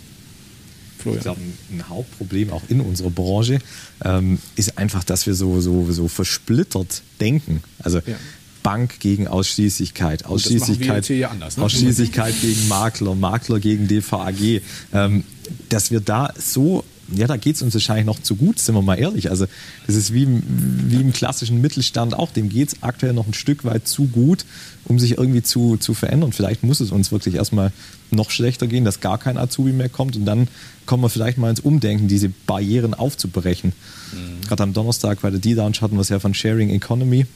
[0.99, 1.19] Florian.
[1.19, 1.41] Ich glaube,
[1.73, 3.59] ein Hauptproblem auch in unserer Branche
[4.05, 7.63] ähm, ist einfach, dass wir so, so, so versplittert denken.
[7.79, 8.17] Also ja.
[8.63, 11.63] Bank gegen Ausschließlichkeit, Ausschließlichkeit, anders, ne?
[11.63, 14.61] Ausschließlichkeit gegen Makler, Makler gegen DVAG.
[14.93, 15.25] Ähm,
[15.69, 16.85] dass wir da so
[17.15, 19.31] ja, da geht es uns wahrscheinlich noch zu gut, sind wir mal ehrlich.
[19.31, 19.47] Also
[19.87, 23.65] das ist wie, wie im klassischen Mittelstand auch, dem geht es aktuell noch ein Stück
[23.65, 24.45] weit zu gut,
[24.85, 26.33] um sich irgendwie zu, zu verändern.
[26.33, 27.73] Vielleicht muss es uns wirklich erstmal
[28.11, 30.49] noch schlechter gehen, dass gar kein Azubi mehr kommt und dann
[30.85, 33.73] kommen wir vielleicht mal ins Umdenken, diese Barrieren aufzubrechen.
[34.13, 34.47] Mhm.
[34.47, 37.27] Gerade am Donnerstag bei der D-Lounge hatten wir es ja von Sharing Economy.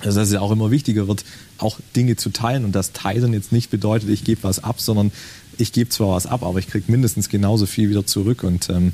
[0.00, 1.24] Also dass es ja auch immer wichtiger wird,
[1.56, 5.10] auch Dinge zu teilen und das Teilen jetzt nicht bedeutet, ich gebe was ab, sondern
[5.58, 8.42] ich gebe zwar was ab, aber ich kriege mindestens genauso viel wieder zurück.
[8.42, 8.92] Und ähm,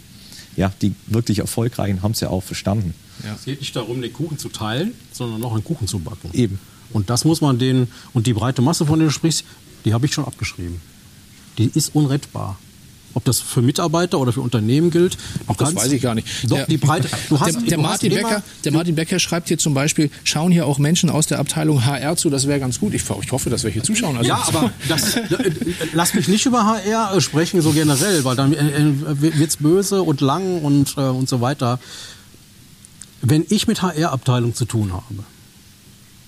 [0.57, 2.95] ja, die wirklich Erfolgreichen haben es ja auch verstanden.
[3.25, 3.35] Ja.
[3.35, 6.31] Es geht nicht darum, den Kuchen zu teilen, sondern noch einen Kuchen zu backen.
[6.33, 6.59] Eben.
[6.93, 9.45] Und das muss man denen, und die breite Masse, von der du sprichst,
[9.85, 10.81] die habe ich schon abgeschrieben.
[11.59, 12.59] Die ist unrettbar.
[13.15, 15.17] Ob das für Mitarbeiter oder für Unternehmen gilt.
[15.47, 16.27] Auch das weiß ich gar nicht.
[16.45, 17.09] Doch, der, die Breite.
[17.29, 20.53] Du hast, der, der du Martin Becker, der Martin Becker schreibt hier zum Beispiel, schauen
[20.53, 22.95] hier auch Menschen aus der Abteilung HR zu, das wäre ganz gut.
[22.95, 24.17] Ich, ich, hoffe, dass wir hier zuschauen.
[24.17, 25.51] Also ja, aber das, äh,
[25.93, 30.03] lass mich nicht über HR sprechen, so generell, weil dann äh, äh wird es böse
[30.03, 31.79] und lang und, äh, und so weiter.
[33.21, 35.25] Wenn ich mit HR-Abteilung zu tun habe,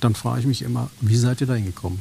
[0.00, 2.00] dann frage ich mich immer, wie seid ihr da hingekommen?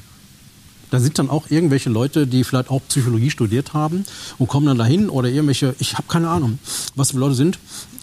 [0.94, 4.06] Da sind dann auch irgendwelche Leute, die vielleicht auch Psychologie studiert haben
[4.38, 6.60] und kommen dann dahin oder irgendwelche, ich habe keine Ahnung,
[6.94, 7.58] was für Leute sind.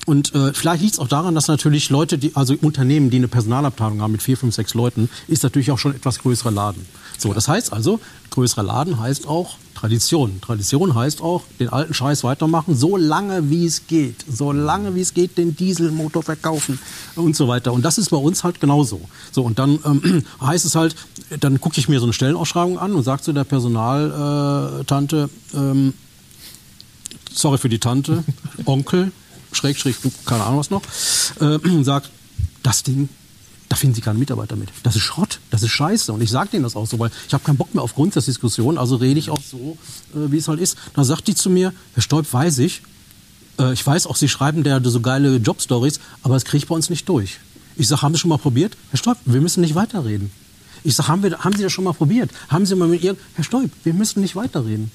[0.07, 3.29] Und äh, vielleicht liegt es auch daran, dass natürlich Leute, die, also Unternehmen, die eine
[3.29, 6.85] Personalabteilung haben mit vier, fünf, sechs Leuten, ist natürlich auch schon etwas größerer Laden.
[7.17, 8.01] So, das heißt also,
[8.31, 10.43] größerer Laden heißt auch Tradition.
[10.43, 14.27] Tradition heißt auch, den alten Scheiß weitermachen, so lange wie es geht.
[14.31, 16.79] So lange wie es geht, den Dieselmotor verkaufen
[17.17, 17.73] und so weiter.
[17.73, 19.01] Und das ist bei uns halt genauso.
[19.33, 20.97] So, und dann ähm, heißt es halt,
[21.41, 25.95] dann gucke ich mir so eine Stellenausschreibung an und sage zu der Personaltante, äh, ähm,
[27.33, 28.23] sorry für die Tante,
[28.67, 29.13] Onkel,
[29.53, 29.97] Schrägstrich,
[30.27, 30.83] keine Ahnung was noch,
[31.41, 32.11] äh, sagt,
[32.63, 33.09] das Ding
[33.71, 34.69] da finden Sie keine Mitarbeiter mit.
[34.83, 36.13] Das ist Schrott, das ist Scheiße.
[36.13, 38.77] Und ich sage denen das auch so, weil ich habe keinen Bock mehr auf Grundsatzdiskussion,
[38.77, 39.79] also rede ich auch so,
[40.13, 40.77] äh, wie es halt ist.
[40.95, 42.83] Dann sagt die zu mir, Herr Stolp, weiß ich,
[43.61, 46.75] äh, ich weiß auch, Sie schreiben der so geile Jobstories, aber das kriege ich bei
[46.75, 47.39] uns nicht durch.
[47.77, 48.77] Ich sage, haben Sie schon mal probiert?
[48.91, 50.33] Herr Stolp, wir müssen nicht weiterreden.
[50.83, 52.33] Ich sage, haben, haben Sie das schon mal probiert?
[52.49, 54.91] Haben Sie mal mit Ihrem, Herr Stolp, wir müssen nicht weiterreden.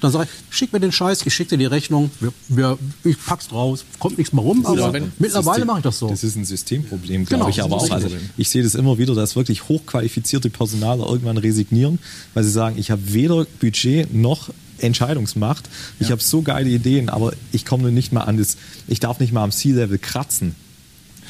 [0.00, 3.16] Dann sage ich, schick mir den Scheiß, ich schicke dir die Rechnung, wir, wir, ich
[3.24, 6.08] pack's draus, kommt nichts mehr rum, aber ja, mittlerweile mache ich das so.
[6.08, 7.90] Das ist ein Systemproblem, glaube genau, ich aber auch.
[7.90, 11.98] Also ich sehe das immer wieder, dass wirklich hochqualifizierte Personaler irgendwann resignieren,
[12.34, 15.68] weil sie sagen, ich habe weder Budget noch Entscheidungsmacht.
[15.98, 16.12] Ich ja.
[16.12, 18.56] habe so geile Ideen, aber ich komme nicht mal an das,
[18.86, 20.54] ich darf nicht mal am C-Level kratzen.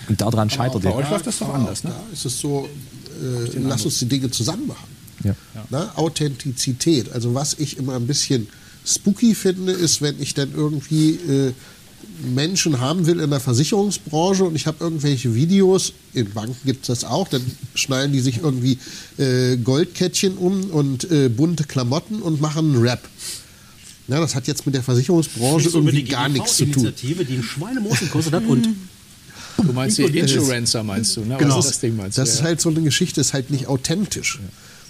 [0.09, 0.93] Und daran scheitert er.
[0.93, 1.91] Bei euch läuft das doch anders, ne?
[1.91, 2.69] Da ist es so,
[3.21, 4.98] äh, lass uns die Dinge zusammen machen.
[5.25, 5.35] Ja.
[5.71, 7.13] Na, Authentizität.
[7.13, 8.49] Also was ich immer ein bisschen
[8.85, 11.53] spooky finde, ist, wenn ich dann irgendwie äh,
[12.35, 16.87] Menschen haben will in der Versicherungsbranche und ich habe irgendwelche Videos, in Banken gibt es
[16.89, 17.43] das auch, dann
[17.75, 18.79] schnallen die sich irgendwie
[19.19, 23.03] äh, Goldkettchen um und äh, bunte Klamotten und machen einen Rap.
[24.09, 26.85] Ja, das hat jetzt mit der Versicherungsbranche irgendwie gar nichts zu tun.
[26.85, 28.69] Initiative, die einen Schweinemoos gekostet hat und
[29.65, 31.37] Du meinst die Insurancer, meinst du, ne?
[31.37, 31.57] Genau.
[31.61, 34.39] das Ding meinst Das ist halt so eine Geschichte, ist halt nicht authentisch.
[34.41, 34.49] Ja.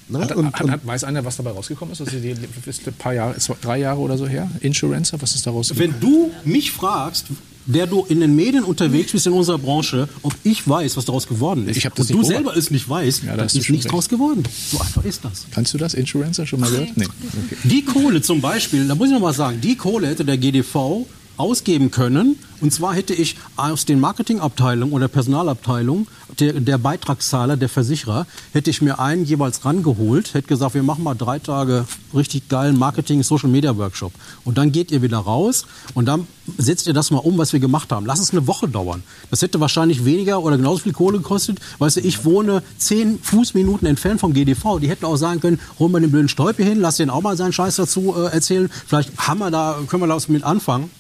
[0.09, 0.21] Ne?
[0.21, 2.01] Hat, und, hat, hat, weiß einer, was dabei rausgekommen ist?
[2.01, 2.35] Also die,
[2.67, 4.51] ist ein paar Jahre, drei Jahre oder so her?
[4.61, 7.27] Insurancer, was ist daraus Wenn du mich fragst,
[7.69, 11.29] der du in den Medien unterwegs bist in unserer Branche, ob ich weiß, was daraus
[11.29, 13.93] geworden ist, ich das und du selber es nicht weißt, ja, dann ist nichts recht.
[13.93, 14.43] draus geworden.
[14.71, 15.47] So einfach ist das.
[15.51, 16.97] Kannst du das, Insurancer, schon mal gehört?
[16.97, 17.05] Nee.
[17.05, 17.57] Okay.
[17.65, 21.07] Die Kohle zum Beispiel, da muss ich noch mal sagen, die Kohle hätte der GDV
[21.39, 22.39] ausgeben können.
[22.61, 26.09] Und zwar hätte ich aus den Marketingabteilungen oder Personalabteilungen,
[26.41, 31.05] der, der Beitragszahler, der Versicherer, hätte ich mir einen jeweils rangeholt, hätte gesagt, wir machen
[31.05, 34.13] mal drei Tage richtig geilen Marketing-Social-Media-Workshop.
[34.45, 37.61] Und dann geht ihr wieder raus und dann setzt ihr das mal um, was wir
[37.61, 38.07] gemacht haben.
[38.07, 39.03] Lass es eine Woche dauern.
[39.31, 41.59] Das hätte wahrscheinlich weniger oder genauso viel Kohle gekostet.
[41.79, 44.81] Weißt du, ich wohne zehn Fußminuten entfernt vom GDV.
[44.81, 47.37] Die hätten auch sagen können, hol mal den blöden Stolpe hin, lass den auch mal
[47.37, 48.71] seinen Scheiß dazu äh, erzählen.
[48.87, 50.91] Vielleicht haben wir da, können wir da was mit anfangen.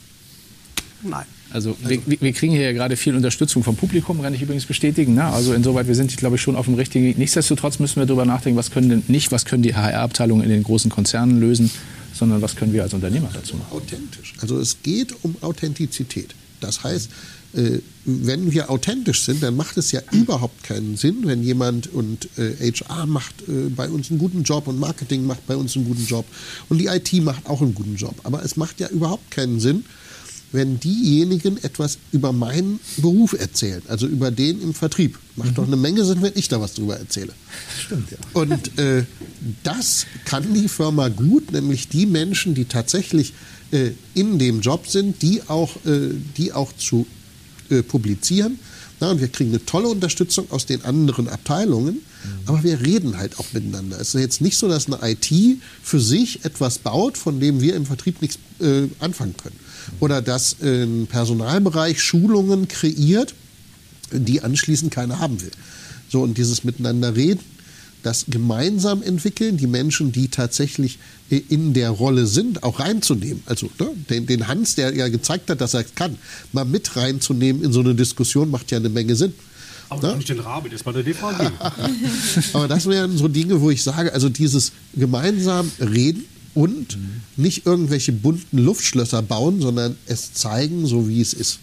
[1.03, 1.27] Nein.
[1.51, 5.15] Also wir, wir, kriegen hier ja gerade viel Unterstützung vom Publikum, kann ich übrigens bestätigen.
[5.15, 5.25] Ne?
[5.25, 7.17] Also insoweit, wir sind, glaube ich, schon auf dem richtigen Weg.
[7.17, 10.63] Nichtsdestotrotz müssen wir darüber nachdenken, was können denn nicht, was können die HR-Abteilungen in den
[10.63, 11.71] großen Konzernen lösen,
[12.13, 13.73] sondern was können wir als Unternehmer dazu machen.
[13.73, 14.35] Authentisch.
[14.41, 16.35] Also es geht um Authentizität.
[16.61, 17.11] Das heißt,
[17.55, 22.29] äh, wenn wir authentisch sind, dann macht es ja überhaupt keinen Sinn, wenn jemand und
[22.37, 25.87] äh, HR macht äh, bei uns einen guten Job und Marketing macht bei uns einen
[25.87, 26.27] guten Job
[26.69, 28.15] und die IT macht auch einen guten Job.
[28.25, 29.85] Aber es macht ja überhaupt keinen Sinn,
[30.53, 35.19] wenn diejenigen etwas über meinen Beruf erzählen, also über den im Vertrieb.
[35.37, 35.55] Macht mhm.
[35.55, 37.33] doch eine Menge Sinn, wenn ich da was drüber erzähle.
[37.79, 38.17] Stimmt, ja.
[38.33, 39.05] Und äh,
[39.63, 43.35] das kann die Firma gut, nämlich die Menschen, die tatsächlich
[43.71, 47.07] äh, in dem Job sind, die auch, äh, die auch zu
[47.71, 48.59] äh, publizieren.
[49.01, 52.31] Na, und wir kriegen eine tolle Unterstützung aus den anderen Abteilungen, mhm.
[52.47, 54.01] aber wir reden halt auch miteinander.
[54.01, 55.31] Es ist jetzt nicht so, dass eine IT
[55.83, 59.68] für sich etwas baut, von dem wir im Vertrieb nichts äh, anfangen können
[60.01, 63.35] oder dass ein Personalbereich Schulungen kreiert,
[64.13, 65.51] die anschließend keiner haben will.
[66.09, 67.41] So, und dieses Miteinander reden,
[68.03, 70.99] das gemeinsam entwickeln, die Menschen, die tatsächlich
[71.29, 73.43] in der Rolle sind, auch reinzunehmen.
[73.47, 76.17] Also ne, den, den, Hans, der ja gezeigt hat, dass er es kann,
[76.53, 79.35] mal mit reinzunehmen in so eine Diskussion, macht ja eine Menge Sinn.
[79.91, 80.17] Aber ne?
[80.17, 81.51] nicht den Rabe, das war der DVG.
[82.53, 86.25] Aber das wären so Dinge, wo ich sage, also dieses gemeinsam reden,
[86.59, 87.21] und mhm.
[87.37, 91.61] nicht irgendwelche bunten Luftschlösser bauen, sondern es zeigen, so wie es ist.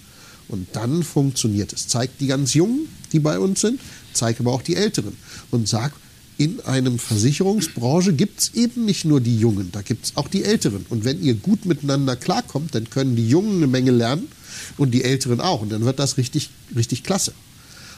[0.48, 1.90] Und dann funktioniert es.
[1.90, 3.82] Zeigt die ganz Jungen, die bei uns sind,
[4.14, 5.12] zeigt aber auch die Älteren
[5.52, 5.96] und sagt,
[6.38, 10.46] in einem Versicherungsbranche gibt es eben nicht nur die Jungen, da gibt es auch die
[10.46, 10.86] Älteren.
[10.88, 14.30] Und wenn ihr gut miteinander klarkommt, dann können die Jungen eine Menge lernen
[14.78, 15.62] und die Älteren auch.
[15.62, 17.34] Und dann wird das richtig, richtig klasse.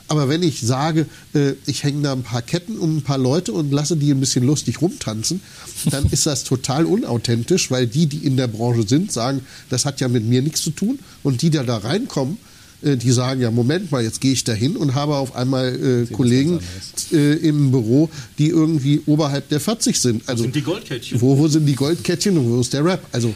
[0.08, 3.52] Aber wenn ich sage, äh, ich hänge da ein paar Ketten um ein paar Leute
[3.52, 5.42] und lasse die ein bisschen lustig rumtanzen,
[5.90, 10.00] dann ist das total unauthentisch, weil die, die in der Branche sind, sagen, das hat
[10.00, 11.00] ja mit mir nichts zu tun.
[11.24, 12.38] Und die, die da reinkommen,
[12.82, 16.06] äh, die sagen, ja, Moment mal, jetzt gehe ich da hin und habe auf einmal
[16.10, 16.60] äh, Kollegen
[17.12, 20.24] äh, im Büro, die irgendwie oberhalb der 40 sind.
[20.28, 21.22] Also, wo sind die Goldkettchen?
[21.22, 23.06] Wo, wo sind die Goldkettchen und wo ist der Rap?
[23.12, 23.34] Also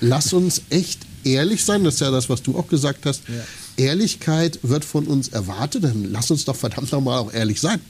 [0.00, 3.22] lass uns echt ehrlich sein, das ist ja das, was du auch gesagt hast.
[3.28, 3.34] Ja.
[3.76, 7.80] Ehrlichkeit wird von uns erwartet, dann lass uns doch verdammt nochmal auch ehrlich sein.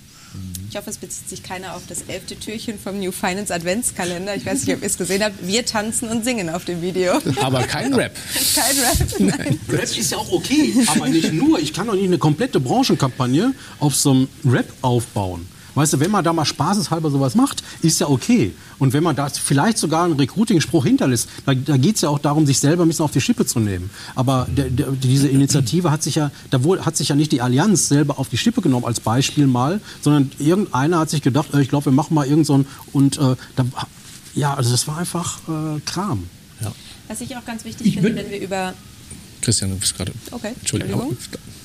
[0.69, 4.35] Ich hoffe, es bezieht sich keiner auf das elfte Türchen vom New Finance Adventskalender.
[4.35, 5.47] Ich weiß nicht, ob ihr es gesehen habt.
[5.47, 7.19] Wir tanzen und singen auf dem Video.
[7.41, 8.15] Aber kein Rap.
[8.55, 9.61] kein Rap, nein.
[9.69, 11.59] Rap ist ja auch okay, aber nicht nur.
[11.61, 15.47] Ich kann doch nicht eine komplette Branchenkampagne auf so einem Rap aufbauen.
[15.77, 18.53] Weißt du, wenn man da mal spaßeshalber sowas macht, ist ja okay.
[18.79, 22.19] Und wenn man da vielleicht sogar einen Recruiting-Spruch hinterlässt, da, da geht es ja auch
[22.19, 23.91] darum, sich selber ein bisschen auf die Schippe zu nehmen.
[24.15, 27.43] Aber der, der, diese Initiative hat sich ja, da wohl, hat sich ja nicht die
[27.43, 31.61] Allianz selber auf die Schippe genommen als Beispiel mal, sondern irgendeiner hat sich gedacht, äh,
[31.61, 33.67] ich glaube, wir machen mal irgend so ein, und äh, da,
[34.35, 36.25] ja, also das war einfach äh, Kram.
[36.63, 36.73] Ja.
[37.09, 38.73] Was ich auch ganz wichtig ich finde, wenn wir über
[39.43, 40.13] Christian, du bist gerade.
[40.31, 40.53] Okay.
[40.59, 41.11] Entschuldigung.
[41.11, 41.57] Entschuldigung.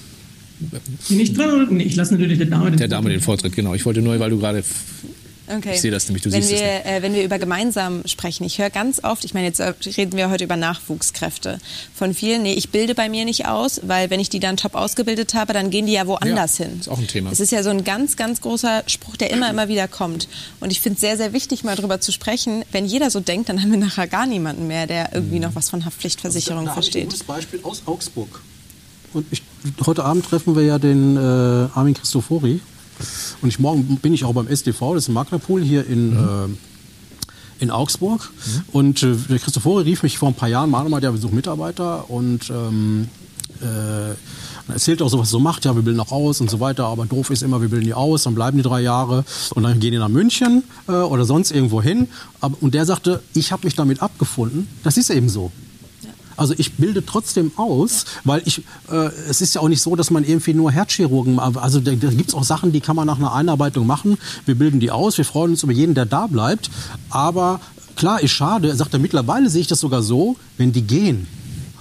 [1.09, 1.71] Bin ich dran oder?
[1.71, 3.73] Nee, ich lasse natürlich der Dame den Der Dame den Vortritt, genau.
[3.73, 4.63] Ich wollte nur, weil du gerade
[5.57, 5.73] Okay.
[5.73, 8.43] Ich sehe das nämlich, du wenn siehst wir, es äh, wenn wir über gemeinsam sprechen,
[8.45, 11.59] ich höre ganz oft, ich meine, jetzt äh, reden wir heute über Nachwuchskräfte.
[11.93, 14.75] Von vielen, nee, ich bilde bei mir nicht aus, weil wenn ich die dann top
[14.75, 16.79] ausgebildet habe, dann gehen die ja woanders ja, hin.
[16.79, 17.29] Ist auch ein Thema.
[17.29, 20.27] Das ist ja so ein ganz, ganz großer Spruch, der immer, immer wieder kommt.
[20.59, 22.63] Und ich finde es sehr, sehr wichtig, mal darüber zu sprechen.
[22.71, 25.43] Wenn jeder so denkt, dann haben wir nachher gar niemanden mehr, der irgendwie mhm.
[25.43, 27.03] noch was von Haftpflichtversicherung also, da versteht.
[27.03, 28.41] Ein gutes Beispiel aus Augsburg.
[29.13, 29.41] Und ich,
[29.85, 32.59] heute Abend treffen wir ja den äh, Armin Christofori.
[33.41, 36.57] Und ich, morgen bin ich auch beim SDV, das ist ein Maklerpool hier in, mhm.
[37.59, 38.29] äh, in Augsburg.
[38.31, 38.63] Mhm.
[38.71, 42.09] Und äh, der Christofori rief mich vor ein paar Jahren mal an, der besucht Mitarbeiter
[42.09, 43.07] und ähm,
[43.61, 44.15] äh,
[44.71, 46.85] erzählt auch so, was er so macht, ja, wir bilden auch aus und so weiter,
[46.85, 49.79] aber doof ist immer, wir bilden die aus, dann bleiben die drei Jahre und dann
[49.79, 52.07] gehen die nach München äh, oder sonst irgendwo hin.
[52.39, 55.51] Aber, und der sagte, ich habe mich damit abgefunden, das ist eben so.
[56.37, 60.11] Also ich bilde trotzdem aus, weil ich, äh, es ist ja auch nicht so, dass
[60.11, 63.17] man irgendwie nur Herzchirurgen, also da, da gibt es auch Sachen, die kann man nach
[63.17, 64.17] einer Einarbeitung machen.
[64.45, 66.69] Wir bilden die aus, wir freuen uns über jeden, der da bleibt.
[67.09, 67.59] Aber
[67.95, 71.27] klar, ist schade, er sagt er, mittlerweile sehe ich das sogar so, wenn die gehen,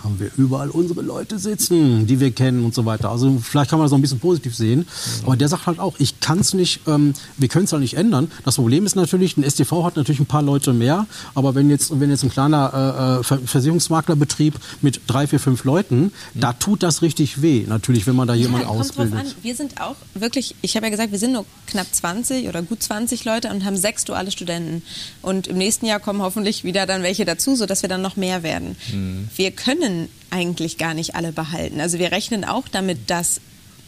[0.03, 3.11] haben wir überall unsere Leute sitzen, die wir kennen und so weiter.
[3.11, 4.87] Also vielleicht kann man das noch ein bisschen positiv sehen.
[5.25, 7.95] Aber der sagt halt auch, ich kann es nicht, ähm, wir können es halt nicht
[7.95, 8.31] ändern.
[8.45, 11.99] Das Problem ist natürlich, ein STV hat natürlich ein paar Leute mehr, aber wenn jetzt,
[11.99, 16.11] wenn jetzt ein kleiner äh, äh Versicherungsmaklerbetrieb mit drei, vier, fünf Leuten, mhm.
[16.35, 19.37] da tut das richtig weh, natürlich, wenn man da jemanden ja, ausbildet.
[19.43, 22.83] Wir sind auch wirklich, ich habe ja gesagt, wir sind nur knapp 20 oder gut
[22.83, 24.83] 20 Leute und haben sechs duale Studenten.
[25.23, 28.43] Und im nächsten Jahr kommen hoffentlich wieder dann welche dazu, sodass wir dann noch mehr
[28.43, 28.77] werden.
[28.93, 29.29] Mhm.
[29.37, 29.90] Wir können
[30.31, 31.81] eigentlich gar nicht alle behalten.
[31.81, 33.41] Also wir rechnen auch damit, dass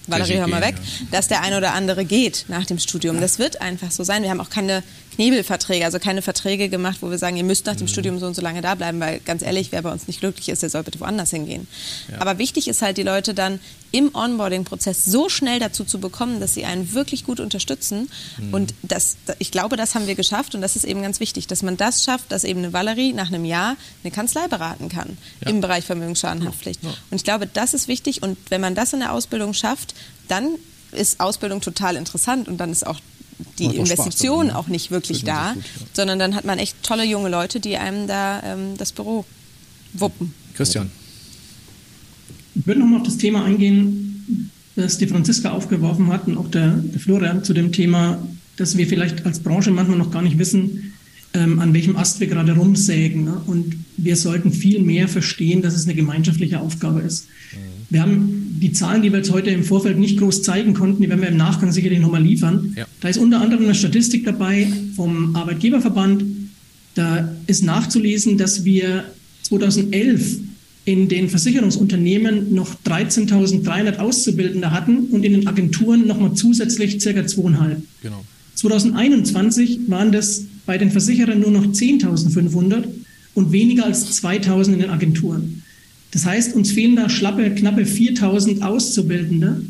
[0.06, 0.74] Valerie, hör mal weg,
[1.10, 3.20] dass der eine oder andere geht nach dem Studium.
[3.20, 4.22] Das wird einfach so sein.
[4.22, 4.82] Wir haben auch keine
[5.14, 7.88] Knebelverträge, also keine Verträge gemacht, wo wir sagen, ihr müsst nach dem mhm.
[7.88, 10.48] Studium so und so lange da bleiben, weil ganz ehrlich, wer bei uns nicht glücklich
[10.48, 11.66] ist, der soll bitte woanders hingehen.
[12.10, 12.20] Ja.
[12.20, 13.60] Aber wichtig ist halt, die Leute dann
[13.90, 18.08] im Onboarding-Prozess so schnell dazu zu bekommen, dass sie einen wirklich gut unterstützen.
[18.38, 18.54] Mhm.
[18.54, 21.62] Und das, ich glaube, das haben wir geschafft und das ist eben ganz wichtig, dass
[21.62, 25.50] man das schafft, dass eben eine Valerie nach einem Jahr eine Kanzlei beraten kann ja.
[25.50, 26.82] im Bereich Vermögensschadenhaftpflicht.
[26.82, 26.90] Ja.
[27.10, 29.94] Und ich glaube, das ist wichtig und wenn man das in der Ausbildung schafft,
[30.28, 30.56] dann
[30.92, 33.00] ist Ausbildung total interessant und dann ist auch
[33.70, 35.86] die Investition auch nicht wirklich da, gut, ja.
[35.92, 39.24] sondern dann hat man echt tolle junge Leute, die einem da ähm, das Büro
[39.92, 40.34] wuppen.
[40.54, 40.90] Christian.
[42.54, 46.72] Ich würde nochmal auf das Thema eingehen, das die Franziska aufgeworfen hat und auch der,
[46.72, 48.18] der Florian zu dem Thema,
[48.56, 50.94] dass wir vielleicht als Branche manchmal noch gar nicht wissen,
[51.34, 53.24] ähm, an welchem Ast wir gerade rumsägen.
[53.24, 53.40] Ne?
[53.46, 57.26] Und wir sollten viel mehr verstehen, dass es eine gemeinschaftliche Aufgabe ist.
[57.52, 57.71] Mhm.
[57.92, 61.10] Wir haben die Zahlen, die wir jetzt heute im Vorfeld nicht groß zeigen konnten, die
[61.10, 62.72] werden wir im Nachgang sicherlich nochmal liefern.
[62.74, 62.86] Ja.
[63.00, 64.66] Da ist unter anderem eine Statistik dabei
[64.96, 66.24] vom Arbeitgeberverband.
[66.94, 69.04] Da ist nachzulesen, dass wir
[69.42, 70.38] 2011
[70.86, 77.82] in den Versicherungsunternehmen noch 13.300 Auszubildende hatten und in den Agenturen nochmal zusätzlich circa zweieinhalb.
[78.02, 78.24] Genau.
[78.54, 82.84] 2021 waren das bei den Versicherern nur noch 10.500
[83.34, 85.61] und weniger als 2.000 in den Agenturen.
[86.12, 89.64] Das heißt, uns fehlen da schlappe, knappe 4000 Auszubildende.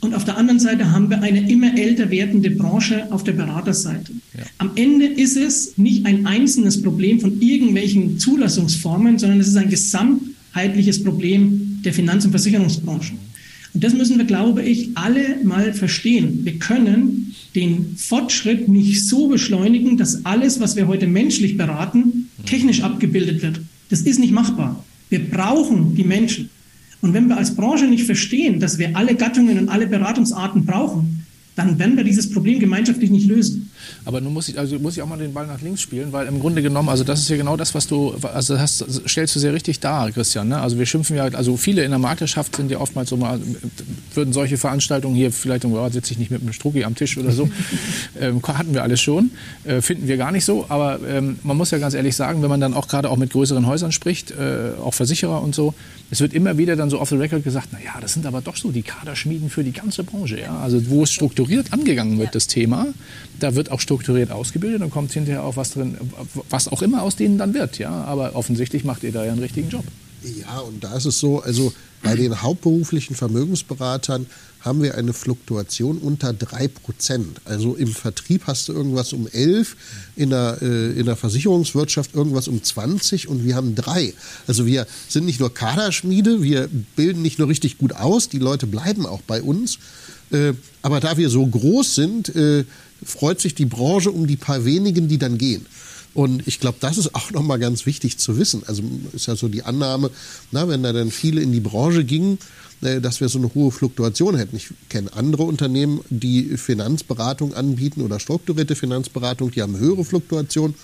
[0.00, 4.12] Und auf der anderen Seite haben wir eine immer älter werdende Branche auf der Beraterseite.
[4.36, 4.44] Ja.
[4.58, 9.70] Am Ende ist es nicht ein einzelnes Problem von irgendwelchen Zulassungsformen, sondern es ist ein
[9.70, 13.14] gesamtheitliches Problem der Finanz- und Versicherungsbranche.
[13.74, 16.44] Und das müssen wir, glaube ich, alle mal verstehen.
[16.44, 22.82] Wir können den Fortschritt nicht so beschleunigen, dass alles, was wir heute menschlich beraten, technisch
[22.82, 23.60] abgebildet wird.
[23.90, 24.84] Das ist nicht machbar.
[25.08, 26.50] Wir brauchen die Menschen.
[27.00, 31.24] Und wenn wir als Branche nicht verstehen, dass wir alle Gattungen und alle Beratungsarten brauchen,
[31.54, 33.70] dann werden wir dieses Problem gemeinschaftlich nicht lösen.
[34.04, 36.26] Aber nun muss ich, also muss ich auch mal den Ball nach links spielen, weil
[36.26, 39.40] im Grunde genommen, also das ist ja genau das, was du, also das stellst du
[39.40, 40.48] sehr richtig dar, Christian.
[40.48, 40.60] Ne?
[40.60, 43.40] Also wir schimpfen ja, also viele in der Maklerschaft sind ja oftmals so mal,
[44.14, 47.32] würden solche Veranstaltungen hier, vielleicht oh, sitze ich nicht mit einem Strucki am Tisch oder
[47.32, 47.50] so,
[48.20, 49.30] ähm, hatten wir alles schon,
[49.64, 52.50] äh, finden wir gar nicht so, aber ähm, man muss ja ganz ehrlich sagen, wenn
[52.50, 55.74] man dann auch gerade auch mit größeren Häusern spricht, äh, auch Versicherer und so,
[56.10, 58.56] es wird immer wieder dann so off the record gesagt, naja, das sind aber doch
[58.56, 60.40] so die Kaderschmieden für die ganze Branche.
[60.40, 60.58] Ja?
[60.58, 62.86] Also wo es strukturiert angegangen wird, das Thema,
[63.40, 65.96] da wird auch strukturiert ausgebildet und kommt hinterher auch was drin,
[66.50, 67.78] was auch immer aus denen dann wird.
[67.78, 67.90] Ja?
[68.04, 69.84] Aber offensichtlich macht ihr da ja einen richtigen Job.
[70.22, 74.26] Ja, und da ist es so, also bei den hauptberuflichen Vermögensberatern
[74.60, 76.70] haben wir eine Fluktuation unter 3%.
[77.44, 79.76] Also im Vertrieb hast du irgendwas um 11,
[80.16, 84.12] in der, äh, in der Versicherungswirtschaft irgendwas um 20 und wir haben drei.
[84.48, 88.66] Also wir sind nicht nur Kaderschmiede, wir bilden nicht nur richtig gut aus, die Leute
[88.66, 89.78] bleiben auch bei uns.
[90.30, 92.64] Äh, aber da wir so groß sind, äh,
[93.04, 95.66] freut sich die Branche um die paar wenigen, die dann gehen.
[96.14, 98.62] Und ich glaube, das ist auch nochmal ganz wichtig zu wissen.
[98.66, 100.10] Also ist ja so die Annahme,
[100.50, 102.38] na, wenn da dann viele in die Branche gingen,
[102.80, 104.56] äh, dass wir so eine hohe Fluktuation hätten.
[104.56, 110.74] Ich kenne andere Unternehmen, die Finanzberatung anbieten oder strukturierte Finanzberatung, die haben höhere Fluktuation.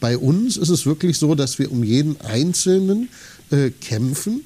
[0.00, 3.08] Bei uns ist es wirklich so, dass wir um jeden Einzelnen
[3.50, 4.44] äh, kämpfen,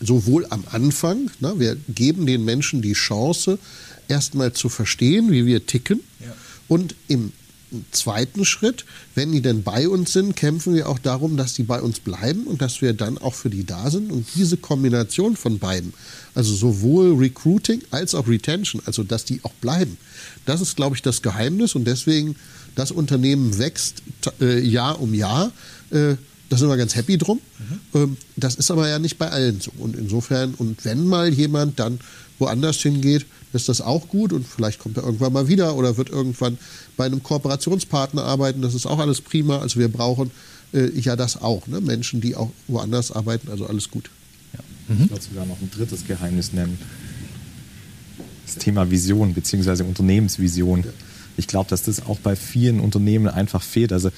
[0.00, 3.58] sowohl am Anfang, na, wir geben den Menschen die Chance,
[4.08, 6.34] erstmal zu verstehen, wie wir ticken, ja.
[6.68, 7.32] und im
[7.92, 11.80] zweiten Schritt, wenn die denn bei uns sind, kämpfen wir auch darum, dass die bei
[11.80, 14.10] uns bleiben und dass wir dann auch für die da sind.
[14.10, 15.92] Und diese Kombination von beiden,
[16.34, 19.98] also sowohl Recruiting als auch Retention, also dass die auch bleiben,
[20.46, 21.74] das ist, glaube ich, das Geheimnis.
[21.74, 22.36] Und deswegen,
[22.74, 24.02] das Unternehmen wächst
[24.40, 25.52] äh, Jahr um Jahr.
[25.90, 26.14] Äh,
[26.48, 27.40] da sind wir ganz happy drum.
[27.58, 27.80] Mhm.
[28.00, 29.72] Ähm, das ist aber ja nicht bei allen so.
[29.78, 32.00] Und insofern, und wenn mal jemand dann
[32.38, 36.10] woanders hingeht, ist das auch gut und vielleicht kommt er irgendwann mal wieder oder wird
[36.10, 36.58] irgendwann
[36.96, 38.62] bei einem Kooperationspartner arbeiten.
[38.62, 39.58] Das ist auch alles prima.
[39.58, 40.30] Also wir brauchen
[40.72, 41.80] äh, ja das auch, ne?
[41.80, 43.50] Menschen, die auch woanders arbeiten.
[43.50, 44.10] Also alles gut.
[44.52, 44.60] Ja.
[44.94, 45.04] Mhm.
[45.04, 46.78] Ich würde sogar noch ein drittes Geheimnis nennen.
[48.46, 49.82] Das Thema Vision bzw.
[49.82, 50.84] Unternehmensvision.
[50.84, 50.90] Ja.
[51.36, 53.92] Ich glaube, dass das auch bei vielen Unternehmen einfach fehlt.
[53.92, 54.10] Also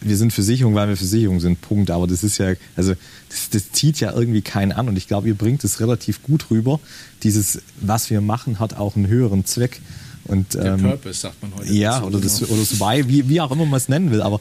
[0.00, 1.90] wir sind Versicherung, weil wir Versicherung sind, Punkt.
[1.90, 2.94] Aber das ist ja, also
[3.28, 6.50] das, das zieht ja irgendwie keinen an und ich glaube, ihr bringt es relativ gut
[6.50, 6.80] rüber.
[7.22, 9.80] Dieses, was wir machen, hat auch einen höheren Zweck.
[10.24, 11.72] Und, Der ähm, Purpose sagt man heute.
[11.72, 12.52] Ja, dazu, oder das, genau.
[12.52, 14.22] oder das Y, wie, wie auch immer man es nennen will.
[14.22, 14.40] Aber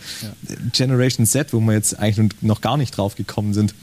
[0.72, 3.76] Generation Z, wo wir jetzt eigentlich noch gar nicht drauf gekommen sind,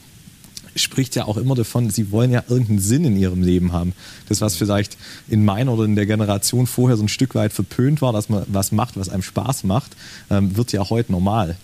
[0.75, 3.93] spricht ja auch immer davon, sie wollen ja irgendeinen Sinn in ihrem Leben haben.
[4.29, 4.97] Das, was vielleicht
[5.27, 8.43] in meiner oder in der Generation vorher so ein Stück weit verpönt war, dass man
[8.47, 9.95] was macht, was einem Spaß macht,
[10.29, 11.57] ähm, wird ja heute normal.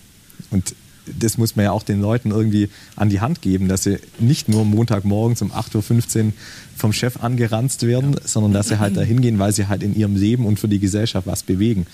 [0.50, 0.74] Und
[1.18, 4.48] das muss man ja auch den Leuten irgendwie an die Hand geben, dass sie nicht
[4.48, 6.32] nur Montagmorgens um 8.15 Uhr
[6.76, 10.16] vom Chef angeranzt werden, sondern dass sie halt da hingehen, weil sie halt in ihrem
[10.16, 11.86] Leben und für die Gesellschaft was bewegen.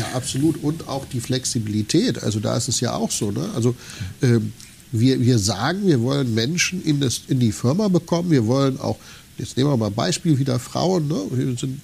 [0.00, 0.62] Ja, absolut.
[0.62, 2.22] Und auch die Flexibilität.
[2.22, 3.30] Also da ist es ja auch so.
[3.30, 3.50] Ne?
[3.54, 3.74] Also
[4.22, 4.52] ähm,
[4.92, 8.30] wir, wir sagen, wir wollen Menschen in, das, in die Firma bekommen.
[8.30, 8.96] Wir wollen auch,
[9.36, 11.06] jetzt nehmen wir mal Beispiel wieder Frauen.
[11.06, 11.20] Ne?
[11.30, 11.80] Wir sind,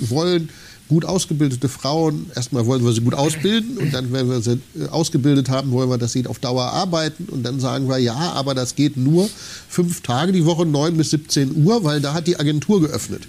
[0.00, 0.48] wollen
[0.88, 4.88] gut ausgebildete Frauen, erstmal wollen wir sie gut ausbilden und dann, wenn wir sie äh,
[4.88, 8.54] ausgebildet haben, wollen wir, dass sie auf Dauer arbeiten und dann sagen wir, ja, aber
[8.54, 9.30] das geht nur
[9.68, 13.22] fünf Tage die Woche, 9 bis 17 Uhr, weil da hat die Agentur geöffnet.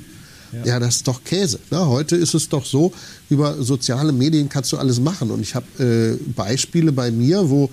[0.63, 1.59] Ja, das ist doch Käse.
[1.71, 1.85] Ne?
[1.85, 2.93] Heute ist es doch so,
[3.29, 5.31] über soziale Medien kannst du alles machen.
[5.31, 7.69] Und ich habe äh, Beispiele bei mir, wo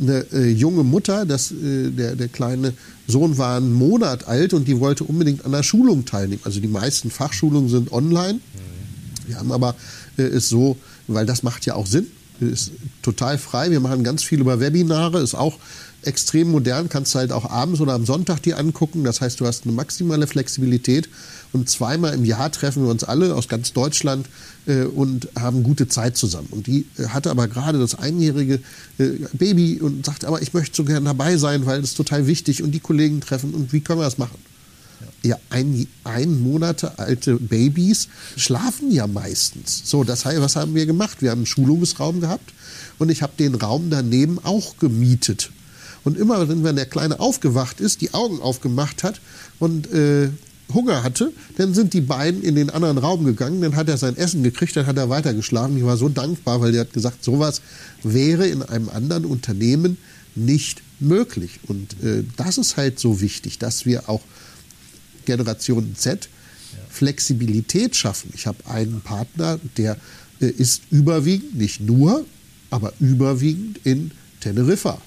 [0.00, 2.74] eine äh, junge Mutter, das, äh, der, der kleine
[3.06, 6.42] Sohn war einen Monat alt und die wollte unbedingt an der Schulung teilnehmen.
[6.44, 8.40] Also die meisten Fachschulungen sind online.
[9.26, 9.74] Wir haben aber
[10.16, 10.76] äh, es so,
[11.06, 12.06] weil das macht ja auch Sinn,
[12.40, 12.72] ist
[13.02, 13.70] total frei.
[13.70, 15.58] Wir machen ganz viel über Webinare, ist auch
[16.02, 19.04] extrem modern, kannst du halt auch abends oder am Sonntag die angucken.
[19.04, 21.08] Das heißt, du hast eine maximale Flexibilität
[21.56, 24.28] und zweimal im Jahr treffen wir uns alle aus ganz Deutschland
[24.66, 26.48] äh, und haben gute Zeit zusammen.
[26.50, 28.60] Und die äh, hatte aber gerade das einjährige
[28.98, 32.26] äh, Baby und sagte, aber ich möchte so gerne dabei sein, weil das ist total
[32.26, 34.38] wichtig und die Kollegen treffen und wie können wir das machen?
[35.22, 39.82] Ja, ein, ein Monate alte Babys schlafen ja meistens.
[39.86, 41.22] So, das heißt, was haben wir gemacht?
[41.22, 42.52] Wir haben einen Schulungsraum gehabt
[42.98, 45.50] und ich habe den Raum daneben auch gemietet.
[46.04, 49.20] Und immer, wenn der Kleine aufgewacht ist, die Augen aufgemacht hat
[49.58, 50.28] und äh,
[50.72, 54.16] Hunger hatte, dann sind die beiden in den anderen Raum gegangen, dann hat er sein
[54.16, 55.76] Essen gekriegt, dann hat er weitergeschlafen.
[55.76, 57.62] Ich war so dankbar, weil der hat gesagt, sowas
[58.02, 59.96] wäre in einem anderen Unternehmen
[60.34, 61.60] nicht möglich.
[61.66, 64.22] Und äh, das ist halt so wichtig, dass wir auch
[65.24, 66.28] Generation Z
[66.88, 68.30] Flexibilität schaffen.
[68.34, 69.96] Ich habe einen Partner, der
[70.40, 72.24] äh, ist überwiegend, nicht nur,
[72.70, 74.10] aber überwiegend in
[74.40, 75.00] Teneriffa.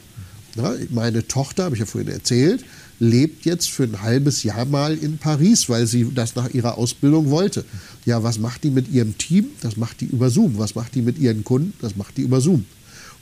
[0.55, 2.63] Na, meine Tochter, habe ich ja vorhin erzählt,
[2.99, 7.29] lebt jetzt für ein halbes Jahr mal in Paris, weil sie das nach ihrer Ausbildung
[7.29, 7.65] wollte.
[8.05, 9.47] Ja, was macht die mit ihrem Team?
[9.61, 10.57] Das macht die über Zoom.
[10.57, 11.73] Was macht die mit ihren Kunden?
[11.81, 12.65] Das macht die über Zoom.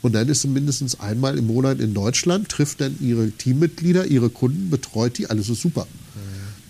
[0.02, 4.30] Und dann ist sie mindestens einmal im Monat in Deutschland, trifft dann ihre Teammitglieder, ihre
[4.30, 5.86] Kunden, betreut die, alles ist super.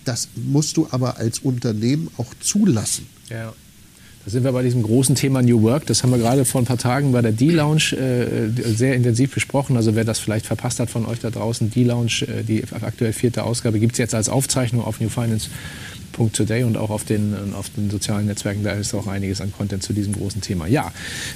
[0.05, 3.05] Das musst du aber als Unternehmen auch zulassen.
[3.29, 3.53] Ja.
[4.25, 5.85] Da sind wir bei diesem großen Thema New Work.
[5.85, 9.77] Das haben wir gerade vor ein paar Tagen bei der D-Lounge äh, sehr intensiv besprochen.
[9.77, 13.43] Also wer das vielleicht verpasst hat von euch da draußen, D-Lounge, äh, die aktuell vierte
[13.43, 14.99] Ausgabe, gibt es jetzt als Aufzeichnung auf
[16.17, 18.63] newfinance.today und auch auf den, äh, auf den sozialen Netzwerken.
[18.63, 20.67] Da ist auch einiges an Content zu diesem großen Thema.
[20.67, 20.91] Ja,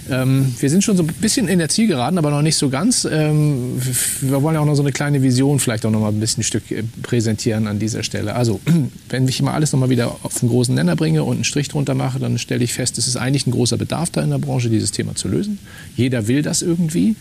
[0.09, 3.05] ähm, wir sind schon so ein bisschen in der Zielgeraden, aber noch nicht so ganz.
[3.05, 3.81] Ähm,
[4.21, 6.41] wir wollen ja auch noch so eine kleine Vision vielleicht auch noch mal ein bisschen
[6.41, 8.35] ein Stück äh, präsentieren an dieser Stelle.
[8.35, 8.59] Also,
[9.09, 11.69] wenn ich mal alles noch mal wieder auf einen großen Nenner bringe und einen Strich
[11.69, 14.37] drunter mache, dann stelle ich fest, es ist eigentlich ein großer Bedarf da in der
[14.37, 15.59] Branche, dieses Thema zu lösen.
[15.95, 17.15] Jeder will das irgendwie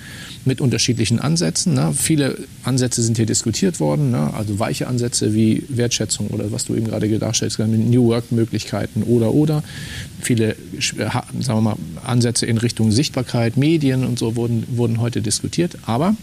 [0.44, 1.74] mit unterschiedlichen Ansätzen.
[1.74, 1.92] Ne?
[1.96, 4.32] Viele Ansätze sind hier diskutiert worden, ne?
[4.34, 9.62] also weiche Ansätze wie Wertschätzung oder was du eben gerade darstellst, New Work-Möglichkeiten oder oder.
[10.20, 15.76] Viele sagen wir mal, Ansätze in Richtung Sichtbarkeit, Medien und so wurden, wurden heute diskutiert.
[15.86, 16.16] Aber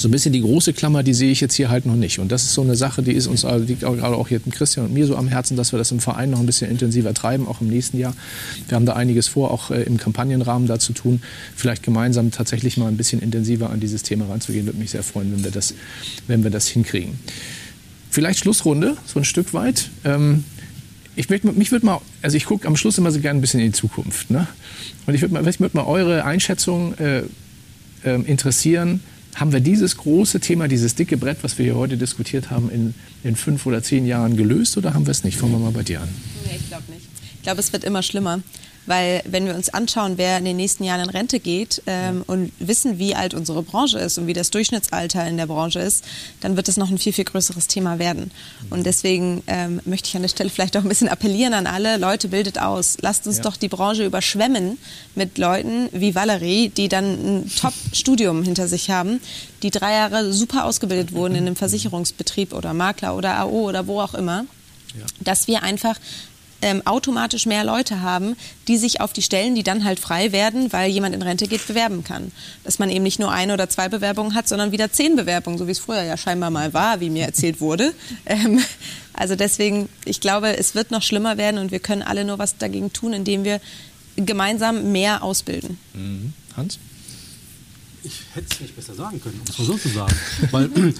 [0.00, 2.18] so ein bisschen die große Klammer, die sehe ich jetzt hier halt noch nicht.
[2.18, 4.86] Und das ist so eine Sache, die ist uns liegt auch gerade auch hier Christian
[4.86, 7.48] und mir so am Herzen, dass wir das im Verein noch ein bisschen intensiver treiben,
[7.48, 8.14] auch im nächsten Jahr.
[8.68, 11.20] Wir haben da einiges vor, auch äh, im Kampagnenrahmen da zu tun,
[11.56, 14.66] vielleicht gemeinsam tatsächlich mal ein bisschen intensiver an dieses Thema ranzugehen.
[14.66, 15.74] Würde mich sehr freuen, wenn wir das,
[16.26, 17.18] wenn wir das hinkriegen.
[18.10, 19.90] Vielleicht Schlussrunde, so ein Stück weit.
[20.04, 20.44] Ähm,
[21.16, 23.60] ich möchte, mich würde mal, also ich gucke am Schluss immer so gerne ein bisschen
[23.60, 24.30] in die Zukunft.
[24.30, 24.46] Ne?
[25.06, 27.22] Und ich würde mal, würd mal eure Einschätzung äh,
[28.04, 29.00] äh, interessieren
[29.38, 32.94] haben wir dieses große Thema, dieses dicke Brett, was wir hier heute diskutiert haben, in,
[33.22, 35.36] in fünf oder zehn Jahren gelöst oder haben wir es nicht?
[35.36, 36.08] Fangen wir mal bei dir an.
[36.44, 37.06] Nee, ich glaube nicht.
[37.36, 38.40] Ich glaube, es wird immer schlimmer.
[38.88, 42.52] Weil wenn wir uns anschauen, wer in den nächsten Jahren in Rente geht ähm, und
[42.58, 46.04] wissen, wie alt unsere Branche ist und wie das Durchschnittsalter in der Branche ist,
[46.40, 48.30] dann wird es noch ein viel, viel größeres Thema werden.
[48.70, 51.98] Und deswegen ähm, möchte ich an der Stelle vielleicht auch ein bisschen appellieren an alle,
[51.98, 52.96] Leute, bildet aus.
[53.02, 53.42] Lasst uns ja.
[53.42, 54.78] doch die Branche überschwemmen
[55.14, 59.20] mit Leuten wie Valerie, die dann ein Top-Studium hinter sich haben,
[59.62, 64.00] die drei Jahre super ausgebildet wurden in einem Versicherungsbetrieb oder Makler oder AO oder wo
[64.00, 64.46] auch immer.
[64.98, 65.04] Ja.
[65.20, 65.96] Dass wir einfach
[66.62, 68.36] ähm, automatisch mehr Leute haben,
[68.66, 71.66] die sich auf die Stellen, die dann halt frei werden, weil jemand in Rente geht,
[71.66, 72.32] bewerben kann.
[72.64, 75.66] Dass man eben nicht nur eine oder zwei Bewerbungen hat, sondern wieder zehn Bewerbungen, so
[75.66, 77.92] wie es früher ja scheinbar mal war, wie mir erzählt wurde.
[78.26, 78.60] Ähm,
[79.14, 82.58] also deswegen, ich glaube, es wird noch schlimmer werden und wir können alle nur was
[82.58, 83.60] dagegen tun, indem wir
[84.16, 85.78] gemeinsam mehr ausbilden.
[85.94, 86.34] Mhm.
[86.56, 86.78] Hans?
[88.02, 90.14] Ich hätte es nicht besser sagen können, um es mal so zu sagen.
[90.50, 90.92] Weil, äh,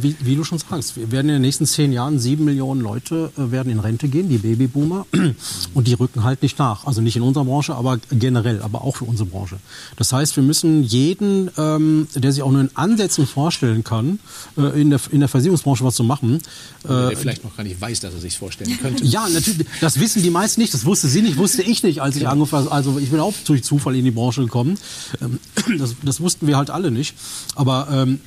[0.00, 3.32] wie, wie, du schon sagst, wir werden in den nächsten zehn Jahren sieben Millionen Leute
[3.38, 5.06] äh, werden in Rente gehen, die Babyboomer,
[5.74, 6.86] und die rücken halt nicht nach.
[6.86, 9.56] Also nicht in unserer Branche, aber generell, aber auch für unsere Branche.
[9.96, 14.18] Das heißt, wir müssen jeden, ähm, der sich auch nur in Ansätzen vorstellen kann,
[14.58, 16.40] äh, in, der, in der Versicherungsbranche was zu machen.
[16.84, 19.04] Äh, der vielleicht noch gar nicht weiß, dass er sich vorstellen könnte.
[19.04, 19.66] Ja, natürlich.
[19.80, 20.74] Das wissen die meisten nicht.
[20.74, 22.32] Das wusste sie nicht, wusste ich nicht, als ich genau.
[22.32, 24.78] angefangen Also ich bin auch durch Zufall in die Branche gekommen.
[25.20, 25.38] Ähm,
[25.78, 27.14] das, das wussten wir halt alle nicht.
[27.54, 28.20] Aber ähm,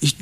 [0.00, 0.16] ich,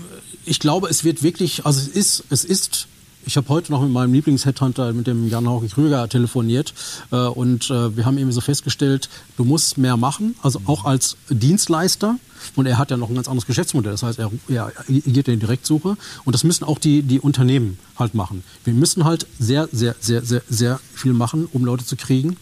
[0.45, 2.89] ich glaube, es wird wirklich, also es ist, es ist
[3.29, 6.73] ich habe heute noch mit meinem Lieblings-Headhunter, mit dem Jan-Hauke Krüger, telefoniert
[7.13, 11.19] äh, und äh, wir haben eben so festgestellt, du musst mehr machen, also auch als
[11.29, 12.17] Dienstleister.
[12.57, 13.93] Und er hat ja noch ein ganz anderes Geschäftsmodell.
[13.93, 15.97] Das heißt, er, er geht in die Direktsuche.
[16.25, 18.43] Und das müssen auch die, die Unternehmen halt machen.
[18.65, 22.37] Wir müssen halt sehr, sehr, sehr, sehr, sehr viel machen, um Leute zu kriegen.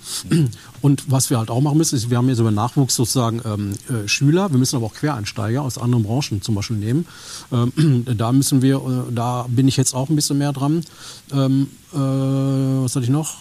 [0.82, 3.72] Und was wir halt auch machen müssen, ist, wir haben jetzt über Nachwuchs sozusagen ähm,
[3.88, 4.50] äh, Schüler.
[4.50, 7.06] Wir müssen aber auch Quereinsteiger aus anderen Branchen zum Beispiel nehmen.
[7.52, 10.84] Ähm, da müssen wir, äh, da bin ich jetzt auch ein bisschen mehr dran.
[11.32, 13.38] Ähm, äh, was hatte ich noch?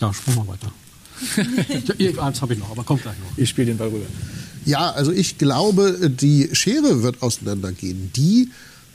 [0.00, 0.72] Ja, springen wir weiter.
[2.20, 3.38] Eins habe ich noch, aber kommt gleich noch.
[3.38, 4.06] Ich spiele den Ball rüber.
[4.64, 8.10] Ja, also ich glaube, die Schere wird auseinandergehen.
[8.14, 8.50] Die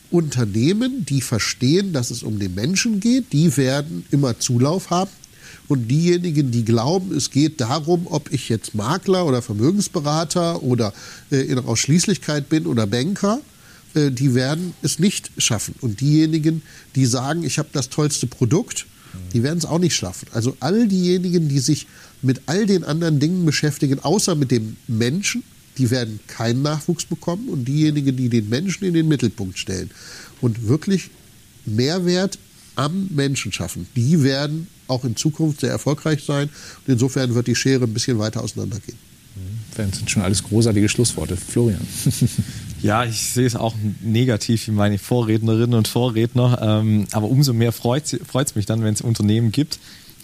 [0.09, 5.11] Unternehmen, die verstehen, dass es um den Menschen geht, die werden immer Zulauf haben.
[5.67, 10.93] Und diejenigen, die glauben, es geht darum, ob ich jetzt Makler oder Vermögensberater oder
[11.29, 13.41] äh, in Ausschließlichkeit bin oder Banker,
[13.93, 15.75] äh, die werden es nicht schaffen.
[15.81, 16.61] Und diejenigen,
[16.95, 18.85] die sagen, ich habe das tollste Produkt,
[19.33, 20.27] die werden es auch nicht schaffen.
[20.31, 21.87] Also all diejenigen, die sich
[22.21, 25.43] mit all den anderen Dingen beschäftigen, außer mit dem Menschen,
[25.77, 29.91] die werden keinen Nachwuchs bekommen und diejenigen, die den Menschen in den Mittelpunkt stellen
[30.41, 31.09] und wirklich
[31.65, 32.39] Mehrwert
[32.75, 36.49] am Menschen schaffen, die werden auch in Zukunft sehr erfolgreich sein.
[36.85, 38.97] Und insofern wird die Schere ein bisschen weiter auseinandergehen.
[39.75, 41.37] Das sind schon alles großartige Schlussworte.
[41.37, 41.85] Florian.
[42.83, 46.59] Ja, ich sehe es auch negativ wie meine Vorrednerinnen und Vorredner.
[46.61, 49.79] Ähm, aber umso mehr freut es mich dann, wenn es Unternehmen gibt,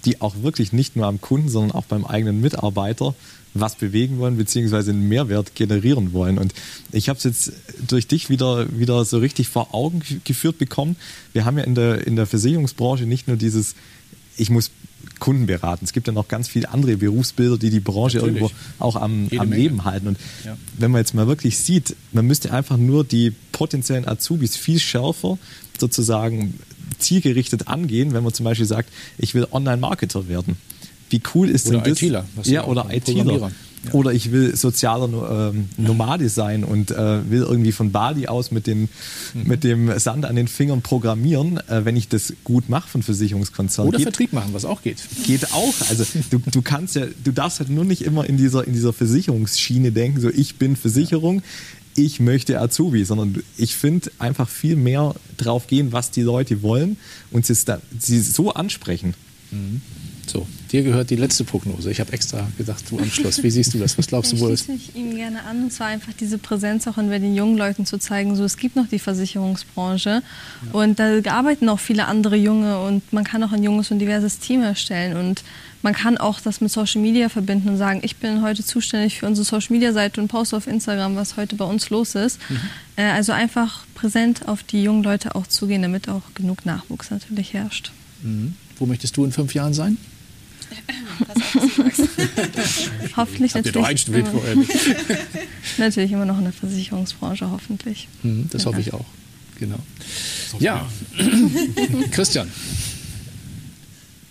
[0.06, 3.16] die auch wirklich nicht nur am Kunden, sondern auch beim eigenen Mitarbeiter
[3.54, 6.38] was bewegen wollen, beziehungsweise einen Mehrwert generieren wollen.
[6.38, 6.54] Und
[6.92, 7.54] ich habe es jetzt
[7.88, 10.96] durch dich wieder, wieder so richtig vor Augen geführt bekommen.
[11.34, 13.76] Wir haben ja in der, in der Versicherungsbranche nicht nur dieses,
[14.38, 14.72] ich muss
[15.20, 15.86] Kunden beraten.
[15.86, 18.42] Es gibt ja noch ganz viele andere Berufsbilder, die die Branche Natürlich.
[18.42, 20.08] irgendwo auch am, am Leben halten.
[20.08, 20.58] Und ja.
[20.78, 25.38] wenn man jetzt mal wirklich sieht, man müsste einfach nur die potenziellen Azubis viel schärfer
[25.80, 26.60] sozusagen
[27.04, 30.58] zielgerichtet angehen, wenn man zum Beispiel sagt, ich will Online-Marketer werden
[31.14, 32.02] wie cool ist oder denn das?
[32.02, 33.52] ITler, ja, oder ITler.
[33.86, 33.92] Ja.
[33.92, 38.66] Oder ich will sozialer ähm, Nomade sein und äh, will irgendwie von Bali aus mit,
[38.66, 38.88] den,
[39.34, 39.44] mhm.
[39.44, 43.90] mit dem Sand an den Fingern programmieren, äh, wenn ich das gut mache von Versicherungskonzernen.
[43.90, 45.04] Oder geht, Vertrieb machen, was auch geht.
[45.26, 45.74] Geht auch.
[45.90, 48.94] Also du, du kannst ja, du darfst halt nur nicht immer in dieser, in dieser
[48.94, 51.44] Versicherungsschiene denken, so ich bin Versicherung.
[51.96, 56.98] Ich möchte Azubi, sondern ich finde einfach viel mehr drauf gehen, was die Leute wollen
[57.32, 57.56] und sie,
[58.00, 59.14] sie so ansprechen.
[59.52, 59.82] Mhm.
[60.26, 61.92] So, dir gehört die letzte Prognose.
[61.92, 63.44] Ich habe extra gedacht, du am Schluss.
[63.44, 63.98] Wie siehst du das?
[63.98, 64.54] Was glaubst du wohl?
[64.54, 65.64] Ich schließe mich ihm gerne an.
[65.64, 68.76] Und zwar einfach diese Präsenz auch in den jungen Leuten zu zeigen, so es gibt
[68.76, 70.72] noch die Versicherungsbranche ja.
[70.72, 74.40] und da arbeiten auch viele andere Junge und man kann auch ein junges und diverses
[74.40, 75.44] Team erstellen und
[75.84, 79.28] man kann auch das mit Social Media verbinden und sagen, ich bin heute zuständig für
[79.28, 82.40] unsere Social Media Seite und poste auf Instagram, was heute bei uns los ist.
[82.50, 82.60] Mhm.
[82.96, 87.54] Äh, also einfach präsent auf die jungen Leute auch zugehen, damit auch genug Nachwuchs natürlich
[87.54, 87.92] herrscht.
[88.24, 88.56] Mhm.
[88.80, 89.98] Wo möchtest du in fünf Jahren sein?
[93.16, 94.08] hoffentlich Habt natürlich.
[94.08, 94.56] Ihr doch vorher
[95.78, 98.08] natürlich immer noch in der Versicherungsbranche, hoffentlich.
[98.24, 98.70] Mhm, das ja.
[98.70, 99.06] hoffe ich auch.
[99.60, 99.80] Genau.
[100.60, 100.90] Ja,
[102.12, 102.50] Christian.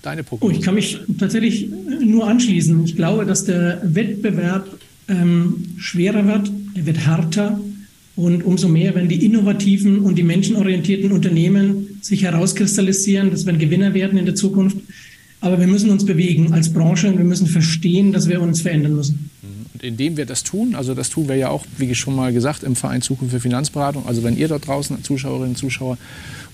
[0.02, 0.52] Deine Prognose.
[0.52, 1.68] Oh, ich kann mich tatsächlich
[2.00, 2.84] nur anschließen.
[2.84, 4.66] Ich glaube, dass der Wettbewerb
[5.08, 7.60] ähm, schwerer wird, er wird härter
[8.16, 13.94] und umso mehr werden die innovativen und die menschenorientierten Unternehmen sich herauskristallisieren, dass wir Gewinner
[13.94, 14.76] werden in der Zukunft.
[15.40, 18.94] Aber wir müssen uns bewegen als Branche und wir müssen verstehen, dass wir uns verändern
[18.94, 19.30] müssen.
[19.42, 19.66] Mhm.
[19.74, 22.32] Und Und indem wir das tun, also das tun wir ja auch, wie schon mal
[22.32, 24.06] gesagt, im Verein Zukunft für Finanzberatung.
[24.06, 25.98] Also wenn ihr dort draußen, Zuschauerinnen und Zuschauer,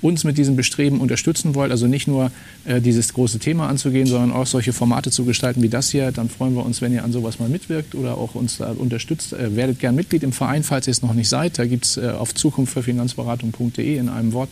[0.02, 2.30] uns mit diesem Bestreben unterstützen wollt, also nicht nur
[2.64, 6.28] äh, dieses große Thema anzugehen, sondern auch solche Formate zu gestalten wie das hier, dann
[6.28, 9.32] freuen wir uns, wenn ihr an sowas mal mitwirkt oder auch uns da unterstützt.
[9.32, 11.58] Äh, werdet gern Mitglied im Verein, falls ihr es noch nicht seid.
[11.58, 14.50] Da gibt es äh, auf zukunftfürfinanzberatung.de in einem Wort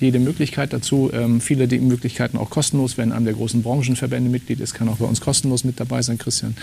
[0.00, 1.10] jede Möglichkeit dazu.
[1.12, 2.96] Ähm, viele die Möglichkeiten auch kostenlos.
[2.96, 6.02] Wer in einem der großen Branchenverbände Mitglied ist, kann auch bei uns kostenlos mit dabei
[6.02, 6.56] sein, Christian.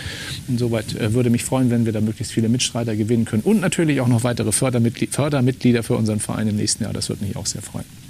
[0.47, 4.01] Insoweit äh, würde mich freuen, wenn wir da möglichst viele Mitstreiter gewinnen können und natürlich
[4.01, 6.93] auch noch weitere Fördermitglied Fördermitglieder für unseren Verein im nächsten Jahr.
[6.93, 8.08] Das würde mich auch sehr freuen.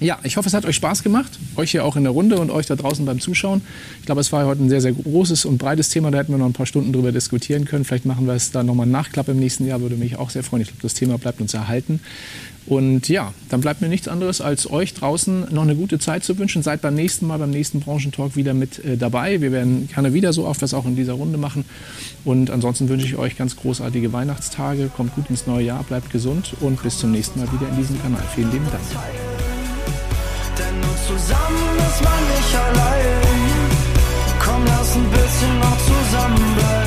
[0.00, 1.38] Ja, ich hoffe, es hat euch Spaß gemacht.
[1.56, 3.62] Euch hier auch in der Runde und euch da draußen beim Zuschauen.
[3.98, 6.12] Ich glaube, es war heute ein sehr, sehr großes und breites Thema.
[6.12, 7.84] Da hätten wir noch ein paar Stunden drüber diskutieren können.
[7.84, 9.80] Vielleicht machen wir es da nochmal einen Nachklapp im nächsten Jahr.
[9.80, 10.62] Würde mich auch sehr freuen.
[10.62, 12.00] Ich glaube, das Thema bleibt uns erhalten.
[12.66, 16.38] Und ja, dann bleibt mir nichts anderes, als euch draußen noch eine gute Zeit zu
[16.38, 16.62] wünschen.
[16.62, 19.40] Seid beim nächsten Mal, beim nächsten Branchentalk wieder mit äh, dabei.
[19.40, 21.64] Wir werden gerne wieder so oft was auch in dieser Runde machen.
[22.24, 24.90] Und ansonsten wünsche ich euch ganz großartige Weihnachtstage.
[24.94, 28.00] Kommt gut ins neue Jahr, bleibt gesund und bis zum nächsten Mal wieder in diesem
[28.00, 28.22] Kanal.
[28.34, 29.57] Vielen lieben Dank.
[30.58, 33.68] Denn nur zusammen ist man nicht allein.
[34.44, 36.77] Komm, lass ein bisschen noch zusammen